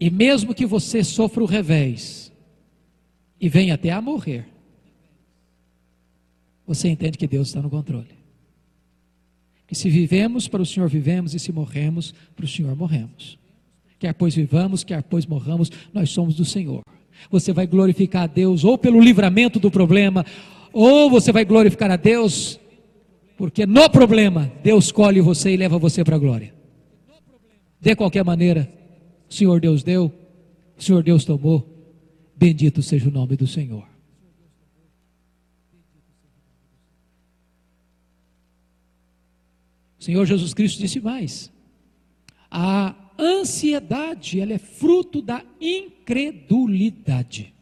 E 0.01 0.11
mesmo 0.11 0.53
que 0.53 0.67
você 0.67 1.05
sofra 1.05 1.45
o 1.45 1.47
revés 1.47 2.22
e 3.43 3.49
venha 3.49 3.75
até 3.75 3.91
a 3.91 4.01
morrer, 4.01 4.47
você 6.65 6.89
entende 6.89 7.19
que 7.19 7.27
Deus 7.27 7.49
está 7.49 7.61
no 7.61 7.69
controle. 7.69 8.23
Que 9.67 9.75
se 9.75 9.91
vivemos, 9.91 10.47
para 10.47 10.63
o 10.63 10.67
Senhor 10.67 10.89
vivemos, 10.89 11.35
e 11.35 11.41
se 11.41 11.51
morremos, 11.51 12.15
para 12.37 12.45
o 12.45 12.49
Senhor 12.49 12.77
morremos. 12.77 13.37
Quer 13.99 14.15
pois 14.15 14.37
vivamos, 14.37 14.85
quer 14.85 15.03
pois 15.03 15.27
morramos, 15.27 15.73
nós 15.93 16.11
somos 16.11 16.37
do 16.37 16.45
Senhor. 16.45 16.83
Você 17.33 17.53
vai 17.53 17.67
glorificar 17.67 18.23
a 18.23 18.27
Deus 18.29 18.63
ou 18.63 18.79
pelo 18.79 19.01
livramento 19.01 19.59
do 19.59 19.73
problema, 19.73 20.25
ou 20.73 21.11
você 21.11 21.33
vai 21.33 21.45
glorificar 21.45 21.91
a 21.91 21.97
Deus, 21.97 22.61
porque 23.37 23.67
no 23.67 23.91
problema 23.91 24.53
Deus 24.63 24.85
escolhe 24.85 25.21
você 25.21 25.53
e 25.53 25.57
leva 25.57 25.79
você 25.79 26.05
para 26.05 26.15
a 26.15 26.19
glória. 26.19 26.55
De 27.81 27.97
qualquer 27.97 28.25
maneira, 28.25 28.73
o 29.29 29.35
Senhor 29.35 29.61
Deus 29.61 29.83
deu, 29.83 30.13
o 30.79 30.83
Senhor 30.83 31.03
Deus 31.03 31.25
tomou, 31.25 31.72
bendito 32.43 32.83
seja 32.83 33.09
o 33.09 33.13
nome 33.13 33.37
do 33.37 33.47
Senhor. 33.47 33.87
O 39.97 40.03
Senhor 40.03 40.27
Jesus 40.27 40.53
Cristo 40.53 40.81
disse 40.81 40.99
mais: 40.99 41.53
a 42.51 42.97
ansiedade, 43.17 44.41
ela 44.41 44.55
é 44.55 44.59
fruto 44.59 45.23
da 45.23 45.45
incredulidade. 45.61 47.55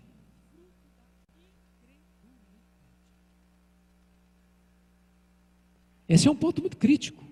Esse 6.08 6.26
é 6.26 6.30
um 6.30 6.36
ponto 6.36 6.62
muito 6.62 6.78
crítico, 6.78 7.22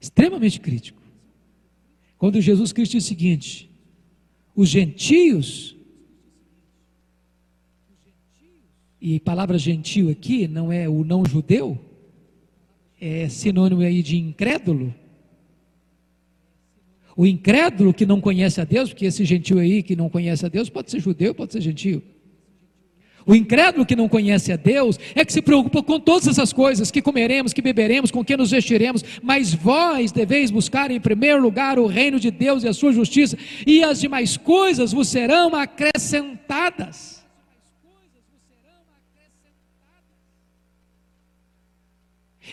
extremamente 0.00 0.60
crítico. 0.60 1.00
Quando 2.18 2.40
Jesus 2.40 2.72
Cristo 2.72 2.92
diz 2.92 3.04
o 3.04 3.08
seguinte: 3.08 3.70
os 4.56 4.68
gentios, 4.68 5.78
e 9.00 9.18
palavra 9.18 9.56
gentil 9.56 10.10
aqui 10.10 10.46
não 10.46 10.70
é 10.70 10.88
o 10.88 11.04
não 11.04 11.24
judeu, 11.24 11.78
é 13.00 13.28
sinônimo 13.28 13.80
aí 13.80 14.02
de 14.02 14.18
incrédulo. 14.18 14.94
O 17.16 17.26
incrédulo 17.26 17.94
que 17.94 18.06
não 18.06 18.20
conhece 18.20 18.60
a 18.60 18.64
Deus, 18.64 18.90
porque 18.90 19.06
esse 19.06 19.24
gentil 19.24 19.58
aí 19.58 19.82
que 19.82 19.96
não 19.96 20.08
conhece 20.08 20.44
a 20.44 20.48
Deus 20.48 20.68
pode 20.68 20.90
ser 20.90 21.00
judeu, 21.00 21.34
pode 21.34 21.52
ser 21.52 21.60
gentil. 21.60 22.02
O 23.26 23.34
incrédulo 23.34 23.84
que 23.84 23.94
não 23.94 24.08
conhece 24.08 24.52
a 24.52 24.56
Deus 24.56 24.98
é 25.14 25.24
que 25.24 25.32
se 25.32 25.42
preocupa 25.42 25.82
com 25.82 26.00
todas 26.00 26.26
essas 26.26 26.52
coisas: 26.52 26.90
que 26.90 27.02
comeremos, 27.02 27.52
que 27.52 27.62
beberemos, 27.62 28.10
com 28.10 28.24
que 28.24 28.36
nos 28.36 28.50
vestiremos. 28.50 29.04
Mas 29.22 29.52
vós 29.52 30.12
deveis 30.12 30.50
buscar 30.50 30.90
em 30.90 31.00
primeiro 31.00 31.40
lugar 31.40 31.78
o 31.78 31.86
reino 31.86 32.18
de 32.18 32.30
Deus 32.30 32.64
e 32.64 32.68
a 32.68 32.72
sua 32.72 32.92
justiça, 32.92 33.36
e 33.66 33.84
as 33.84 34.00
demais 34.00 34.36
coisas 34.36 34.92
vos 34.92 35.08
serão 35.08 35.54
acrescentadas. 35.54 37.19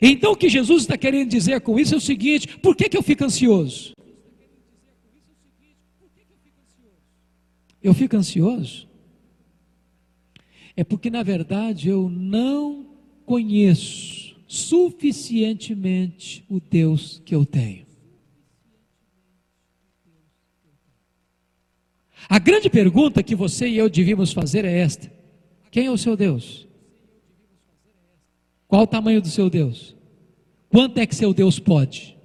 Então 0.02 0.32
o 0.34 0.38
que 0.38 0.50
Jesus 0.50 0.84
está 0.84 0.98
querendo 0.98 1.30
dizer 1.30 1.62
com 1.62 1.80
isso 1.80 1.94
é 1.94 1.98
o 1.98 2.02
seguinte: 2.02 2.58
por 2.60 2.76
que, 2.76 2.90
que 2.90 2.98
eu 2.98 3.04
fico 3.04 3.24
ansioso? 3.24 3.94
Eu 7.82 7.94
fico 7.94 8.16
ansioso 8.16 8.88
é 10.78 10.84
porque, 10.84 11.10
na 11.10 11.24
verdade, 11.24 11.90
eu 11.90 12.08
não 12.08 12.86
conheço 13.26 14.38
suficientemente 14.48 16.46
o 16.48 16.62
Deus 16.62 17.20
que 17.26 17.34
eu 17.34 17.44
tenho. 17.44 17.88
A 22.30 22.38
grande 22.38 22.70
pergunta 22.70 23.24
que 23.24 23.34
você 23.36 23.68
e 23.68 23.78
eu 23.78 23.90
devíamos 23.90 24.32
fazer 24.32 24.64
é 24.66 24.78
esta: 24.78 25.12
quem 25.72 25.88
é 25.88 25.92
o 25.92 25.98
seu 25.98 26.16
Deus? 26.16 26.67
Qual 28.68 28.84
o 28.84 28.88
tamanho 28.88 29.22
do 29.22 29.30
seu 29.30 29.50
Deus? 29.50 29.96
Quanto 30.70 30.98
é 30.98 31.06
que 31.06 31.16
seu 31.16 31.34
Deus 31.34 31.60
pode? 31.60 32.18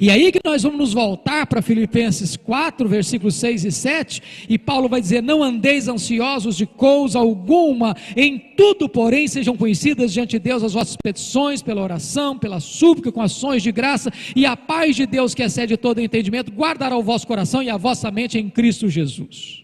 E 0.00 0.10
aí 0.10 0.32
que 0.32 0.40
nós 0.44 0.62
vamos 0.62 0.78
nos 0.78 0.92
voltar 0.92 1.46
para 1.46 1.62
Filipenses 1.62 2.36
4, 2.36 2.88
versículos 2.88 3.36
6 3.36 3.64
e 3.64 3.70
7, 3.70 4.22
e 4.48 4.58
Paulo 4.58 4.88
vai 4.88 5.00
dizer: 5.00 5.22
Não 5.22 5.42
andeis 5.42 5.86
ansiosos 5.86 6.56
de 6.56 6.66
coisa 6.66 7.18
alguma, 7.18 7.96
em 8.16 8.38
tudo, 8.56 8.88
porém, 8.88 9.28
sejam 9.28 9.56
conhecidas 9.56 10.12
diante 10.12 10.32
de 10.32 10.40
Deus 10.40 10.62
as 10.62 10.72
vossas 10.72 10.96
petições, 10.96 11.62
pela 11.62 11.82
oração, 11.82 12.36
pela 12.36 12.58
súplica, 12.60 13.12
com 13.12 13.20
ações 13.20 13.62
de 13.62 13.70
graça, 13.70 14.12
e 14.34 14.44
a 14.44 14.56
paz 14.56 14.96
de 14.96 15.06
Deus, 15.06 15.34
que 15.34 15.42
excede 15.42 15.76
todo 15.76 16.00
entendimento, 16.00 16.50
guardará 16.50 16.96
o 16.96 17.02
vosso 17.02 17.26
coração 17.26 17.62
e 17.62 17.70
a 17.70 17.76
vossa 17.76 18.10
mente 18.10 18.38
em 18.38 18.50
Cristo 18.50 18.88
Jesus. 18.88 19.63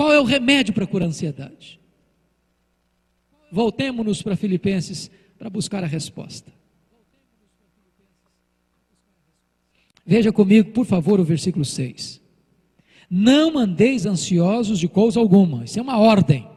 Qual 0.00 0.14
é 0.14 0.18
o 0.18 0.24
remédio 0.24 0.72
para 0.72 0.86
curar 0.86 1.04
a 1.04 1.08
ansiedade? 1.08 1.78
Voltemos-nos 3.52 4.22
para 4.22 4.34
Filipenses 4.34 5.10
para 5.38 5.50
buscar 5.50 5.84
a 5.84 5.86
resposta. 5.86 6.50
Veja 10.06 10.32
comigo, 10.32 10.70
por 10.70 10.86
favor, 10.86 11.20
o 11.20 11.24
versículo 11.24 11.66
6. 11.66 12.18
Não 13.10 13.58
andeis 13.58 14.06
ansiosos 14.06 14.78
de 14.78 14.88
coisa 14.88 15.20
alguma. 15.20 15.64
Isso 15.64 15.78
é 15.78 15.82
uma 15.82 15.98
ordem. 15.98 16.48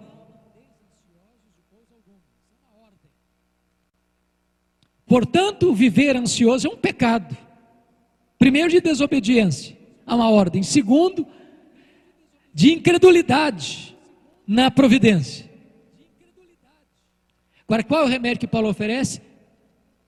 Portanto, 5.05 5.73
viver 5.73 6.15
ansioso 6.15 6.67
é 6.67 6.69
um 6.69 6.77
pecado. 6.77 7.35
Primeiro, 8.39 8.69
de 8.69 8.79
desobediência 8.79 9.77
a 10.05 10.15
uma 10.15 10.29
ordem. 10.29 10.63
Segundo, 10.63 11.27
de 12.53 12.71
incredulidade 12.71 13.95
na 14.47 14.69
providência. 14.69 15.49
Agora, 17.67 17.83
qual 17.83 18.01
é 18.01 18.05
o 18.05 18.09
remédio 18.09 18.41
que 18.41 18.47
Paulo 18.47 18.69
oferece? 18.69 19.21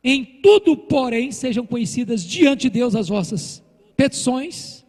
Em 0.04 0.24
tudo, 0.24 0.78
porém, 0.78 1.32
sejam 1.32 1.66
conhecidas 1.66 2.24
diante 2.24 2.64
de 2.64 2.70
Deus 2.70 2.96
as 2.96 3.08
vossas 3.08 3.64
petições, 3.98 4.86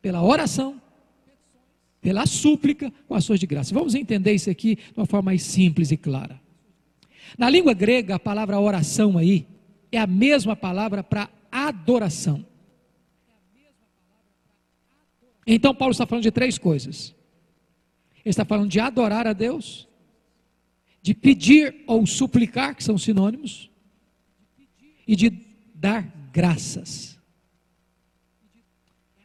pela 0.00 0.22
oração, 0.22 0.80
pela 2.00 2.26
súplica, 2.26 2.92
com 3.08 3.14
ações 3.14 3.40
de 3.40 3.46
graça. 3.46 3.74
Vamos 3.74 3.94
entender 3.94 4.32
isso 4.32 4.48
aqui 4.48 4.76
de 4.76 4.92
uma 4.96 5.06
forma 5.06 5.30
mais 5.30 5.42
simples 5.42 5.90
e 5.90 5.96
clara. 5.96 6.40
Na 7.36 7.50
língua 7.50 7.74
grega, 7.74 8.14
a 8.14 8.18
palavra 8.20 8.60
oração 8.60 9.18
aí 9.18 9.46
é 9.90 9.98
a 9.98 10.06
mesma 10.06 10.54
palavra 10.54 11.02
para 11.02 11.28
adoração. 11.50 12.44
Então, 15.50 15.74
Paulo 15.74 15.92
está 15.92 16.06
falando 16.06 16.24
de 16.24 16.30
três 16.30 16.58
coisas. 16.58 17.14
Ele 18.22 18.30
está 18.30 18.44
falando 18.44 18.68
de 18.68 18.78
adorar 18.78 19.26
a 19.26 19.32
Deus, 19.32 19.88
de 21.00 21.14
pedir 21.14 21.82
ou 21.86 22.06
suplicar, 22.06 22.76
que 22.76 22.84
são 22.84 22.98
sinônimos, 22.98 23.70
e 25.06 25.16
de 25.16 25.30
dar 25.74 26.06
graças. 26.30 27.18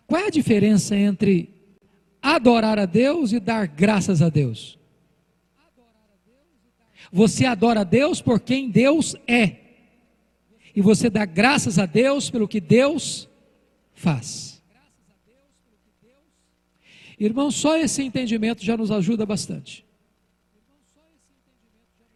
Qual 0.08 0.22
é 0.22 0.28
a 0.28 0.32
diferença 0.32 0.96
entre 0.96 1.50
adorar 2.22 2.80
a 2.80 2.86
Deus 2.86 3.34
e 3.34 3.40
dar 3.42 3.68
graças 3.68 4.22
a 4.22 4.30
Deus? 4.30 4.80
Você 7.12 7.46
adora 7.46 7.82
a 7.82 7.84
Deus 7.84 8.22
por 8.22 8.40
quem 8.40 8.70
Deus 8.70 9.14
é, 9.28 9.58
e 10.74 10.82
você 10.82 11.10
dá 11.10 11.26
graças 11.26 11.78
a 11.78 11.86
Deus 11.86 12.30
pelo 12.30 12.48
que 12.48 12.62
Deus 12.62 13.28
faz. 13.94 14.53
Irmão, 17.26 17.50
só 17.50 17.78
esse 17.78 18.04
entendimento 18.04 18.64
já 18.64 18.76
nos 18.76 18.92
ajuda 18.92 19.26
bastante. 19.26 19.86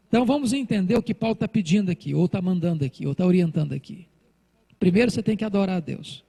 Então 0.07 0.25
vamos 0.25 0.53
entender 0.53 0.95
o 0.95 1.03
que 1.03 1.13
Paulo 1.13 1.33
está 1.33 1.47
pedindo 1.47 1.91
aqui, 1.91 2.13
ou 2.13 2.25
está 2.25 2.41
mandando 2.41 2.83
aqui, 2.83 3.05
ou 3.05 3.11
está 3.11 3.25
orientando 3.25 3.73
aqui. 3.73 4.07
Primeiro 4.79 5.11
você 5.11 5.23
tem 5.23 5.37
que 5.37 5.45
adorar 5.45 5.77
a 5.77 5.79
Deus. 5.79 6.23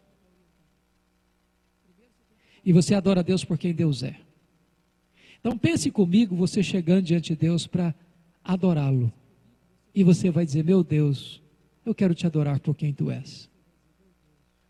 E 2.65 2.73
você 2.73 2.95
adora 2.95 3.21
a 3.21 3.23
Deus 3.23 3.45
por 3.45 3.57
quem 3.57 3.73
Deus 3.73 4.03
é. 4.03 4.17
Então 5.41 5.57
pense 5.57 5.91
comigo, 5.91 6.37
você 6.37 6.63
chegando 6.63 7.03
diante 7.03 7.35
de 7.35 7.37
Deus 7.37 7.67
para 7.67 7.95
adorá-lo. 8.45 9.13
E 9.95 10.05
você 10.05 10.31
vai 10.31 10.45
dizer: 10.45 10.65
Meu 10.65 10.85
Deus, 10.85 11.41
eu 11.85 11.95
quero 11.95 12.15
te 12.15 12.27
adorar 12.27 12.61
por 12.61 12.75
quem 12.77 12.93
tu 12.93 13.11
és. 13.11 13.49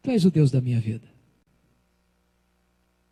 Tu 0.02 0.10
és 0.10 0.24
o 0.24 0.30
Deus 0.30 0.50
da 0.50 0.60
minha 0.60 0.80
vida. 0.80 1.17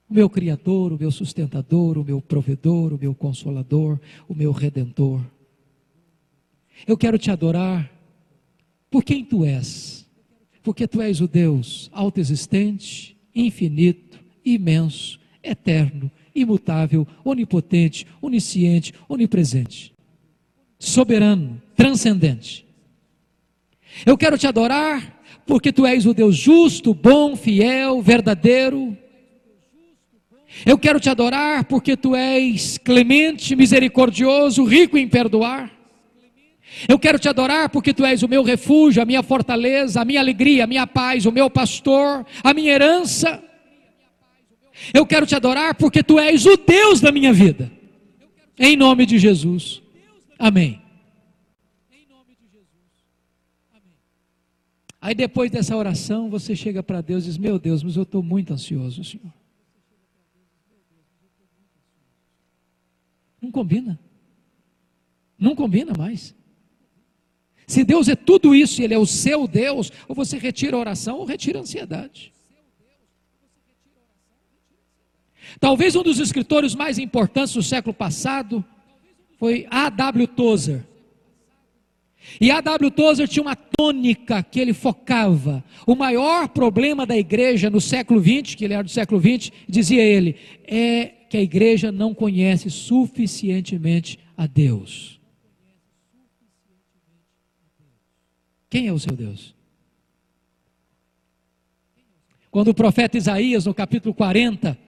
O 0.09 0.15
meu 0.15 0.31
Criador, 0.31 0.93
o 0.93 0.99
meu 0.99 1.11
sustentador, 1.11 1.99
o 1.99 2.05
meu 2.05 2.21
provedor, 2.21 2.93
o 2.93 2.99
meu 2.99 3.15
consolador, 3.15 3.99
o 4.29 4.35
meu 4.35 4.53
redentor. 4.53 5.21
Eu 6.87 6.97
quero 6.97 7.19
te 7.19 7.31
adorar 7.31 7.91
por 8.91 9.03
quem 9.03 9.25
tu 9.25 9.45
és, 9.45 10.07
porque 10.63 10.87
tu 10.87 11.01
és 11.01 11.21
o 11.21 11.27
Deus 11.27 11.91
autoexistente, 11.93 13.17
infinito, 13.35 14.19
imenso, 14.45 15.19
eterno, 15.43 16.11
imutável, 16.35 17.07
onipotente, 17.25 18.07
onisciente, 18.21 18.93
onipresente, 19.09 19.93
soberano, 20.79 21.61
transcendente. 21.75 22.65
Eu 24.05 24.17
quero 24.17 24.37
te 24.39 24.47
adorar 24.47 25.23
porque 25.47 25.73
tu 25.73 25.87
és 25.87 26.07
o 26.07 26.13
Deus 26.13 26.37
justo, 26.37 26.93
bom, 26.93 27.37
fiel, 27.37 28.03
verdadeiro, 28.03 28.97
eu 30.65 30.79
quero 30.79 31.01
te 31.01 31.11
adorar 31.11 31.65
porque 31.65 31.97
tu 31.97 32.15
és 32.15 32.79
clemente, 32.79 33.57
misericordioso, 33.57 34.65
rico 34.65 34.97
em 34.97 35.09
perdoar. 35.09 35.73
Eu 36.89 36.99
quero 36.99 37.19
te 37.19 37.29
adorar 37.29 37.69
porque 37.71 37.95
tu 37.95 38.05
és 38.05 38.23
o 38.23 38.29
meu 38.29 38.43
refúgio, 38.43 39.03
a 39.03 39.05
minha 39.05 39.23
fortaleza, 39.23 40.01
a 40.01 40.05
minha 40.05 40.21
alegria, 40.21 40.65
a 40.65 40.67
minha 40.67 40.87
paz, 40.87 41.27
o 41.27 41.33
meu 41.33 41.49
pastor, 41.49 42.27
a 42.43 42.53
minha 42.53 42.73
herança. 42.73 43.43
Eu 44.93 45.07
quero 45.07 45.27
te 45.27 45.35
adorar 45.35 45.75
porque 45.75 46.03
tu 46.03 46.19
és 46.19 46.45
o 46.45 46.57
Deus 46.57 47.01
da 47.01 47.11
minha 47.11 47.33
vida. 47.33 47.71
Em 48.59 48.77
nome 48.77 49.07
de 49.07 49.19
Jesus. 49.19 49.83
Amém. 50.39 50.83
Aí 55.01 55.15
depois 55.15 55.51
dessa 55.51 55.77
oração, 55.77 56.29
você 56.29 56.57
chega 56.57 56.83
para 56.83 57.01
Deus 57.01 57.25
e 57.25 57.29
diz: 57.29 57.39
Meu 57.39 57.59
Deus, 57.59 57.83
mas 57.83 57.97
eu 57.97 58.03
estou 58.03 58.23
muito 58.23 58.53
ansioso, 58.53 59.05
Senhor. 59.05 59.33
Não 63.41 63.51
combina. 63.51 63.99
Não 65.39 65.55
combina 65.55 65.93
mais. 65.97 66.35
Se 67.67 67.83
Deus 67.83 68.09
é 68.09 68.15
tudo 68.15 68.55
isso 68.55 68.81
e 68.81 68.85
Ele 68.85 68.95
é 68.95 68.99
o 68.99 69.07
seu 69.07 69.49
Deus, 69.49 69.91
ou 70.09 70.15
você 70.15 70.39
retira 70.39 70.77
a 70.77 70.81
oração 70.81 71.19
ou 71.19 71.25
retira 71.25 71.59
a 71.59 71.63
ansiedade. 71.63 72.33
Talvez 75.61 75.97
um 75.97 76.03
dos 76.03 76.19
escritores 76.19 76.75
mais 76.75 76.99
importantes 76.99 77.55
do 77.55 77.63
século 77.63 77.95
passado 77.95 78.65
foi 79.39 79.67
A.W. 79.71 80.27
Tozer. 80.29 80.85
E 82.41 82.51
A.W. 82.51 82.91
Tozer 82.91 83.29
tinha 83.29 83.43
uma 83.43 83.57
tônica 83.57 84.43
que 84.43 84.59
ele 84.59 84.73
focava. 84.73 85.65
O 85.87 85.95
maior 85.95 86.49
problema 86.49 87.07
da 87.07 87.17
igreja 87.17 87.71
no 87.71 87.81
século 87.81 88.21
XX, 88.21 88.55
que 88.55 88.65
ele 88.65 88.75
era 88.75 88.83
do 88.83 88.91
século 88.91 89.21
XX, 89.21 89.53
dizia 89.69 90.03
ele, 90.03 90.37
é 90.65 91.13
que 91.37 91.41
a 91.41 91.43
igreja 91.43 91.93
não 91.93 92.15
conhece 92.15 92.71
suficientemente 92.71 94.19
a 94.35 94.47
Deus. 94.47 95.21
Quem 98.71 98.87
é 98.87 98.93
o 98.93 98.99
seu 98.99 99.15
Deus? 99.15 99.55
Quando 102.51 102.69
o 102.69 102.75
profeta 102.75 103.19
Isaías, 103.19 103.67
no 103.67 103.75
capítulo 103.75 104.15
40, 104.15 104.79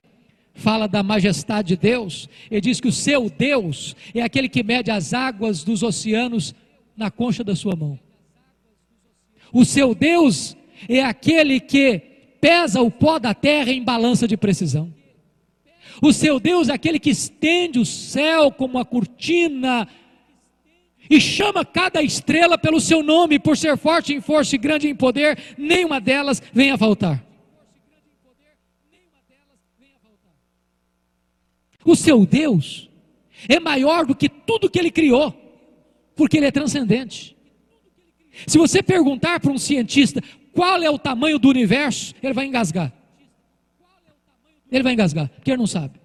fala 0.55 0.87
da 0.87 1.03
majestade 1.03 1.67
de 1.67 1.77
Deus, 1.77 2.27
ele 2.49 2.61
diz 2.61 2.81
que 2.81 2.87
o 2.87 2.91
seu 2.91 3.29
Deus 3.29 3.95
é 4.11 4.23
aquele 4.23 4.49
que 4.49 4.63
mede 4.63 4.89
as 4.89 5.13
águas 5.13 5.63
dos 5.63 5.83
oceanos 5.83 6.55
na 6.97 7.11
concha 7.11 7.43
da 7.43 7.55
sua 7.55 7.75
mão. 7.75 7.99
O 9.53 9.63
seu 9.63 9.93
Deus 9.93 10.57
é 10.87 11.03
aquele 11.03 11.59
que 11.59 11.99
pesa 12.41 12.81
o 12.81 12.89
pó 12.89 13.19
da 13.19 13.35
terra 13.35 13.71
em 13.71 13.83
balança 13.83 14.27
de 14.27 14.35
precisão. 14.35 14.97
O 16.01 16.13
seu 16.13 16.39
Deus 16.39 16.69
é 16.69 16.73
aquele 16.73 16.99
que 16.99 17.09
estende 17.09 17.79
o 17.79 17.85
céu 17.85 18.51
como 18.51 18.75
uma 18.75 18.85
cortina 18.85 19.87
e 21.09 21.19
chama 21.19 21.65
cada 21.65 22.01
estrela 22.03 22.57
pelo 22.57 22.79
seu 22.79 23.01
nome, 23.01 23.39
por 23.39 23.57
ser 23.57 23.77
forte 23.77 24.13
em 24.13 24.21
força 24.21 24.55
e 24.55 24.59
grande 24.59 24.87
em 24.87 24.95
poder, 24.95 25.55
nenhuma 25.57 25.99
delas 25.99 26.41
vem 26.53 26.71
a 26.71 26.77
faltar. 26.77 27.25
O 31.83 31.95
seu 31.95 32.25
Deus 32.25 32.89
é 33.47 33.59
maior 33.59 34.05
do 34.05 34.15
que 34.15 34.29
tudo 34.29 34.69
que 34.69 34.77
ele 34.77 34.91
criou, 34.91 35.33
porque 36.15 36.37
ele 36.37 36.45
é 36.45 36.51
transcendente. 36.51 37.35
Se 38.45 38.57
você 38.57 38.83
perguntar 38.83 39.39
para 39.39 39.51
um 39.51 39.57
cientista 39.57 40.21
qual 40.53 40.81
é 40.81 40.89
o 40.89 40.99
tamanho 40.99 41.39
do 41.39 41.49
universo, 41.49 42.13
ele 42.21 42.33
vai 42.33 42.45
engasgar. 42.45 42.93
Ele 44.71 44.83
vai 44.83 44.93
engasgar, 44.93 45.29
porque 45.29 45.51
ele 45.51 45.57
não 45.57 45.67
sabe. 45.67 45.99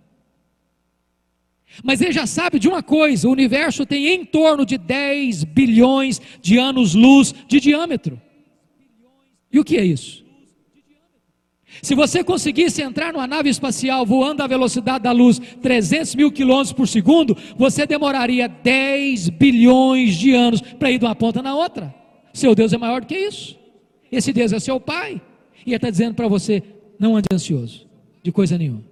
Mas 1.83 2.01
ele 2.01 2.13
já 2.13 2.27
sabe 2.27 2.59
de 2.59 2.69
uma 2.69 2.83
coisa: 2.83 3.29
o 3.29 3.33
universo 3.33 3.85
tem 3.85 4.07
em 4.07 4.25
torno 4.25 4.65
de 4.65 4.79
10 4.79 5.45
bilhões 5.45 6.21
de 6.41 6.59
anos-luz 6.59 7.35
de 7.49 7.61
diâmetro. 7.61 8.21
E 9.53 9.59
o 9.59 9.65
que 9.65 9.77
é 9.77 9.85
isso? 9.85 10.25
Se 11.83 11.95
você 11.95 12.23
conseguisse 12.23 12.81
entrar 12.83 13.13
numa 13.13 13.27
nave 13.27 13.49
espacial 13.49 14.07
voando 14.07 14.43
à 14.43 14.47
velocidade 14.47 15.03
da 15.03 15.11
luz 15.11 15.41
300 15.61 16.15
mil 16.15 16.31
quilômetros 16.31 16.73
por 16.73 16.87
segundo, 16.87 17.37
você 17.57 17.85
demoraria 17.85 18.47
10 18.47 19.31
bilhões 19.31 20.15
de 20.15 20.33
anos 20.33 20.61
para 20.61 20.93
ir 20.93 20.99
de 20.99 21.05
uma 21.05 21.17
ponta 21.17 21.43
na 21.43 21.55
outra. 21.55 21.93
Seu 22.33 22.55
Deus 22.55 22.73
é 22.73 22.79
maior 22.79 23.01
do 23.01 23.09
que 23.09 23.17
isso. 23.17 23.59
Esse 24.11 24.33
Deus 24.33 24.53
é 24.53 24.61
seu 24.61 24.79
Pai. 24.79 25.21
E 25.67 25.71
Ele 25.71 25.77
está 25.77 25.91
dizendo 25.91 26.15
para 26.15 26.29
você: 26.29 26.63
não 26.99 27.17
ande 27.17 27.27
ansioso 27.33 27.94
de 28.25 28.33
coisa 28.33 28.57
nenhuma. 28.57 28.83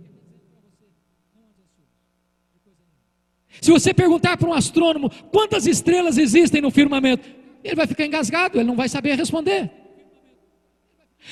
Se 3.61 3.71
você 3.71 3.95
perguntar 3.95 4.37
para 4.37 4.49
um 4.49 4.53
astrônomo 4.53 5.11
quantas 5.33 5.67
estrelas 5.67 6.19
existem 6.19 6.61
no 6.61 6.71
firmamento, 6.71 7.27
ele 7.65 7.75
vai 7.75 7.87
ficar 7.87 8.05
engasgado, 8.05 8.59
ele 8.59 8.67
não 8.67 8.77
vai 8.77 8.91
saber 8.91 9.17
responder. 9.17 9.71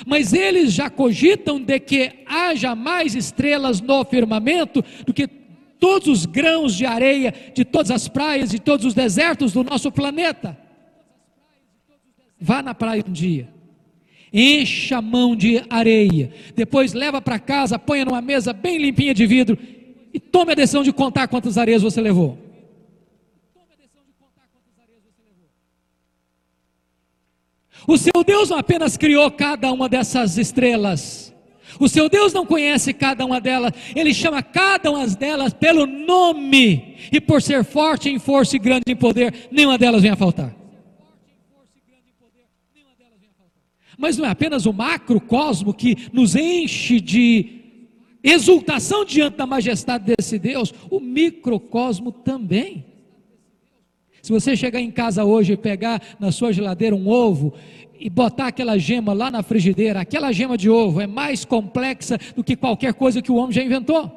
Mas 0.07 0.33
eles 0.33 0.73
já 0.73 0.89
cogitam 0.89 1.61
de 1.61 1.79
que 1.79 2.25
haja 2.25 2.75
mais 2.75 3.15
estrelas 3.15 3.81
no 3.83 4.03
firmamento 4.05 4.83
do 5.05 5.13
que 5.13 5.27
todos 5.27 6.09
os 6.09 6.27
grãos 6.27 6.75
de 6.75 6.87
areia 6.87 7.35
de 7.53 7.65
todas 7.65 7.91
as 7.91 8.09
praias 8.09 8.55
e 8.55 8.59
todos 8.59 8.87
os 8.87 8.95
desertos 8.95 9.53
do 9.53 9.63
nosso 9.63 9.93
planeta. 9.93 10.57
Vá 12.41 12.63
na 12.63 12.75
praia 12.75 13.05
um 13.07 13.13
dia 13.13 13.60
encha 14.33 14.99
a 14.99 15.03
mão 15.03 15.35
de 15.35 15.63
areia, 15.69 16.33
depois 16.55 16.93
leva 16.93 17.21
para 17.21 17.39
casa, 17.39 17.79
ponha 17.79 18.05
numa 18.05 18.21
mesa 18.21 18.53
bem 18.53 18.79
limpinha 18.79 19.15
de 19.15 19.27
vidro 19.27 19.59
e 20.13 20.19
tome 20.19 20.53
a 20.53 20.55
decisão 20.55 20.83
de 20.83 20.93
contar 20.93 21.29
quantas 21.29 21.59
areias 21.59 21.83
você 21.83 22.01
levou. 22.01 22.39
O 27.87 27.97
seu 27.97 28.23
Deus 28.25 28.51
não 28.51 28.59
apenas 28.59 28.97
criou 28.97 29.31
cada 29.31 29.73
uma 29.73 29.89
dessas 29.89 30.37
estrelas, 30.37 31.35
o 31.79 31.89
seu 31.89 32.09
Deus 32.09 32.33
não 32.33 32.45
conhece 32.45 32.93
cada 32.93 33.25
uma 33.25 33.41
delas, 33.41 33.73
ele 33.97 34.13
chama 34.13 34.43
cada 34.43 34.91
uma 34.91 35.07
delas 35.07 35.55
pelo 35.55 35.87
nome, 35.87 36.97
e 37.11 37.21
por 37.21 37.41
ser 37.41 37.65
forte 37.65 38.11
em 38.11 38.19
força 38.19 38.57
e 38.57 38.59
grande 38.59 38.85
em 38.89 38.97
poder, 38.97 39.49
nenhuma 39.51 39.79
delas 39.79 40.03
vem 40.03 40.11
a 40.11 40.17
faltar. 40.17 40.60
Mas 44.01 44.17
não 44.17 44.25
é 44.25 44.31
apenas 44.31 44.65
o 44.65 44.73
macrocosmo 44.73 45.75
que 45.75 45.95
nos 46.11 46.35
enche 46.35 46.99
de 46.99 47.61
exultação 48.25 49.05
diante 49.05 49.37
da 49.37 49.47
majestade 49.47 50.15
desse 50.17 50.39
Deus, 50.39 50.73
o 50.91 50.99
microcosmo 50.99 52.11
também. 52.11 52.87
Se 54.23 54.33
você 54.33 54.57
chegar 54.57 54.81
em 54.81 54.91
casa 54.91 55.23
hoje 55.23 55.53
e 55.53 55.57
pegar 55.57 56.01
na 56.19 56.33
sua 56.33 56.51
geladeira 56.51 56.97
um 56.97 57.09
ovo 57.09 57.53
e 57.99 58.09
botar 58.09 58.47
aquela 58.47 58.79
gema 58.79 59.13
lá 59.13 59.31
na 59.31 59.43
frigideira, 59.43 60.01
aquela 60.01 60.33
gema 60.33 60.57
de 60.57 60.71
ovo 60.71 61.03
é 61.03 61.07
mais 61.07 61.45
complexa 61.45 62.19
do 62.35 62.43
que 62.43 62.57
qualquer 62.57 62.95
coisa 62.95 63.21
que 63.21 63.31
o 63.31 63.35
homem 63.35 63.53
já 63.53 63.63
inventou. 63.63 64.11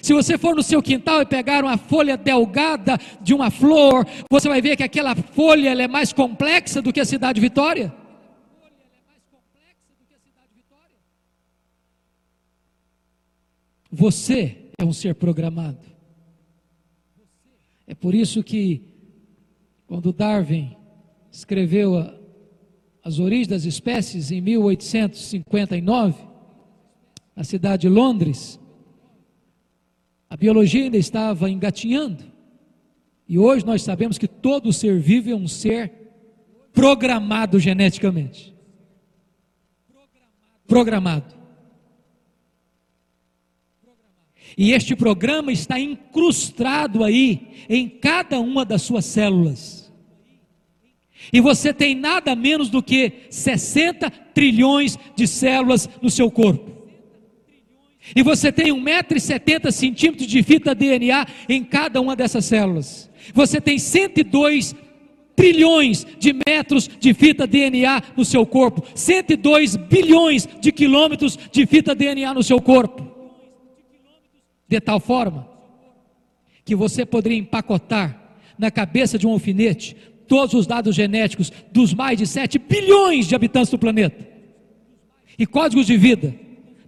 Se 0.00 0.14
você 0.14 0.38
for 0.38 0.56
no 0.56 0.62
seu 0.62 0.80
quintal 0.82 1.20
e 1.20 1.26
pegar 1.26 1.62
uma 1.62 1.76
folha 1.76 2.16
delgada 2.16 2.98
de 3.20 3.34
uma 3.34 3.50
flor, 3.50 4.06
você 4.30 4.48
vai 4.48 4.62
ver 4.62 4.78
que 4.78 4.82
aquela 4.82 5.14
folha 5.14 5.70
é 5.70 5.86
mais 5.86 6.10
complexa 6.10 6.80
do 6.80 6.90
que 6.90 7.00
a 7.00 7.04
cidade 7.04 7.38
Vitória. 7.38 7.92
Você 13.96 14.70
é 14.76 14.84
um 14.84 14.92
ser 14.92 15.14
programado. 15.14 15.78
É 17.86 17.94
por 17.94 18.12
isso 18.12 18.42
que, 18.42 18.82
quando 19.86 20.12
Darwin 20.12 20.76
escreveu 21.30 21.96
a, 21.96 22.12
As 23.04 23.20
Origens 23.20 23.46
das 23.46 23.64
Espécies, 23.64 24.32
em 24.32 24.40
1859, 24.40 26.24
na 27.36 27.44
cidade 27.44 27.82
de 27.82 27.88
Londres, 27.88 28.58
a 30.28 30.36
biologia 30.36 30.82
ainda 30.82 30.96
estava 30.96 31.48
engatinhando. 31.48 32.24
E 33.28 33.38
hoje 33.38 33.64
nós 33.64 33.82
sabemos 33.82 34.18
que 34.18 34.26
todo 34.26 34.72
ser 34.72 34.98
vivo 34.98 35.30
é 35.30 35.36
um 35.36 35.46
ser 35.46 35.92
programado 36.72 37.60
geneticamente. 37.60 38.52
Programado. 40.66 41.43
E 44.56 44.72
este 44.72 44.94
programa 44.94 45.52
está 45.52 45.78
incrustado 45.78 47.02
aí 47.02 47.48
em 47.68 47.88
cada 47.88 48.38
uma 48.38 48.64
das 48.64 48.82
suas 48.82 49.04
células. 49.04 49.92
E 51.32 51.40
você 51.40 51.72
tem 51.72 51.94
nada 51.94 52.36
menos 52.36 52.68
do 52.68 52.82
que 52.82 53.12
60 53.30 54.10
trilhões 54.32 54.98
de 55.16 55.26
células 55.26 55.88
no 56.00 56.10
seu 56.10 56.30
corpo. 56.30 56.72
E 58.14 58.22
você 58.22 58.52
tem 58.52 58.66
1,70m 58.66 60.26
de 60.26 60.42
fita 60.42 60.74
DNA 60.74 61.26
em 61.48 61.64
cada 61.64 62.00
uma 62.00 62.14
dessas 62.14 62.44
células. 62.44 63.10
Você 63.32 63.60
tem 63.60 63.78
102 63.78 64.76
trilhões 65.34 66.06
de 66.18 66.32
metros 66.46 66.88
de 67.00 67.14
fita 67.14 67.46
DNA 67.46 68.02
no 68.16 68.24
seu 68.24 68.44
corpo. 68.44 68.84
102 68.94 69.76
bilhões 69.76 70.46
de 70.60 70.70
quilômetros 70.70 71.38
de 71.50 71.66
fita 71.66 71.94
DNA 71.94 72.34
no 72.34 72.42
seu 72.42 72.60
corpo 72.60 73.13
de 74.68 74.80
tal 74.80 74.98
forma 75.00 75.48
que 76.64 76.74
você 76.74 77.04
poderia 77.04 77.38
empacotar 77.38 78.20
na 78.58 78.70
cabeça 78.70 79.18
de 79.18 79.26
um 79.26 79.32
alfinete 79.32 79.96
todos 80.26 80.54
os 80.54 80.66
dados 80.66 80.94
genéticos 80.94 81.52
dos 81.70 81.92
mais 81.92 82.18
de 82.18 82.26
7 82.26 82.58
bilhões 82.58 83.26
de 83.26 83.34
habitantes 83.34 83.70
do 83.70 83.78
planeta. 83.78 84.26
E 85.38 85.46
códigos 85.46 85.86
de 85.86 85.96
vida 85.96 86.34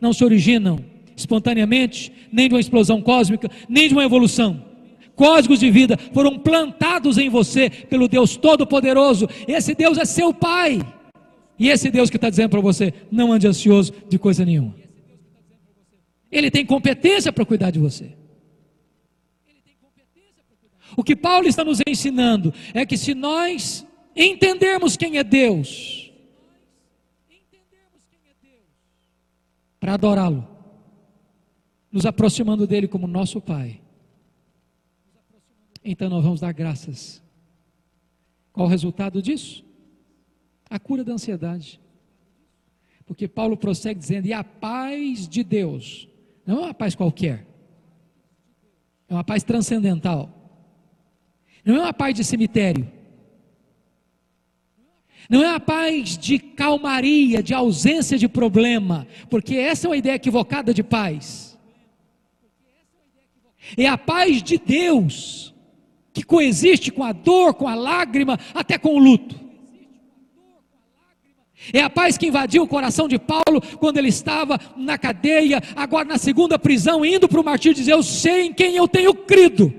não 0.01 0.12
se 0.12 0.24
originam 0.24 0.79
espontaneamente, 1.16 2.12
nem 2.31 2.49
de 2.49 2.55
uma 2.55 2.61
explosão 2.61 3.01
cósmica, 3.01 3.51
nem 3.68 3.89
de 3.89 3.95
uma 3.95 4.05
evolução. 4.05 4.64
Códigos 5.14 5.61
de 5.61 5.70
vida 5.70 5.99
foram 6.12 6.39
plantados 6.39 7.16
em 7.16 7.31
você 7.31 7.70
pelo 7.70 8.07
Deus 8.07 8.37
Todo-Poderoso. 8.37 9.27
Esse 9.49 9.74
Deus 9.74 9.97
é 9.97 10.05
seu 10.05 10.33
Pai. 10.33 10.81
E 11.59 11.70
esse 11.70 11.91
Deus 11.91 12.11
que 12.11 12.16
está 12.16 12.29
dizendo 12.29 12.51
para 12.51 12.61
você: 12.61 12.93
não 13.11 13.33
ande 13.33 13.47
ansioso 13.47 13.95
de 14.09 14.18
coisa 14.18 14.45
nenhuma. 14.45 14.74
Ele 16.31 16.51
tem 16.51 16.66
competência 16.66 17.33
para 17.33 17.45
cuidar 17.45 17.70
de 17.70 17.79
você. 17.79 18.16
O 20.97 21.05
que 21.05 21.14
Paulo 21.14 21.47
está 21.47 21.64
nos 21.64 21.81
ensinando 21.87 22.53
é 22.72 22.87
que 22.87 22.97
se 22.97 23.14
nós 23.14 23.87
entendermos 24.14 24.97
quem 24.97 25.18
é 25.18 25.24
Deus, 25.24 26.11
para 29.79 29.95
adorá-lo, 29.95 30.49
nos 31.93 32.07
aproximando 32.07 32.66
dele 32.66 32.89
como 32.89 33.07
nosso 33.07 33.41
Pai, 33.41 33.81
então 35.85 36.09
nós 36.09 36.24
vamos 36.24 36.41
dar 36.41 36.53
graças. 36.53 37.22
Qual 38.53 38.66
o 38.66 38.70
resultado 38.70 39.20
disso? 39.22 39.64
A 40.68 40.79
cura 40.79 41.05
da 41.05 41.12
ansiedade. 41.12 41.81
Porque 43.05 43.29
Paulo 43.29 43.57
prossegue 43.57 44.01
dizendo: 44.01 44.27
e 44.27 44.33
a 44.33 44.43
paz 44.43 45.29
de 45.29 45.45
Deus, 45.45 46.09
não 46.47 46.59
é 46.59 46.61
uma 46.66 46.74
paz 46.74 46.94
qualquer. 46.94 47.47
É 49.09 49.14
uma 49.14 49.24
paz 49.24 49.42
transcendental. 49.42 50.30
Não 51.64 51.76
é 51.76 51.80
uma 51.80 51.92
paz 51.92 52.14
de 52.14 52.22
cemitério. 52.22 52.90
Não 55.28 55.42
é 55.42 55.51
uma 55.51 55.61
paz 55.61 56.16
de 56.16 56.38
calmaria, 56.38 57.42
de 57.42 57.53
ausência 57.53 58.16
de 58.16 58.28
problema, 58.28 59.07
porque 59.28 59.57
essa 59.57 59.86
é 59.86 59.90
uma 59.90 59.97
ideia 59.97 60.14
equivocada 60.14 60.72
de 60.72 60.84
paz. 60.84 61.59
É 63.76 63.88
a 63.88 63.99
paz 63.99 64.40
de 64.42 64.59
Deus, 64.59 65.53
que 66.12 66.22
coexiste 66.22 66.92
com 66.92 67.03
a 67.03 67.12
dor, 67.12 67.55
com 67.55 67.66
a 67.66 67.74
lágrima, 67.74 68.38
até 68.55 68.78
com 68.78 68.94
o 68.94 68.99
luto. 68.99 69.45
É 71.72 71.80
a 71.80 71.90
paz 71.90 72.16
que 72.18 72.26
invadiu 72.26 72.62
o 72.62 72.68
coração 72.68 73.09
de 73.09 73.18
Paulo 73.18 73.61
quando 73.78 73.96
ele 73.96 74.09
estava 74.09 74.59
na 74.76 74.98
cadeia, 74.98 75.61
agora 75.74 76.07
na 76.07 76.18
segunda 76.18 76.59
prisão, 76.59 77.04
indo 77.04 77.28
para 77.28 77.40
o 77.40 77.44
martírio, 77.44 77.74
dizer: 77.74 77.92
Eu 77.92 78.02
sei 78.02 78.46
em 78.46 78.52
quem 78.52 78.76
eu 78.76 78.86
tenho 78.86 79.14
crido, 79.14 79.72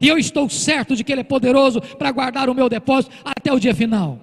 e 0.00 0.08
eu 0.08 0.16
estou 0.16 0.48
certo 0.48 0.96
de 0.96 1.04
que 1.04 1.12
Ele 1.12 1.20
é 1.20 1.24
poderoso 1.24 1.80
para 1.80 2.10
guardar 2.10 2.48
o 2.48 2.54
meu 2.54 2.68
depósito 2.68 3.14
até 3.24 3.52
o 3.52 3.60
dia 3.60 3.74
final. 3.74 4.18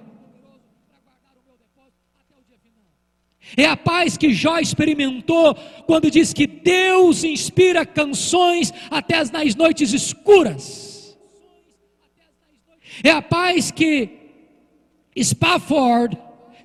É 3.56 3.64
a 3.64 3.76
paz 3.76 4.16
que 4.16 4.32
Jó 4.32 4.58
experimentou 4.58 5.54
quando 5.86 6.10
diz 6.10 6.34
que 6.34 6.46
Deus 6.46 7.24
inspira 7.24 7.86
canções 7.86 8.74
até 8.90 9.24
nas 9.30 9.54
noites 9.54 9.92
escuras. 9.92 11.16
É 13.02 13.10
a 13.10 13.22
paz 13.22 13.70
que 13.70 14.10
Spafford 15.16 16.18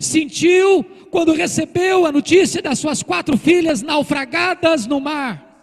sentiu 0.03 0.83
quando 1.09 1.33
recebeu 1.33 2.05
a 2.05 2.11
notícia 2.11 2.61
das 2.61 2.79
suas 2.79 3.01
quatro 3.01 3.37
filhas 3.37 3.81
naufragadas 3.81 4.85
no 4.85 4.99
mar. 4.99 5.53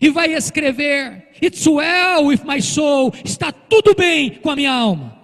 E 0.00 0.08
vai 0.10 0.32
escrever: 0.34 1.28
It's 1.42 1.66
well 1.66 2.26
with 2.26 2.40
my 2.44 2.60
soul. 2.60 3.12
Está 3.24 3.50
tudo 3.50 3.94
bem 3.94 4.30
com 4.30 4.50
a 4.50 4.56
minha 4.56 4.72
alma. 4.72 5.18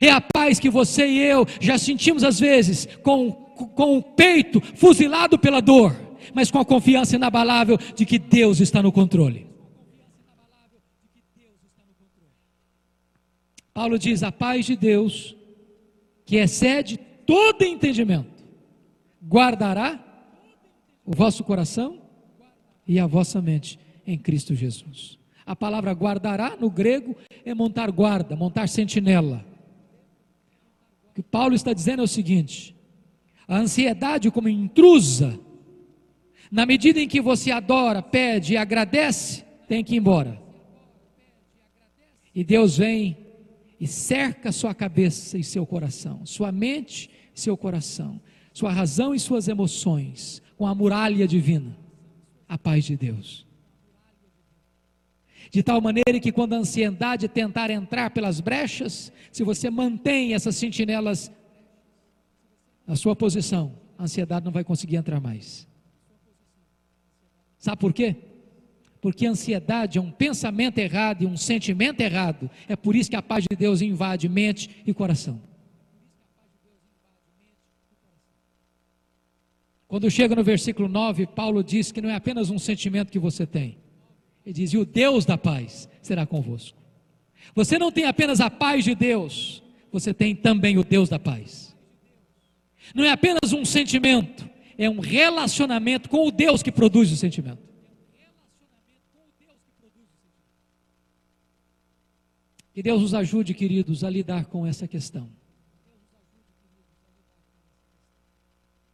É 0.00 0.10
a 0.10 0.20
paz 0.20 0.60
que 0.60 0.70
você 0.70 1.06
e 1.06 1.18
eu 1.20 1.46
já 1.60 1.78
sentimos 1.78 2.22
às 2.22 2.38
vezes 2.38 2.86
com, 3.02 3.32
com 3.32 3.96
o 3.96 4.02
peito 4.02 4.60
fuzilado 4.74 5.38
pela 5.38 5.60
dor, 5.60 5.96
mas 6.34 6.50
com 6.50 6.58
a 6.58 6.64
confiança 6.64 7.16
inabalável 7.16 7.78
de 7.94 8.04
que 8.04 8.18
Deus 8.18 8.60
está 8.60 8.82
no 8.82 8.92
controle. 8.92 9.46
Paulo 13.72 13.98
diz: 13.98 14.24
a 14.24 14.32
paz 14.32 14.66
de 14.66 14.76
Deus 14.76 15.37
que 16.28 16.36
excede 16.36 16.98
todo 17.24 17.62
entendimento, 17.62 18.44
guardará 19.26 19.98
o 21.02 21.16
vosso 21.16 21.42
coração 21.42 22.02
e 22.86 23.00
a 23.00 23.06
vossa 23.06 23.40
mente 23.40 23.78
em 24.06 24.18
Cristo 24.18 24.54
Jesus. 24.54 25.18
A 25.46 25.56
palavra 25.56 25.90
guardará 25.92 26.54
no 26.54 26.68
grego 26.68 27.16
é 27.46 27.54
montar 27.54 27.90
guarda, 27.90 28.36
montar 28.36 28.68
sentinela. 28.68 29.42
O 31.08 31.14
que 31.14 31.22
Paulo 31.22 31.54
está 31.54 31.72
dizendo 31.72 32.02
é 32.02 32.04
o 32.04 32.06
seguinte: 32.06 32.76
a 33.48 33.56
ansiedade 33.56 34.30
como 34.30 34.50
intrusa, 34.50 35.40
na 36.52 36.66
medida 36.66 37.00
em 37.00 37.08
que 37.08 37.22
você 37.22 37.50
adora, 37.50 38.02
pede 38.02 38.52
e 38.52 38.58
agradece, 38.58 39.46
tem 39.66 39.82
que 39.82 39.94
ir 39.94 39.96
embora. 39.96 40.38
E 42.34 42.44
Deus 42.44 42.76
vem 42.76 43.27
e 43.80 43.86
cerca 43.86 44.50
sua 44.50 44.74
cabeça 44.74 45.38
e 45.38 45.44
seu 45.44 45.64
coração, 45.66 46.26
sua 46.26 46.50
mente 46.50 47.10
e 47.34 47.40
seu 47.40 47.56
coração, 47.56 48.20
sua 48.52 48.72
razão 48.72 49.14
e 49.14 49.20
suas 49.20 49.46
emoções 49.48 50.42
com 50.56 50.66
a 50.66 50.74
muralha 50.74 51.26
divina, 51.28 51.76
a 52.48 52.58
paz 52.58 52.84
de 52.84 52.96
Deus. 52.96 53.46
De 55.50 55.62
tal 55.62 55.80
maneira 55.80 56.20
que 56.20 56.32
quando 56.32 56.54
a 56.54 56.58
ansiedade 56.58 57.28
tentar 57.28 57.70
entrar 57.70 58.10
pelas 58.10 58.40
brechas, 58.40 59.12
se 59.32 59.42
você 59.44 59.70
mantém 59.70 60.34
essas 60.34 60.56
sentinelas 60.56 61.30
na 62.86 62.96
sua 62.96 63.14
posição, 63.14 63.78
a 63.96 64.04
ansiedade 64.04 64.44
não 64.44 64.52
vai 64.52 64.64
conseguir 64.64 64.96
entrar 64.96 65.20
mais. 65.20 65.66
Sabe 67.58 67.78
por 67.78 67.92
quê? 67.92 68.16
Porque 69.00 69.26
ansiedade 69.26 69.98
é 69.98 70.00
um 70.00 70.10
pensamento 70.10 70.78
errado 70.78 71.22
e 71.22 71.26
um 71.26 71.36
sentimento 71.36 72.00
errado. 72.00 72.50
É 72.68 72.74
por 72.74 72.96
isso 72.96 73.10
que 73.10 73.16
a 73.16 73.22
paz 73.22 73.44
de 73.48 73.56
Deus 73.56 73.80
invade 73.80 74.28
mente 74.28 74.82
e 74.86 74.92
coração. 74.92 75.40
Quando 79.86 80.10
chega 80.10 80.36
no 80.36 80.44
versículo 80.44 80.86
9, 80.86 81.26
Paulo 81.28 81.64
diz 81.64 81.90
que 81.90 82.02
não 82.02 82.10
é 82.10 82.14
apenas 82.14 82.50
um 82.50 82.58
sentimento 82.58 83.10
que 83.10 83.18
você 83.18 83.46
tem. 83.46 83.78
Ele 84.44 84.52
diz: 84.52 84.72
E 84.72 84.76
o 84.76 84.84
Deus 84.84 85.24
da 85.24 85.38
paz 85.38 85.88
será 86.02 86.26
convosco. 86.26 86.78
Você 87.54 87.78
não 87.78 87.90
tem 87.90 88.04
apenas 88.04 88.40
a 88.40 88.50
paz 88.50 88.84
de 88.84 88.94
Deus, 88.94 89.62
você 89.90 90.12
tem 90.12 90.34
também 90.34 90.76
o 90.76 90.84
Deus 90.84 91.08
da 91.08 91.18
paz. 91.18 91.74
Não 92.94 93.04
é 93.04 93.10
apenas 93.10 93.52
um 93.52 93.64
sentimento, 93.64 94.48
é 94.76 94.88
um 94.90 95.00
relacionamento 95.00 96.08
com 96.08 96.26
o 96.26 96.30
Deus 96.30 96.62
que 96.62 96.72
produz 96.72 97.10
o 97.10 97.16
sentimento. 97.16 97.68
Que 102.78 102.82
Deus 102.84 103.02
nos 103.02 103.12
ajude, 103.12 103.54
queridos, 103.54 104.04
a 104.04 104.08
lidar 104.08 104.44
com 104.44 104.64
essa 104.64 104.86
questão. 104.86 105.28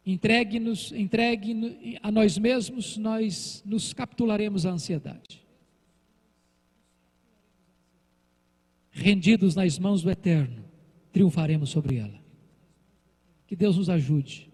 Entregue-nos, 0.03 0.91
entregue 0.91 1.99
a 2.01 2.09
nós 2.09 2.35
mesmos, 2.35 2.97
nós 2.97 3.61
nos 3.63 3.93
capitularemos 3.93 4.65
à 4.65 4.71
ansiedade. 4.71 5.45
Rendidos 8.89 9.53
nas 9.53 9.77
mãos 9.77 10.01
do 10.01 10.09
Eterno, 10.09 10.65
triunfaremos 11.11 11.69
sobre 11.69 11.97
ela. 11.97 12.19
Que 13.45 13.55
Deus 13.55 13.77
nos 13.77 13.87
ajude 13.87 14.51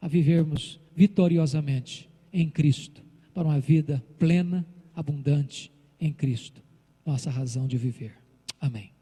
a 0.00 0.08
vivermos 0.08 0.80
vitoriosamente 0.94 2.08
em 2.32 2.48
Cristo, 2.48 3.04
para 3.34 3.48
uma 3.48 3.60
vida 3.60 4.02
plena, 4.18 4.66
abundante 4.94 5.70
em 6.00 6.10
Cristo, 6.10 6.62
nossa 7.04 7.30
razão 7.30 7.66
de 7.66 7.76
viver. 7.76 8.24
Amém. 8.60 8.95